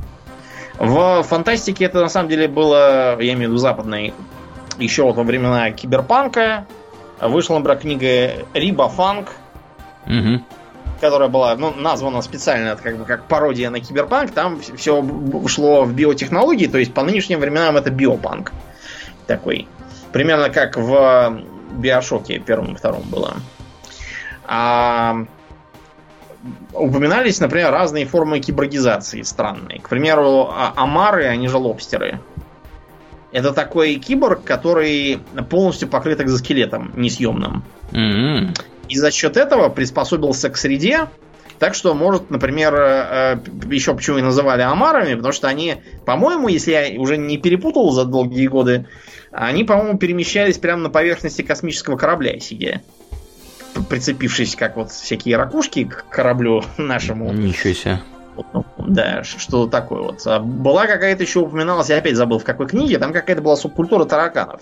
В 0.78 1.24
фантастике 1.24 1.86
это 1.86 2.02
на 2.02 2.10
самом 2.10 2.30
деле 2.30 2.48
было, 2.48 3.20
я 3.22 3.34
имею 3.34 3.50
в 3.50 3.52
виду 3.52 3.58
западной, 3.58 4.14
еще 4.78 5.04
вот 5.04 5.16
во 5.16 5.24
времена 5.24 5.72
киберпанка. 5.72 6.66
Вышла, 7.22 7.58
например, 7.58 7.80
книга 7.80 8.46
Риба 8.54 8.90
Фанк, 8.90 9.32
угу. 10.06 10.42
Которая 11.06 11.30
была 11.30 11.56
ну, 11.56 11.72
названа 11.72 12.22
специально 12.22 12.76
как 12.76 12.98
бы 12.98 13.06
как 13.06 13.26
пародия 13.28 13.70
на 13.70 13.80
киберпанк. 13.80 14.32
Там 14.32 14.60
все 14.60 15.06
шло 15.48 15.84
в 15.84 15.94
биотехнологии, 15.94 16.66
то 16.68 16.80
есть 16.80 16.94
по 16.94 17.04
нынешним 17.04 17.40
временам 17.40 17.78
это 17.78 17.92
биопанк 17.92 18.52
такой. 19.28 19.68
Примерно 20.12 20.50
как 20.50 20.78
в 20.78 21.42
Биошоке 21.74 22.40
первом 22.40 22.74
и 22.74 22.76
втором 22.76 23.04
было. 23.04 23.36
А 24.46 25.26
упоминались, 26.74 27.40
например, 27.40 27.72
разные 27.72 28.06
формы 28.06 28.40
киборгизации 28.40 29.22
странные. 29.22 29.80
К 29.80 29.90
примеру, 29.90 30.50
а, 30.52 30.74
омары, 30.76 31.26
они 31.26 31.48
же 31.48 31.58
лобстеры. 31.58 32.20
Это 33.32 33.52
такой 33.52 33.96
киборг, 33.96 34.44
который 34.44 35.20
полностью 35.50 35.90
покрыт 35.90 36.22
экзоскелетом 36.22 36.94
несъемным. 36.96 37.64
Mm-hmm. 37.92 38.58
И 38.90 38.98
за 38.98 39.12
счет 39.12 39.38
этого 39.38 39.70
приспособился 39.70 40.50
к 40.50 40.58
среде, 40.58 41.08
так 41.60 41.74
что 41.74 41.94
может, 41.94 42.30
например, 42.30 42.76
э, 42.76 43.38
еще 43.70 43.94
почему 43.94 44.18
и 44.18 44.22
называли 44.22 44.62
омарами, 44.62 45.16
потому 45.16 45.34
что 45.34 45.48
они, 45.48 45.78
по-моему, 46.06 46.48
если 46.48 46.72
я 46.72 47.00
уже 47.00 47.18
не 47.18 47.38
перепутал 47.38 47.92
за 47.92 48.06
долгие 48.06 48.48
годы, 48.48 48.88
они, 49.32 49.64
по-моему, 49.64 49.98
перемещались 49.98 50.58
прямо 50.58 50.84
на 50.84 50.90
поверхности 50.90 51.42
космического 51.42 51.98
корабля, 51.98 52.40
сидя 52.40 52.82
прицепившись, 53.90 54.56
как 54.56 54.78
вот 54.78 54.92
всякие 54.92 55.38
ракушки 55.38 55.86
к 55.86 56.06
кораблю 56.10 56.64
нашему. 56.78 57.32
Ничего 57.34 57.74
себе. 57.74 58.02
Ну, 58.54 58.66
да, 58.78 59.24
что 59.24 59.66
такое 59.68 60.02
вот. 60.02 60.22
А 60.26 60.40
была 60.40 60.88
какая-то 60.88 61.24
еще 61.24 61.40
упоминалась, 61.40 61.90
я 61.90 61.98
опять 61.98 62.16
забыл 62.16 62.40
в 62.40 62.44
какой 62.44 62.68
книге, 62.68 63.00
там 63.00 63.14
какая-то 63.14 63.42
была 63.42 63.56
субкультура 63.56 64.04
тараканов, 64.04 64.62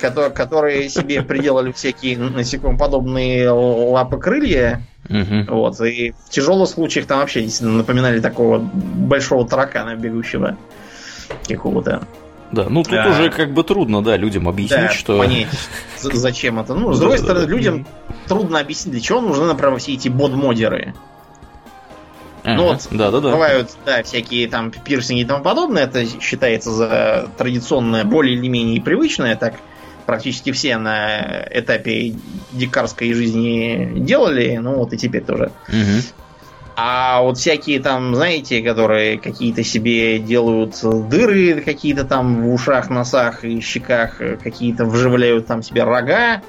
которые, 0.00 0.30
которые 0.30 0.88
себе 0.88 1.22
приделали 1.22 1.72
всякие 1.72 2.18
насекомоподобные 2.18 3.50
лапы-крылья. 3.50 4.82
Угу. 5.08 5.54
Вот, 5.54 5.80
и 5.82 6.12
в 6.12 6.30
тяжелых 6.30 6.68
случаях 6.68 7.06
там 7.06 7.18
вообще 7.18 7.46
напоминали 7.60 8.20
такого 8.20 8.58
большого 8.58 9.46
таракана 9.46 9.96
бегущего 9.96 10.56
какого-то. 11.46 12.06
Да, 12.52 12.66
ну 12.68 12.82
тут 12.82 12.92
да. 12.92 13.08
уже 13.10 13.30
как 13.30 13.52
бы 13.52 13.64
трудно, 13.64 14.02
да, 14.02 14.16
людям 14.16 14.48
объяснить, 14.48 14.80
да, 14.80 14.90
что... 14.90 15.18
понять, 15.18 15.48
зачем 16.00 16.60
это. 16.60 16.74
Ну, 16.74 16.92
с 16.92 17.00
другой 17.00 17.18
стороны, 17.18 17.46
людям 17.46 17.86
трудно 18.28 18.60
объяснить, 18.60 18.92
для 18.92 19.00
чего 19.00 19.20
нужны, 19.20 19.46
например, 19.46 19.78
все 19.78 19.94
эти 19.94 20.08
бодмодеры. 20.08 20.94
Ага, 22.44 22.56
ну 22.56 22.64
вот 22.64 22.86
да, 22.90 23.10
да, 23.10 23.20
да. 23.20 23.32
бывают, 23.32 23.70
да, 23.86 24.02
всякие 24.02 24.48
там 24.48 24.70
пирсинги 24.70 25.22
и 25.22 25.24
тому 25.24 25.42
подобное. 25.42 25.84
Это 25.84 26.04
считается 26.20 26.70
за 26.70 27.28
традиционное, 27.38 28.04
более 28.04 28.36
или 28.36 28.48
менее 28.48 28.82
привычное. 28.82 29.34
Так 29.34 29.54
практически 30.04 30.52
все 30.52 30.76
на 30.76 31.46
этапе 31.50 32.14
дикарской 32.52 33.14
жизни 33.14 33.94
делали. 33.96 34.58
Ну 34.58 34.74
вот 34.76 34.92
и 34.92 34.98
теперь 34.98 35.24
тоже. 35.24 35.52
Угу. 35.68 36.02
А 36.76 37.22
вот 37.22 37.38
всякие 37.38 37.80
там, 37.80 38.14
знаете, 38.14 38.60
которые 38.60 39.18
какие-то 39.18 39.62
себе 39.62 40.18
делают 40.18 40.74
дыры 41.08 41.62
какие-то 41.62 42.04
там 42.04 42.42
в 42.42 42.52
ушах, 42.52 42.90
носах 42.90 43.44
и 43.44 43.60
щеках, 43.60 44.18
какие-то 44.42 44.84
вживляют 44.84 45.46
там 45.46 45.62
себе 45.62 45.84
рога 45.84 46.42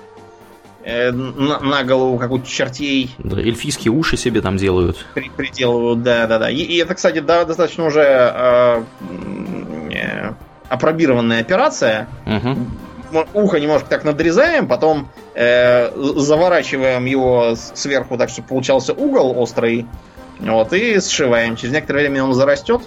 э, 0.85 1.11
на, 1.11 1.59
на 1.59 1.83
голову, 1.83 2.17
как 2.17 2.31
у 2.31 2.39
чертей. 2.39 3.13
Да, 3.17 3.37
эльфийские 3.37 3.91
уши 3.91 4.15
себе 4.15 4.41
там 4.41 4.57
делают. 4.57 5.05
При, 5.13 5.29
приделывают, 5.29 6.03
да, 6.03 6.27
да, 6.27 6.39
да. 6.39 6.49
И, 6.49 6.57
и 6.57 6.77
это, 6.77 6.95
кстати, 6.95 7.19
да, 7.19 7.43
достаточно 7.43 7.85
уже 7.85 8.01
э, 8.01 8.83
э, 9.91 10.33
опробированная 10.69 11.41
операция. 11.41 12.07
Угу 12.25 12.57
ухо 13.33 13.59
немножко 13.59 13.87
так 13.87 14.03
надрезаем, 14.03 14.67
потом 14.67 15.07
э, 15.35 15.91
заворачиваем 15.95 17.05
его 17.05 17.55
сверху 17.55 18.17
так, 18.17 18.29
чтобы 18.29 18.47
получался 18.47 18.93
угол 18.93 19.37
острый, 19.39 19.85
вот, 20.39 20.73
и 20.73 20.99
сшиваем. 20.99 21.55
Через 21.55 21.73
некоторое 21.73 22.01
время 22.01 22.23
он 22.23 22.33
зарастет. 22.33 22.81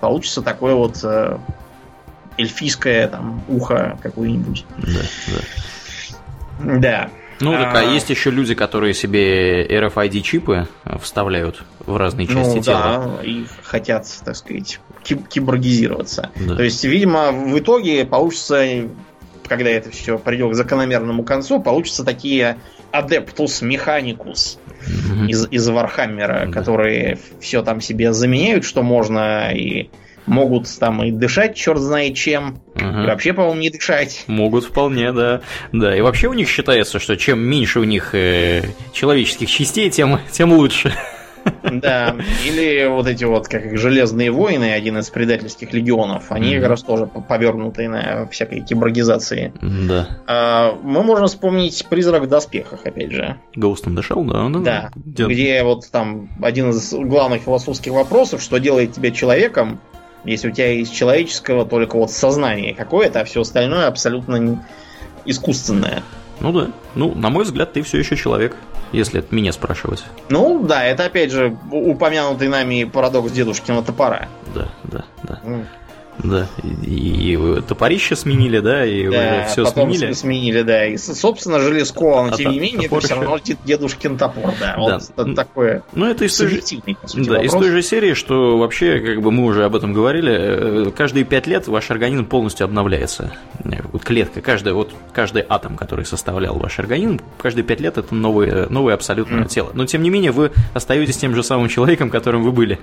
Получится 0.00 0.42
такое 0.42 0.74
вот 0.74 1.00
э, 1.02 1.38
эльфийское 2.36 3.08
там 3.08 3.42
ухо 3.48 3.98
какое-нибудь. 4.02 4.64
Да, 4.78 5.00
да. 5.26 5.38
Да. 6.58 7.10
Ну, 7.40 7.52
так, 7.52 7.74
а, 7.74 7.80
а 7.80 7.82
есть 7.84 8.10
еще 8.10 8.30
люди, 8.30 8.54
которые 8.54 8.94
себе 8.94 9.64
RFID-чипы 9.64 10.66
вставляют 11.00 11.62
в 11.78 11.96
разные 11.96 12.26
ну 12.28 12.34
части 12.34 12.56
ну, 12.56 12.62
тела. 12.62 13.18
Да, 13.18 13.24
и 13.24 13.44
хотят, 13.62 14.06
так 14.24 14.34
сказать, 14.34 14.80
киборгизироваться. 15.02 16.30
Да. 16.34 16.56
То 16.56 16.64
есть, 16.64 16.82
видимо, 16.84 17.30
в 17.30 17.56
итоге 17.58 18.04
получится, 18.04 18.88
когда 19.46 19.70
это 19.70 19.90
все 19.90 20.18
придет 20.18 20.50
к 20.50 20.54
закономерному 20.54 21.22
концу, 21.22 21.60
получится 21.60 22.04
такие 22.04 22.58
Adeptus 22.92 23.62
Mechanicus 23.62 24.58
из, 25.28 25.46
из 25.50 25.68
Warhammer 25.68 26.32
а, 26.32 26.46
mm 26.46 26.52
которые 26.52 27.18
все 27.40 27.62
там 27.62 27.80
себе 27.80 28.12
заменяют, 28.12 28.64
что 28.64 28.82
можно, 28.82 29.52
и 29.54 29.90
могут 30.28 30.68
там 30.78 31.02
и 31.02 31.10
дышать, 31.10 31.56
черт 31.56 31.80
знает 31.80 32.14
чем. 32.14 32.60
Ага. 32.76 33.04
И 33.04 33.06
вообще, 33.06 33.32
по-моему, 33.32 33.60
не 33.60 33.70
дышать. 33.70 34.24
Могут 34.26 34.64
вполне, 34.64 35.12
да. 35.12 35.40
Да, 35.72 35.96
и 35.96 36.00
вообще 36.00 36.28
у 36.28 36.34
них 36.34 36.48
считается, 36.48 36.98
что 36.98 37.16
чем 37.16 37.40
меньше 37.40 37.80
у 37.80 37.84
них 37.84 38.14
э, 38.14 38.62
человеческих 38.92 39.50
частей, 39.50 39.90
тем, 39.90 40.20
тем 40.30 40.52
лучше. 40.52 40.94
Да, 41.62 42.16
или 42.44 42.86
вот 42.88 43.06
эти 43.06 43.24
вот, 43.24 43.48
как 43.48 43.64
их 43.64 43.78
Железные 43.78 44.30
воины, 44.30 44.72
один 44.72 44.98
из 44.98 45.08
предательских 45.08 45.72
легионов, 45.72 46.30
они 46.30 46.54
mm-hmm. 46.54 46.60
как 46.60 46.68
раз 46.68 46.82
тоже 46.82 47.06
повернуты 47.06 47.88
на 47.88 48.26
всякой 48.26 48.60
киборгизации. 48.60 49.52
Да. 49.60 50.08
А, 50.26 50.78
мы 50.82 51.02
можем 51.02 51.26
вспомнить 51.26 51.86
«Призрак 51.88 52.24
в 52.24 52.26
доспехах», 52.26 52.80
опять 52.84 53.12
же. 53.12 53.36
Ghost 53.56 53.84
in 53.84 53.96
the 53.96 54.02
Shell, 54.06 54.26
да? 54.26 54.60
Да, 54.60 54.90
где... 54.94 55.24
где 55.26 55.62
вот 55.62 55.90
там 55.90 56.28
один 56.42 56.70
из 56.70 56.92
главных 56.92 57.42
философских 57.42 57.92
вопросов, 57.92 58.42
что 58.42 58.58
делает 58.58 58.92
тебя 58.92 59.10
человеком, 59.10 59.80
если 60.24 60.48
у 60.48 60.52
тебя 60.52 60.72
есть 60.72 60.94
человеческого 60.94 61.64
только 61.64 61.96
вот 61.96 62.10
сознание 62.10 62.74
какое-то, 62.74 63.20
а 63.20 63.24
все 63.24 63.40
остальное 63.40 63.86
абсолютно 63.86 64.64
искусственное. 65.24 66.02
Ну 66.40 66.52
да. 66.52 66.70
Ну, 66.94 67.14
на 67.14 67.30
мой 67.30 67.44
взгляд, 67.44 67.72
ты 67.72 67.82
все 67.82 67.98
еще 67.98 68.16
человек 68.16 68.56
если 68.92 69.20
это 69.20 69.34
меня 69.34 69.52
спрашивать. 69.52 70.04
Ну, 70.28 70.64
да, 70.66 70.84
это 70.84 71.04
опять 71.04 71.30
же 71.30 71.56
упомянутый 71.70 72.48
нами 72.48 72.84
парадокс 72.84 73.30
дедушкиного 73.32 73.82
топора. 73.82 74.28
Да, 74.54 74.68
да, 74.84 75.04
да. 75.22 75.40
Mm. 75.44 75.64
Да, 76.22 76.46
и, 76.84 77.34
и 77.34 77.60
топорище 77.62 78.16
сменили, 78.16 78.58
да, 78.60 78.84
и 78.84 79.08
да, 79.08 79.44
все 79.44 79.64
потом 79.64 79.92
сменили. 79.92 80.12
сменили, 80.12 80.62
да. 80.62 80.86
И, 80.86 80.96
собственно, 80.96 81.60
железко, 81.60 82.00
но 82.00 82.28
а 82.32 82.36
тем 82.36 82.52
не 82.52 82.60
менее, 82.60 82.86
это 82.86 83.00
все 83.00 83.14
равно 83.14 83.38
дедушкин 83.64 84.18
топор, 84.18 84.52
да. 84.60 84.76
да. 84.76 84.98
Вот 85.16 85.34
такое 85.34 85.82
ну, 85.92 86.06
это 86.06 86.24
из 86.24 86.36
той, 86.36 86.48
же, 86.48 86.60
да, 87.26 87.42
из 87.42 87.52
той 87.52 87.70
же 87.70 87.82
серии, 87.82 88.14
что 88.14 88.58
вообще, 88.58 89.00
как 89.00 89.22
бы 89.22 89.30
мы 89.30 89.44
уже 89.44 89.64
об 89.64 89.76
этом 89.76 89.92
говорили, 89.92 90.88
э, 90.88 90.90
каждые 90.90 91.24
пять 91.24 91.46
лет 91.46 91.68
ваш 91.68 91.90
организм 91.90 92.26
полностью 92.26 92.64
обновляется. 92.64 93.32
Вот 93.92 94.04
клетка, 94.04 94.40
каждая, 94.40 94.74
вот 94.74 94.92
каждый 95.12 95.44
атом, 95.48 95.76
который 95.76 96.04
составлял 96.04 96.56
ваш 96.58 96.78
организм, 96.78 97.20
каждые 97.38 97.64
пять 97.64 97.80
лет 97.80 97.98
это 97.98 98.14
новое, 98.14 98.68
новое 98.68 98.94
абсолютное 98.94 99.44
mm. 99.44 99.48
тело. 99.48 99.70
Но 99.74 99.86
тем 99.86 100.02
не 100.02 100.10
менее, 100.10 100.32
вы 100.32 100.52
остаетесь 100.74 101.16
тем 101.16 101.34
же 101.34 101.42
самым 101.42 101.68
человеком, 101.68 102.10
которым 102.10 102.42
вы 102.42 102.52
были. 102.52 102.78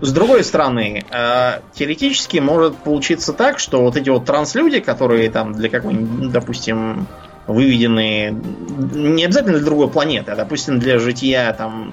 С 0.00 0.12
другой 0.12 0.44
стороны, 0.44 1.04
э, 1.10 1.60
теоретически 1.74 2.38
может 2.44 2.76
получиться 2.76 3.32
так, 3.32 3.58
что 3.58 3.82
вот 3.82 3.96
эти 3.96 4.10
вот 4.10 4.24
транслюди, 4.24 4.80
которые 4.80 5.30
там 5.30 5.52
для 5.52 5.68
какой-нибудь, 5.68 6.30
допустим, 6.30 7.06
выведены 7.46 8.34
не 8.94 9.24
обязательно 9.24 9.54
для 9.54 9.64
другой 9.64 9.88
планеты, 9.88 10.32
а, 10.32 10.36
допустим, 10.36 10.78
для 10.78 10.98
жития 10.98 11.52
там 11.52 11.92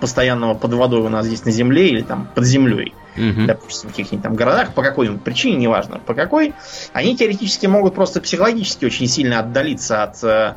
постоянного 0.00 0.54
под 0.54 0.74
водой 0.74 1.00
у 1.00 1.08
нас 1.08 1.26
здесь 1.26 1.44
на 1.44 1.50
Земле 1.50 1.88
или 1.88 2.02
там 2.02 2.28
под 2.34 2.44
землей, 2.44 2.94
угу. 3.16 3.46
допустим, 3.46 3.90
в 3.90 3.92
каких-нибудь 3.92 4.22
там 4.22 4.34
городах, 4.34 4.74
по 4.74 4.82
какой-нибудь 4.82 5.22
причине, 5.22 5.56
неважно 5.56 5.98
по 5.98 6.14
какой, 6.14 6.54
они 6.92 7.16
теоретически 7.16 7.66
могут 7.66 7.94
просто 7.94 8.20
психологически 8.20 8.84
очень 8.84 9.06
сильно 9.06 9.40
отдалиться 9.40 10.02
от 10.02 10.22
э, 10.22 10.54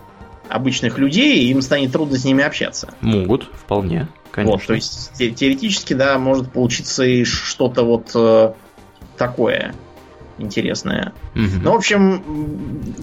обычных 0.49 0.97
людей, 0.97 1.39
и 1.39 1.51
им 1.51 1.61
станет 1.61 1.91
трудно 1.91 2.17
с 2.17 2.25
ними 2.25 2.43
общаться. 2.43 2.89
Могут, 3.01 3.49
вполне, 3.53 4.07
конечно. 4.31 4.57
Вот, 4.57 4.65
то 4.65 4.73
есть 4.73 5.13
те- 5.13 5.31
теоретически, 5.31 5.93
да, 5.93 6.17
может 6.17 6.51
получиться 6.51 7.03
и 7.03 7.23
что-то 7.23 7.83
вот 7.83 8.11
э, 8.15 8.53
такое. 9.21 9.73
интересная. 10.41 11.13
Угу. 11.35 11.61
Ну, 11.63 11.71
в 11.71 11.75
общем, 11.75 12.23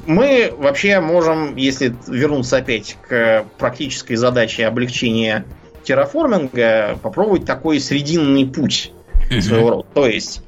мы 0.06 0.52
вообще 0.56 1.00
можем, 1.00 1.56
если 1.56 1.94
вернуться 2.06 2.58
опять 2.58 2.96
к 3.06 3.44
практической 3.58 4.16
задаче 4.16 4.66
облегчения 4.66 5.44
терраформинга, 5.84 6.98
попробовать 7.02 7.44
такой 7.44 7.80
срединный 7.80 8.46
путь 8.46 8.92
угу. 9.30 9.40
своего 9.40 9.70
рода. 9.70 9.88
То 9.94 10.06
есть, 10.06 10.42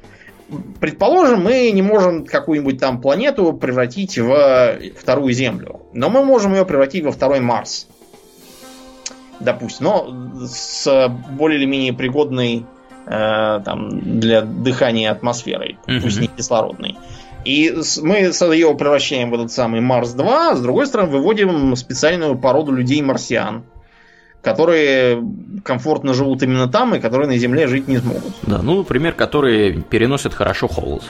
предположим, 0.79 1.43
мы 1.43 1.71
не 1.71 1.81
можем 1.81 2.25
какую-нибудь 2.25 2.79
там 2.79 3.01
планету 3.01 3.53
превратить 3.53 4.17
в 4.17 4.79
вторую 4.99 5.33
Землю, 5.33 5.81
но 5.93 6.09
мы 6.09 6.23
можем 6.23 6.53
ее 6.53 6.65
превратить 6.65 7.03
во 7.03 7.11
второй 7.11 7.39
Марс. 7.39 7.87
Допустим, 9.39 9.85
но 9.85 10.45
с 10.45 11.09
более 11.31 11.57
или 11.57 11.65
менее 11.65 11.93
пригодной 11.93 12.65
э, 13.11 13.61
там, 13.63 14.19
для 14.19 14.41
дыхания 14.41 15.11
атмосферой, 15.11 15.77
mm-hmm. 15.85 16.01
пусть 16.01 16.21
не 16.21 16.27
кислородной. 16.27 16.97
И 17.43 17.75
мы 18.01 18.17
ее 18.17 18.75
превращаем 18.75 19.31
в 19.31 19.33
этот 19.33 19.51
самый 19.51 19.81
Марс-2, 19.81 20.27
а 20.27 20.55
с 20.55 20.61
другой 20.61 20.85
стороны 20.85 21.11
выводим 21.11 21.75
специальную 21.75 22.37
породу 22.37 22.71
людей-марсиан, 22.71 23.63
которые 24.43 25.23
комфортно 25.63 26.13
живут 26.13 26.43
именно 26.43 26.67
там 26.67 26.95
и 26.95 26.99
которые 26.99 27.27
на 27.27 27.37
Земле 27.37 27.67
жить 27.67 27.87
не 27.87 27.97
смогут. 27.97 28.33
Да, 28.43 28.61
ну, 28.61 28.77
например, 28.77 29.13
которые 29.13 29.81
переносят 29.81 30.33
хорошо 30.33 30.67
холод. 30.67 31.03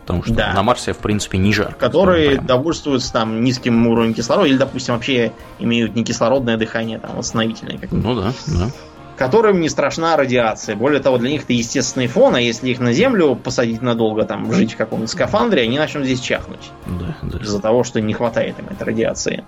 Потому 0.00 0.22
что 0.22 0.34
да. 0.34 0.52
на 0.52 0.62
Марсе, 0.62 0.92
в 0.92 0.98
принципе, 0.98 1.36
не 1.36 1.52
жарко. 1.52 1.74
Которые 1.80 2.40
довольствуются 2.40 3.12
там 3.12 3.42
низким 3.42 3.88
уровнем 3.88 4.14
кислорода, 4.14 4.48
или, 4.48 4.56
допустим, 4.56 4.94
вообще 4.94 5.32
имеют 5.58 5.96
некислородное 5.96 6.56
дыхание, 6.56 7.00
там, 7.00 7.16
восстановительное. 7.16 7.78
Ну 7.90 8.14
да, 8.14 8.32
да 8.46 8.70
которым 9.16 9.60
не 9.60 9.68
страшна 9.68 10.16
радиация. 10.16 10.76
Более 10.76 11.00
того, 11.00 11.18
для 11.18 11.30
них 11.30 11.44
это 11.44 11.54
естественный 11.54 12.06
фон, 12.06 12.34
а 12.34 12.40
если 12.40 12.68
их 12.68 12.78
на 12.80 12.92
землю 12.92 13.34
посадить 13.34 13.82
надолго, 13.82 14.24
там, 14.24 14.52
жить 14.52 14.74
в 14.74 14.76
каком-нибудь 14.76 15.10
скафандре, 15.10 15.62
они 15.62 15.78
начнут 15.78 16.04
здесь 16.04 16.20
чахнуть. 16.20 16.70
Да, 16.86 17.16
да. 17.22 17.38
Из-за 17.38 17.60
того, 17.60 17.82
что 17.82 18.00
не 18.00 18.12
хватает 18.12 18.58
им 18.58 18.66
этой 18.68 18.84
радиации. 18.84 19.44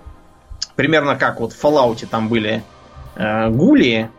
Примерно 0.75 1.17
как 1.17 1.41
вот 1.41 1.53
в 1.53 1.63
Fallout 1.63 2.07
там 2.07 2.29
были 2.29 2.63
э, 3.17 3.51
гули, 3.51 4.11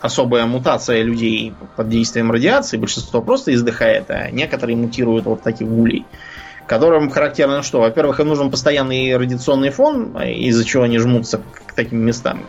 особая 0.00 0.46
мутация 0.46 1.02
людей 1.02 1.54
под 1.76 1.88
действием 1.88 2.32
радиации, 2.32 2.76
большинство 2.76 3.22
просто 3.22 3.54
издыхает, 3.54 4.10
а 4.10 4.30
некоторые 4.30 4.76
мутируют 4.76 5.26
вот 5.26 5.42
таких 5.42 5.68
гулей 5.68 6.04
которым 6.66 7.10
характерно 7.10 7.62
что? 7.62 7.78
Во-первых, 7.78 8.18
им 8.18 8.26
нужен 8.26 8.50
постоянный 8.50 9.16
радиационный 9.16 9.70
фон, 9.70 10.20
из-за 10.20 10.64
чего 10.64 10.82
они 10.82 10.98
жмутся 10.98 11.38
к 11.38 11.74
таким 11.74 12.00
местам 12.00 12.40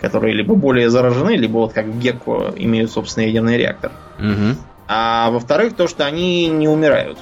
которые 0.00 0.34
либо 0.34 0.54
более 0.54 0.90
заражены, 0.90 1.36
либо 1.36 1.58
вот 1.58 1.72
как 1.72 1.86
в 1.86 1.98
Гекко 1.98 2.52
имеют 2.56 2.90
собственный 2.90 3.28
ядерный 3.28 3.56
реактор. 3.56 3.92
Угу. 4.18 4.56
А 4.88 5.30
во-вторых, 5.30 5.76
то, 5.76 5.86
что 5.86 6.06
они 6.06 6.48
не 6.48 6.68
умирают. 6.68 7.18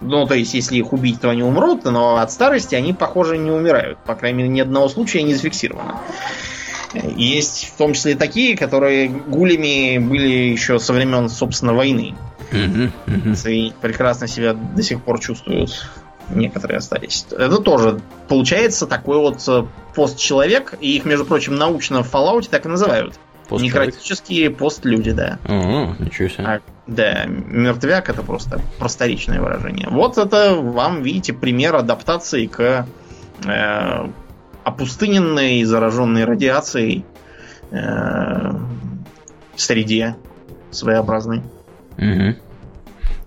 Ну, 0.00 0.26
то 0.26 0.34
есть, 0.34 0.54
если 0.54 0.76
их 0.76 0.92
убить, 0.94 1.20
то 1.20 1.28
они 1.28 1.42
умрут, 1.42 1.84
но 1.84 2.16
от 2.16 2.32
старости 2.32 2.74
они, 2.74 2.94
похоже, 2.94 3.36
не 3.36 3.50
умирают. 3.50 3.98
По 3.98 4.14
крайней 4.14 4.38
мере, 4.38 4.48
ни 4.48 4.60
одного 4.60 4.88
случая 4.88 5.22
не 5.22 5.34
зафиксировано. 5.34 6.00
Есть 6.94 7.72
в 7.74 7.76
том 7.76 7.92
числе 7.92 8.16
такие, 8.16 8.56
которые 8.56 9.08
гулями 9.08 9.98
были 9.98 10.28
еще 10.28 10.78
со 10.78 10.92
времен, 10.92 11.28
собственно, 11.28 11.74
войны. 11.74 12.14
Угу, 12.50 13.14
угу. 13.14 13.48
И 13.48 13.72
прекрасно 13.80 14.26
себя 14.26 14.54
до 14.54 14.82
сих 14.82 15.02
пор 15.02 15.20
чувствуют 15.20 15.86
некоторые 16.30 16.78
остались. 16.78 17.26
Это 17.30 17.58
тоже 17.58 18.00
получается 18.28 18.86
такой 18.86 19.18
вот 19.18 19.42
э, 19.48 19.64
постчеловек, 19.94 20.74
и 20.80 20.96
их, 20.96 21.04
между 21.04 21.24
прочим, 21.24 21.56
научно 21.56 22.02
в 22.02 22.12
Fallout 22.12 22.48
так 22.50 22.66
и 22.66 22.68
называют. 22.68 23.18
Некротические 23.50 24.50
постлюди, 24.50 25.10
да. 25.10 25.38
О, 25.44 25.94
ничего 25.98 26.28
себе. 26.28 26.44
А, 26.44 26.60
да, 26.86 27.24
мертвяк 27.26 28.08
это 28.08 28.22
просто 28.22 28.60
просторечное 28.78 29.40
выражение. 29.40 29.88
Вот 29.90 30.18
это 30.18 30.54
вам, 30.54 31.02
видите, 31.02 31.32
пример 31.32 31.74
адаптации 31.74 32.46
к 32.46 32.86
э, 33.44 34.08
опустыненной, 34.62 35.64
зараженной 35.64 36.24
радиацией 36.24 37.04
э, 37.70 38.52
среде 39.56 40.16
своеобразной. 40.70 41.42
Угу. 41.98 42.36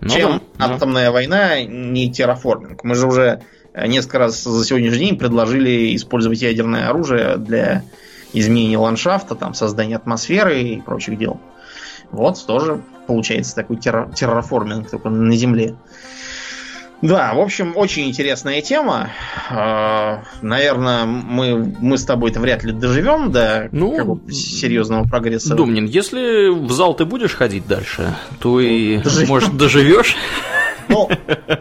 Ну, 0.04 0.10
Чем 0.10 0.42
да, 0.58 0.66
атомная 0.66 1.06
да. 1.06 1.12
война 1.14 1.64
не 1.64 2.12
терраформинг? 2.12 2.84
Мы 2.84 2.96
же 2.96 3.08
уже 3.08 3.42
несколько 3.74 4.20
раз 4.20 4.44
за 4.44 4.66
сегодняшний 4.66 5.00
день 5.00 5.18
предложили 5.18 5.96
использовать 5.96 6.42
ядерное 6.42 6.90
оружие 6.90 7.38
для 7.38 7.84
изменения 8.34 8.78
ландшафта, 8.78 9.36
там, 9.36 9.54
создания 9.54 9.96
атмосферы 9.96 10.62
и 10.62 10.82
прочих 10.82 11.18
дел. 11.18 11.40
Вот 12.12 12.46
тоже 12.46 12.82
получается 13.08 13.56
такой 13.56 13.78
терра 13.78 14.12
терраформинг 14.14 14.90
только 14.90 15.10
на 15.10 15.36
Земле. 15.36 15.76
Да, 17.04 17.34
в 17.34 17.40
общем, 17.42 17.74
очень 17.76 18.08
интересная 18.08 18.62
тема. 18.62 19.10
А, 19.50 20.24
наверное, 20.42 21.04
мы, 21.04 21.76
мы 21.82 21.98
с 21.98 22.06
тобой-то 22.06 22.40
вряд 22.40 22.64
ли 22.64 22.72
доживем 22.72 23.30
до 23.30 23.68
ну, 23.74 24.22
серьезного 24.30 25.04
прогресса. 25.04 25.54
Думнин, 25.54 25.86
если 25.86 26.48
в 26.48 26.72
зал 26.72 26.94
ты 26.94 27.04
будешь 27.04 27.36
ходить 27.36 27.68
дальше, 27.68 28.16
то 28.40 28.62
и, 28.62 29.00
Доживем. 29.00 29.28
может, 29.28 29.58
доживешь. 29.58 30.16
Ну, 30.88 31.10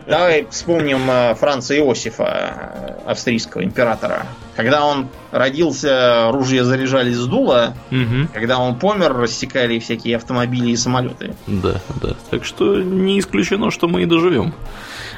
давай 0.06 0.46
вспомним 0.48 1.10
э, 1.10 1.34
Франца 1.34 1.76
Иосифа, 1.76 2.98
австрийского 3.04 3.64
императора. 3.64 4.26
Когда 4.54 4.84
он 4.84 5.08
родился, 5.32 6.30
ружья 6.30 6.62
заряжались 6.64 7.16
с 7.16 7.26
дула. 7.26 7.74
Угу. 7.90 8.28
Когда 8.32 8.58
он 8.58 8.78
помер, 8.78 9.12
рассекали 9.12 9.78
всякие 9.80 10.16
автомобили 10.16 10.70
и 10.70 10.76
самолеты. 10.76 11.34
Да, 11.48 11.80
да. 12.00 12.14
Так 12.30 12.44
что 12.44 12.80
не 12.80 13.18
исключено, 13.18 13.70
что 13.72 13.88
мы 13.88 14.02
и 14.02 14.06
доживем. 14.06 14.54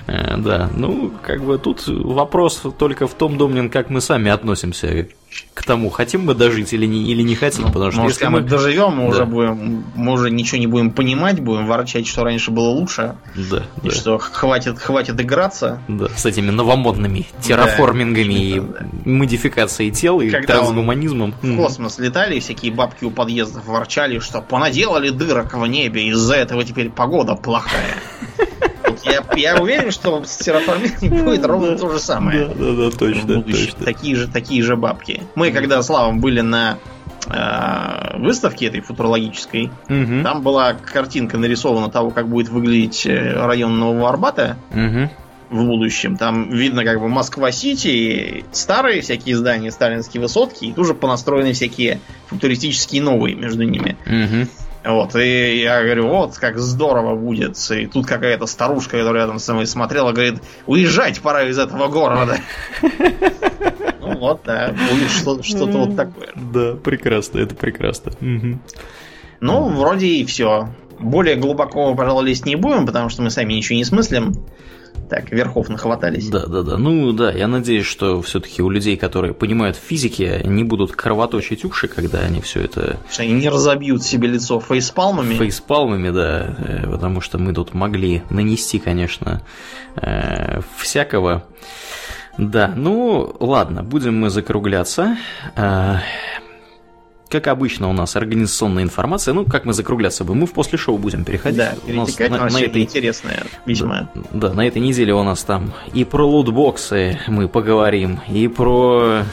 Э, 0.06 0.36
да, 0.36 0.70
ну, 0.76 1.12
как 1.22 1.42
бы 1.42 1.58
тут 1.58 1.84
вопрос 1.86 2.62
только 2.78 3.06
в 3.06 3.14
том, 3.14 3.38
Домнин, 3.38 3.70
как 3.70 3.90
мы 3.90 4.00
сами 4.00 4.30
относимся 4.30 5.08
к 5.52 5.64
тому, 5.64 5.90
хотим 5.90 6.26
мы 6.26 6.34
дожить 6.34 6.72
или 6.72 6.86
не, 6.86 7.02
или 7.04 7.22
не 7.22 7.34
хотим. 7.34 7.64
Ну, 7.64 7.72
потому 7.72 7.90
что 7.90 8.02
может, 8.02 8.18
если 8.18 8.30
мы 8.30 8.40
доживем, 8.42 8.96
мы 8.96 9.04
да. 9.04 9.08
уже 9.08 9.24
будем, 9.24 9.84
мы 9.94 10.12
уже 10.12 10.30
ничего 10.30 10.58
не 10.58 10.66
будем 10.66 10.90
понимать, 10.90 11.40
будем 11.40 11.66
ворчать, 11.66 12.06
что 12.06 12.22
раньше 12.22 12.50
было 12.50 12.68
лучше. 12.68 13.16
Да. 13.34 13.64
И 13.82 13.88
да. 13.88 13.94
что 13.94 14.18
хватит, 14.18 14.78
хватит 14.78 15.20
играться. 15.20 15.80
Да, 15.88 16.08
с 16.14 16.26
этими 16.26 16.50
новомодными 16.50 17.26
терраформингами 17.40 18.34
да, 18.34 18.40
и 18.40 18.60
да. 18.60 19.10
модификацией 19.10 19.90
тел 19.90 20.20
и 20.20 20.30
Когда 20.30 20.54
трансгуманизмом. 20.54 21.34
В 21.40 21.56
космос 21.56 21.98
летали, 21.98 22.38
всякие 22.40 22.72
бабки 22.72 23.04
у 23.04 23.10
подъездов 23.10 23.64
ворчали, 23.66 24.18
что 24.18 24.40
понаделали 24.40 25.10
дырок 25.10 25.54
в 25.54 25.66
небе, 25.66 26.08
из-за 26.08 26.34
этого 26.34 26.64
теперь 26.64 26.90
погода 26.90 27.34
плохая. 27.34 27.94
Я, 29.04 29.24
я 29.36 29.60
уверен, 29.60 29.90
что 29.90 30.24
с 30.24 30.36
терраформированием 30.38 31.24
будет 31.24 31.44
ровно 31.44 31.76
то 31.76 31.90
же 31.90 31.98
самое. 31.98 32.46
Да, 32.46 32.54
да, 32.54 32.72
да, 32.72 32.90
точно, 32.90 33.42
точно. 33.42 33.84
Такие 33.84 34.16
же, 34.16 34.28
такие 34.28 34.62
же 34.62 34.76
бабки. 34.76 35.22
Мы, 35.34 35.50
когда 35.50 35.82
с 35.82 35.86
Славом 35.86 36.20
были 36.20 36.40
на 36.40 36.78
э, 37.28 38.18
выставке 38.18 38.66
этой 38.66 38.80
футурологической, 38.80 39.70
угу. 39.88 40.22
там 40.22 40.42
была 40.42 40.74
картинка 40.74 41.38
нарисована 41.38 41.90
того, 41.90 42.10
как 42.10 42.28
будет 42.28 42.48
выглядеть 42.48 43.06
э, 43.06 43.32
район 43.44 43.78
Нового 43.78 44.08
Арбата. 44.08 44.56
Угу 44.70 45.10
в 45.50 45.64
будущем. 45.64 46.16
Там 46.16 46.50
видно 46.50 46.84
как 46.84 47.00
бы 47.00 47.08
Москва-Сити, 47.08 48.44
старые 48.50 49.02
всякие 49.02 49.36
здания, 49.36 49.70
сталинские 49.70 50.20
высотки, 50.20 50.64
и 50.64 50.72
тут 50.72 50.86
же 50.86 50.94
понастроены 50.94 51.52
всякие 51.52 52.00
футуристические 52.26 53.02
новые 53.02 53.36
между 53.36 53.62
ними. 53.62 53.96
Угу. 54.06 54.48
Вот, 54.84 55.16
и 55.16 55.60
я 55.62 55.82
говорю, 55.82 56.08
вот 56.08 56.36
как 56.36 56.58
здорово 56.58 57.16
будет. 57.16 57.56
И 57.70 57.86
тут 57.86 58.06
какая-то 58.06 58.46
старушка, 58.46 58.98
которая 58.98 59.22
рядом 59.22 59.38
со 59.38 59.54
мной 59.54 59.66
смотрела, 59.66 60.12
говорит, 60.12 60.42
уезжать 60.66 61.20
пора 61.22 61.44
из 61.44 61.58
этого 61.58 61.88
города. 61.88 62.36
Ну 64.00 64.18
вот, 64.18 64.42
да, 64.44 64.74
будет 64.90 65.10
что-то 65.44 65.78
вот 65.78 65.96
такое. 65.96 66.28
Да, 66.36 66.74
прекрасно, 66.74 67.38
это 67.38 67.54
прекрасно. 67.54 68.12
Ну, 69.40 69.68
вроде 69.68 70.06
и 70.06 70.24
все. 70.26 70.68
Более 70.98 71.36
глубоко, 71.36 71.94
пожалуй, 71.94 72.26
лезть 72.26 72.44
не 72.46 72.56
будем, 72.56 72.86
потому 72.86 73.08
что 73.08 73.22
мы 73.22 73.30
сами 73.30 73.54
ничего 73.54 73.76
не 73.76 73.84
смыслим 73.84 74.34
так, 75.08 75.30
верхов 75.30 75.68
нахватались. 75.68 76.28
Да, 76.28 76.46
да, 76.46 76.62
да. 76.62 76.76
Ну 76.76 77.12
да, 77.12 77.30
я 77.30 77.46
надеюсь, 77.46 77.86
что 77.86 78.22
все-таки 78.22 78.62
у 78.62 78.70
людей, 78.70 78.96
которые 78.96 79.34
понимают 79.34 79.76
в 79.76 79.80
физике, 79.80 80.42
не 80.44 80.64
будут 80.64 80.92
кровоточить 80.92 81.64
уши, 81.64 81.88
когда 81.88 82.20
они 82.20 82.40
все 82.40 82.62
это. 82.62 82.98
Они 83.18 83.32
не 83.32 83.48
разобьют 83.48 84.02
себе 84.02 84.28
лицо 84.28 84.60
фейспалмами. 84.60 85.34
Фейспалмами, 85.34 86.10
да. 86.10 86.56
Э, 86.58 86.90
потому 86.90 87.20
что 87.20 87.38
мы 87.38 87.52
тут 87.52 87.74
могли 87.74 88.22
нанести, 88.30 88.78
конечно, 88.78 89.42
э, 89.96 90.60
всякого. 90.78 91.44
Да, 92.36 92.72
ну 92.74 93.36
ладно, 93.38 93.82
будем 93.84 94.18
мы 94.18 94.30
закругляться. 94.30 95.16
Как 97.34 97.48
обычно 97.48 97.88
у 97.88 97.92
нас 97.92 98.14
организационная 98.14 98.84
информация, 98.84 99.34
ну, 99.34 99.44
как 99.44 99.64
мы 99.64 99.72
закругляться 99.72 100.22
будем, 100.22 100.42
мы 100.42 100.46
в 100.46 100.52
после 100.52 100.78
шоу 100.78 100.98
будем 100.98 101.24
переходить. 101.24 101.58
Да, 101.58 101.74
у 101.84 101.92
нас 101.92 102.16
на, 102.16 102.28
на 102.48 102.60
этой... 102.60 102.82
интересное 102.82 103.42
весьма. 103.66 104.08
Да, 104.14 104.50
да, 104.50 104.52
на 104.52 104.64
этой 104.64 104.80
неделе 104.80 105.12
у 105.14 105.24
нас 105.24 105.42
там 105.42 105.72
и 105.92 106.04
про 106.04 106.24
лутбоксы 106.24 107.18
мы 107.26 107.48
поговорим, 107.48 108.20
и 108.28 108.46
про 108.46 109.24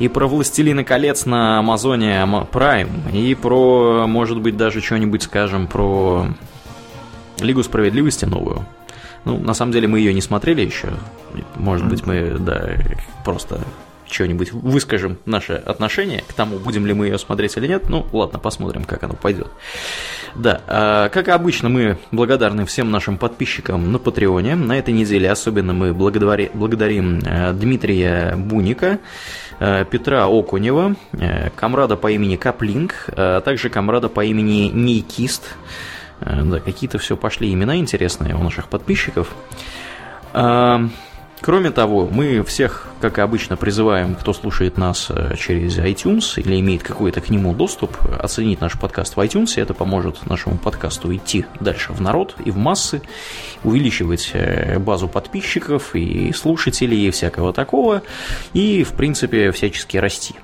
и 0.00 0.08
про 0.08 0.26
«Властелина 0.26 0.82
колец» 0.82 1.24
на 1.24 1.60
Амазоне 1.60 2.26
Prime, 2.50 3.12
и 3.12 3.32
про, 3.36 4.08
может 4.08 4.40
быть, 4.40 4.56
даже 4.56 4.80
что-нибудь 4.80 5.22
скажем 5.22 5.68
про 5.68 6.26
Лигу 7.38 7.62
Справедливости 7.62 8.24
новую. 8.24 8.66
Ну, 9.24 9.38
на 9.38 9.54
самом 9.54 9.70
деле 9.70 9.86
мы 9.86 10.00
ее 10.00 10.12
не 10.12 10.20
смотрели 10.20 10.62
еще. 10.62 10.88
Может 11.54 11.88
быть, 11.88 12.04
мы, 12.04 12.38
да, 12.40 12.70
просто 13.24 13.60
что-нибудь 14.10 14.52
выскажем 14.52 15.18
наше 15.26 15.54
отношение 15.54 16.22
к 16.26 16.32
тому, 16.32 16.58
будем 16.58 16.86
ли 16.86 16.94
мы 16.94 17.06
ее 17.06 17.18
смотреть 17.18 17.56
или 17.56 17.66
нет. 17.66 17.88
Ну, 17.88 18.06
ладно, 18.12 18.38
посмотрим, 18.38 18.84
как 18.84 19.02
оно 19.02 19.14
пойдет. 19.14 19.48
Да, 20.34 20.60
а, 20.66 21.08
как 21.08 21.28
обычно, 21.28 21.68
мы 21.68 21.98
благодарны 22.10 22.64
всем 22.66 22.90
нашим 22.90 23.18
подписчикам 23.18 23.92
на 23.92 23.98
Патреоне. 23.98 24.56
На 24.56 24.78
этой 24.78 24.92
неделе 24.92 25.30
особенно 25.30 25.72
мы 25.72 25.94
благодари, 25.94 26.50
благодарим 26.52 27.20
э, 27.20 27.52
Дмитрия 27.52 28.34
Буника, 28.36 28.98
э, 29.60 29.84
Петра 29.84 30.26
Окунева, 30.26 30.96
э, 31.12 31.50
комрада 31.50 31.96
по 31.96 32.10
имени 32.10 32.36
Каплинг, 32.36 33.06
а 33.08 33.40
также 33.40 33.68
комрада 33.68 34.08
по 34.08 34.24
имени 34.24 34.70
Нейкист. 34.72 35.56
Да, 36.20 36.60
какие-то 36.60 36.98
все 36.98 37.16
пошли 37.16 37.52
имена 37.52 37.76
интересные 37.76 38.34
у 38.34 38.42
наших 38.42 38.68
подписчиков. 38.68 39.34
Кроме 41.40 41.70
того, 41.70 42.08
мы 42.10 42.42
всех, 42.42 42.88
как 43.00 43.18
и 43.18 43.20
обычно, 43.20 43.56
призываем, 43.56 44.14
кто 44.14 44.32
слушает 44.32 44.78
нас 44.78 45.08
э, 45.10 45.36
через 45.36 45.76
iTunes 45.78 46.40
или 46.40 46.58
имеет 46.60 46.82
какой-то 46.82 47.20
к 47.20 47.28
нему 47.28 47.52
доступ, 47.52 47.96
оценить 48.18 48.60
наш 48.60 48.78
подкаст 48.78 49.16
в 49.16 49.20
iTunes. 49.20 49.60
Это 49.60 49.74
поможет 49.74 50.26
нашему 50.26 50.56
подкасту 50.56 51.14
идти 51.14 51.44
дальше 51.60 51.92
в 51.92 52.00
народ 52.00 52.34
и 52.44 52.50
в 52.50 52.56
массы, 52.56 53.02
увеличивать 53.62 54.30
э, 54.32 54.78
базу 54.78 55.08
подписчиков 55.08 55.94
и 55.94 56.32
слушателей 56.32 57.08
и 57.08 57.10
всякого 57.10 57.52
такого, 57.52 58.02
и, 58.54 58.84
в 58.84 58.92
принципе, 58.92 59.50
всячески 59.50 59.98
расти. 59.98 60.34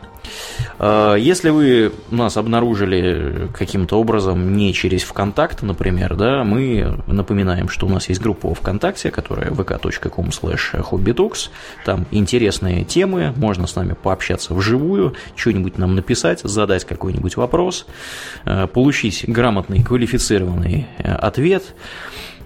А, 0.79 1.15
если 1.15 1.51
вы 1.51 1.93
нас 2.11 2.37
обнаружили 2.37 3.49
каким-то 3.53 4.01
образом 4.01 4.57
не 4.57 4.73
через 4.73 5.03
ВКонтакт, 5.03 5.63
например, 5.63 6.17
да, 6.17 6.45
мы 6.45 7.03
напоминаем, 7.07 7.69
что 7.69 7.87
у 7.87 7.89
нас 7.89 8.09
есть 8.09 8.21
группа 8.21 8.55
ВКонтакте, 8.55 9.11
которая 9.11 9.51
vk.com 9.51 10.29
slash 10.29 11.51
там 11.85 12.07
интересные 12.11 12.85
темы, 12.85 13.33
можно 13.37 13.67
с 13.67 13.77
нами 13.77 13.95
пообщаться 14.01 14.55
вживую, 14.55 15.15
что-нибудь 15.37 15.79
нам 15.79 15.95
написать, 15.95 16.41
задать 16.41 16.85
какой-нибудь 16.85 17.37
вопрос, 17.37 17.87
а, 18.45 18.67
получить 18.67 19.25
грамотный, 19.27 19.83
квалифицированный 19.83 20.87
э, 20.99 21.13
ответ 21.13 21.75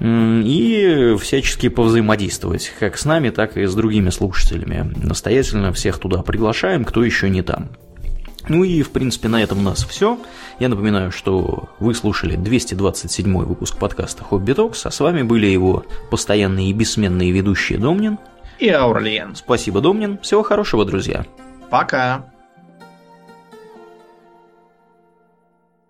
и 0.01 1.17
всячески 1.21 1.69
повзаимодействовать 1.69 2.73
как 2.79 2.99
с 2.99 3.05
нами, 3.05 3.31
так 3.31 3.57
и 3.57 3.67
с 3.67 3.75
другими 3.75 4.11
слушателями. 4.11 4.93
Настоятельно 4.97 5.73
всех 5.73 5.99
туда 5.99 6.23
приглашаем, 6.23 6.85
кто 6.85 7.05
еще 7.05 7.31
не 7.31 7.43
там. 7.43 7.71
Ну 8.49 8.63
и, 8.63 8.83
в 8.83 8.91
принципе, 8.91 9.29
на 9.29 9.43
этом 9.43 9.61
у 9.61 9.63
нас 9.63 9.85
все. 9.85 10.19
Я 10.59 10.69
напоминаю, 10.69 11.11
что 11.11 11.71
вы 11.79 11.95
слушали 11.95 12.37
227 12.37 13.45
выпуск 13.45 13.79
подкаста 13.79 14.23
«Хобби 14.23 14.53
Токс», 14.53 14.85
а 14.85 14.91
с 14.91 15.01
вами 15.01 15.23
были 15.23 15.47
его 15.47 15.85
постоянные 16.11 16.69
и 16.69 16.73
бессменные 16.75 17.31
ведущие 17.31 17.79
Домнин 17.79 18.19
и 18.59 18.69
Аурлиен. 18.69 19.35
Спасибо, 19.35 19.81
Домнин. 19.81 20.19
Всего 20.19 20.43
хорошего, 20.43 20.85
друзья. 20.85 21.25
Пока. 21.71 22.34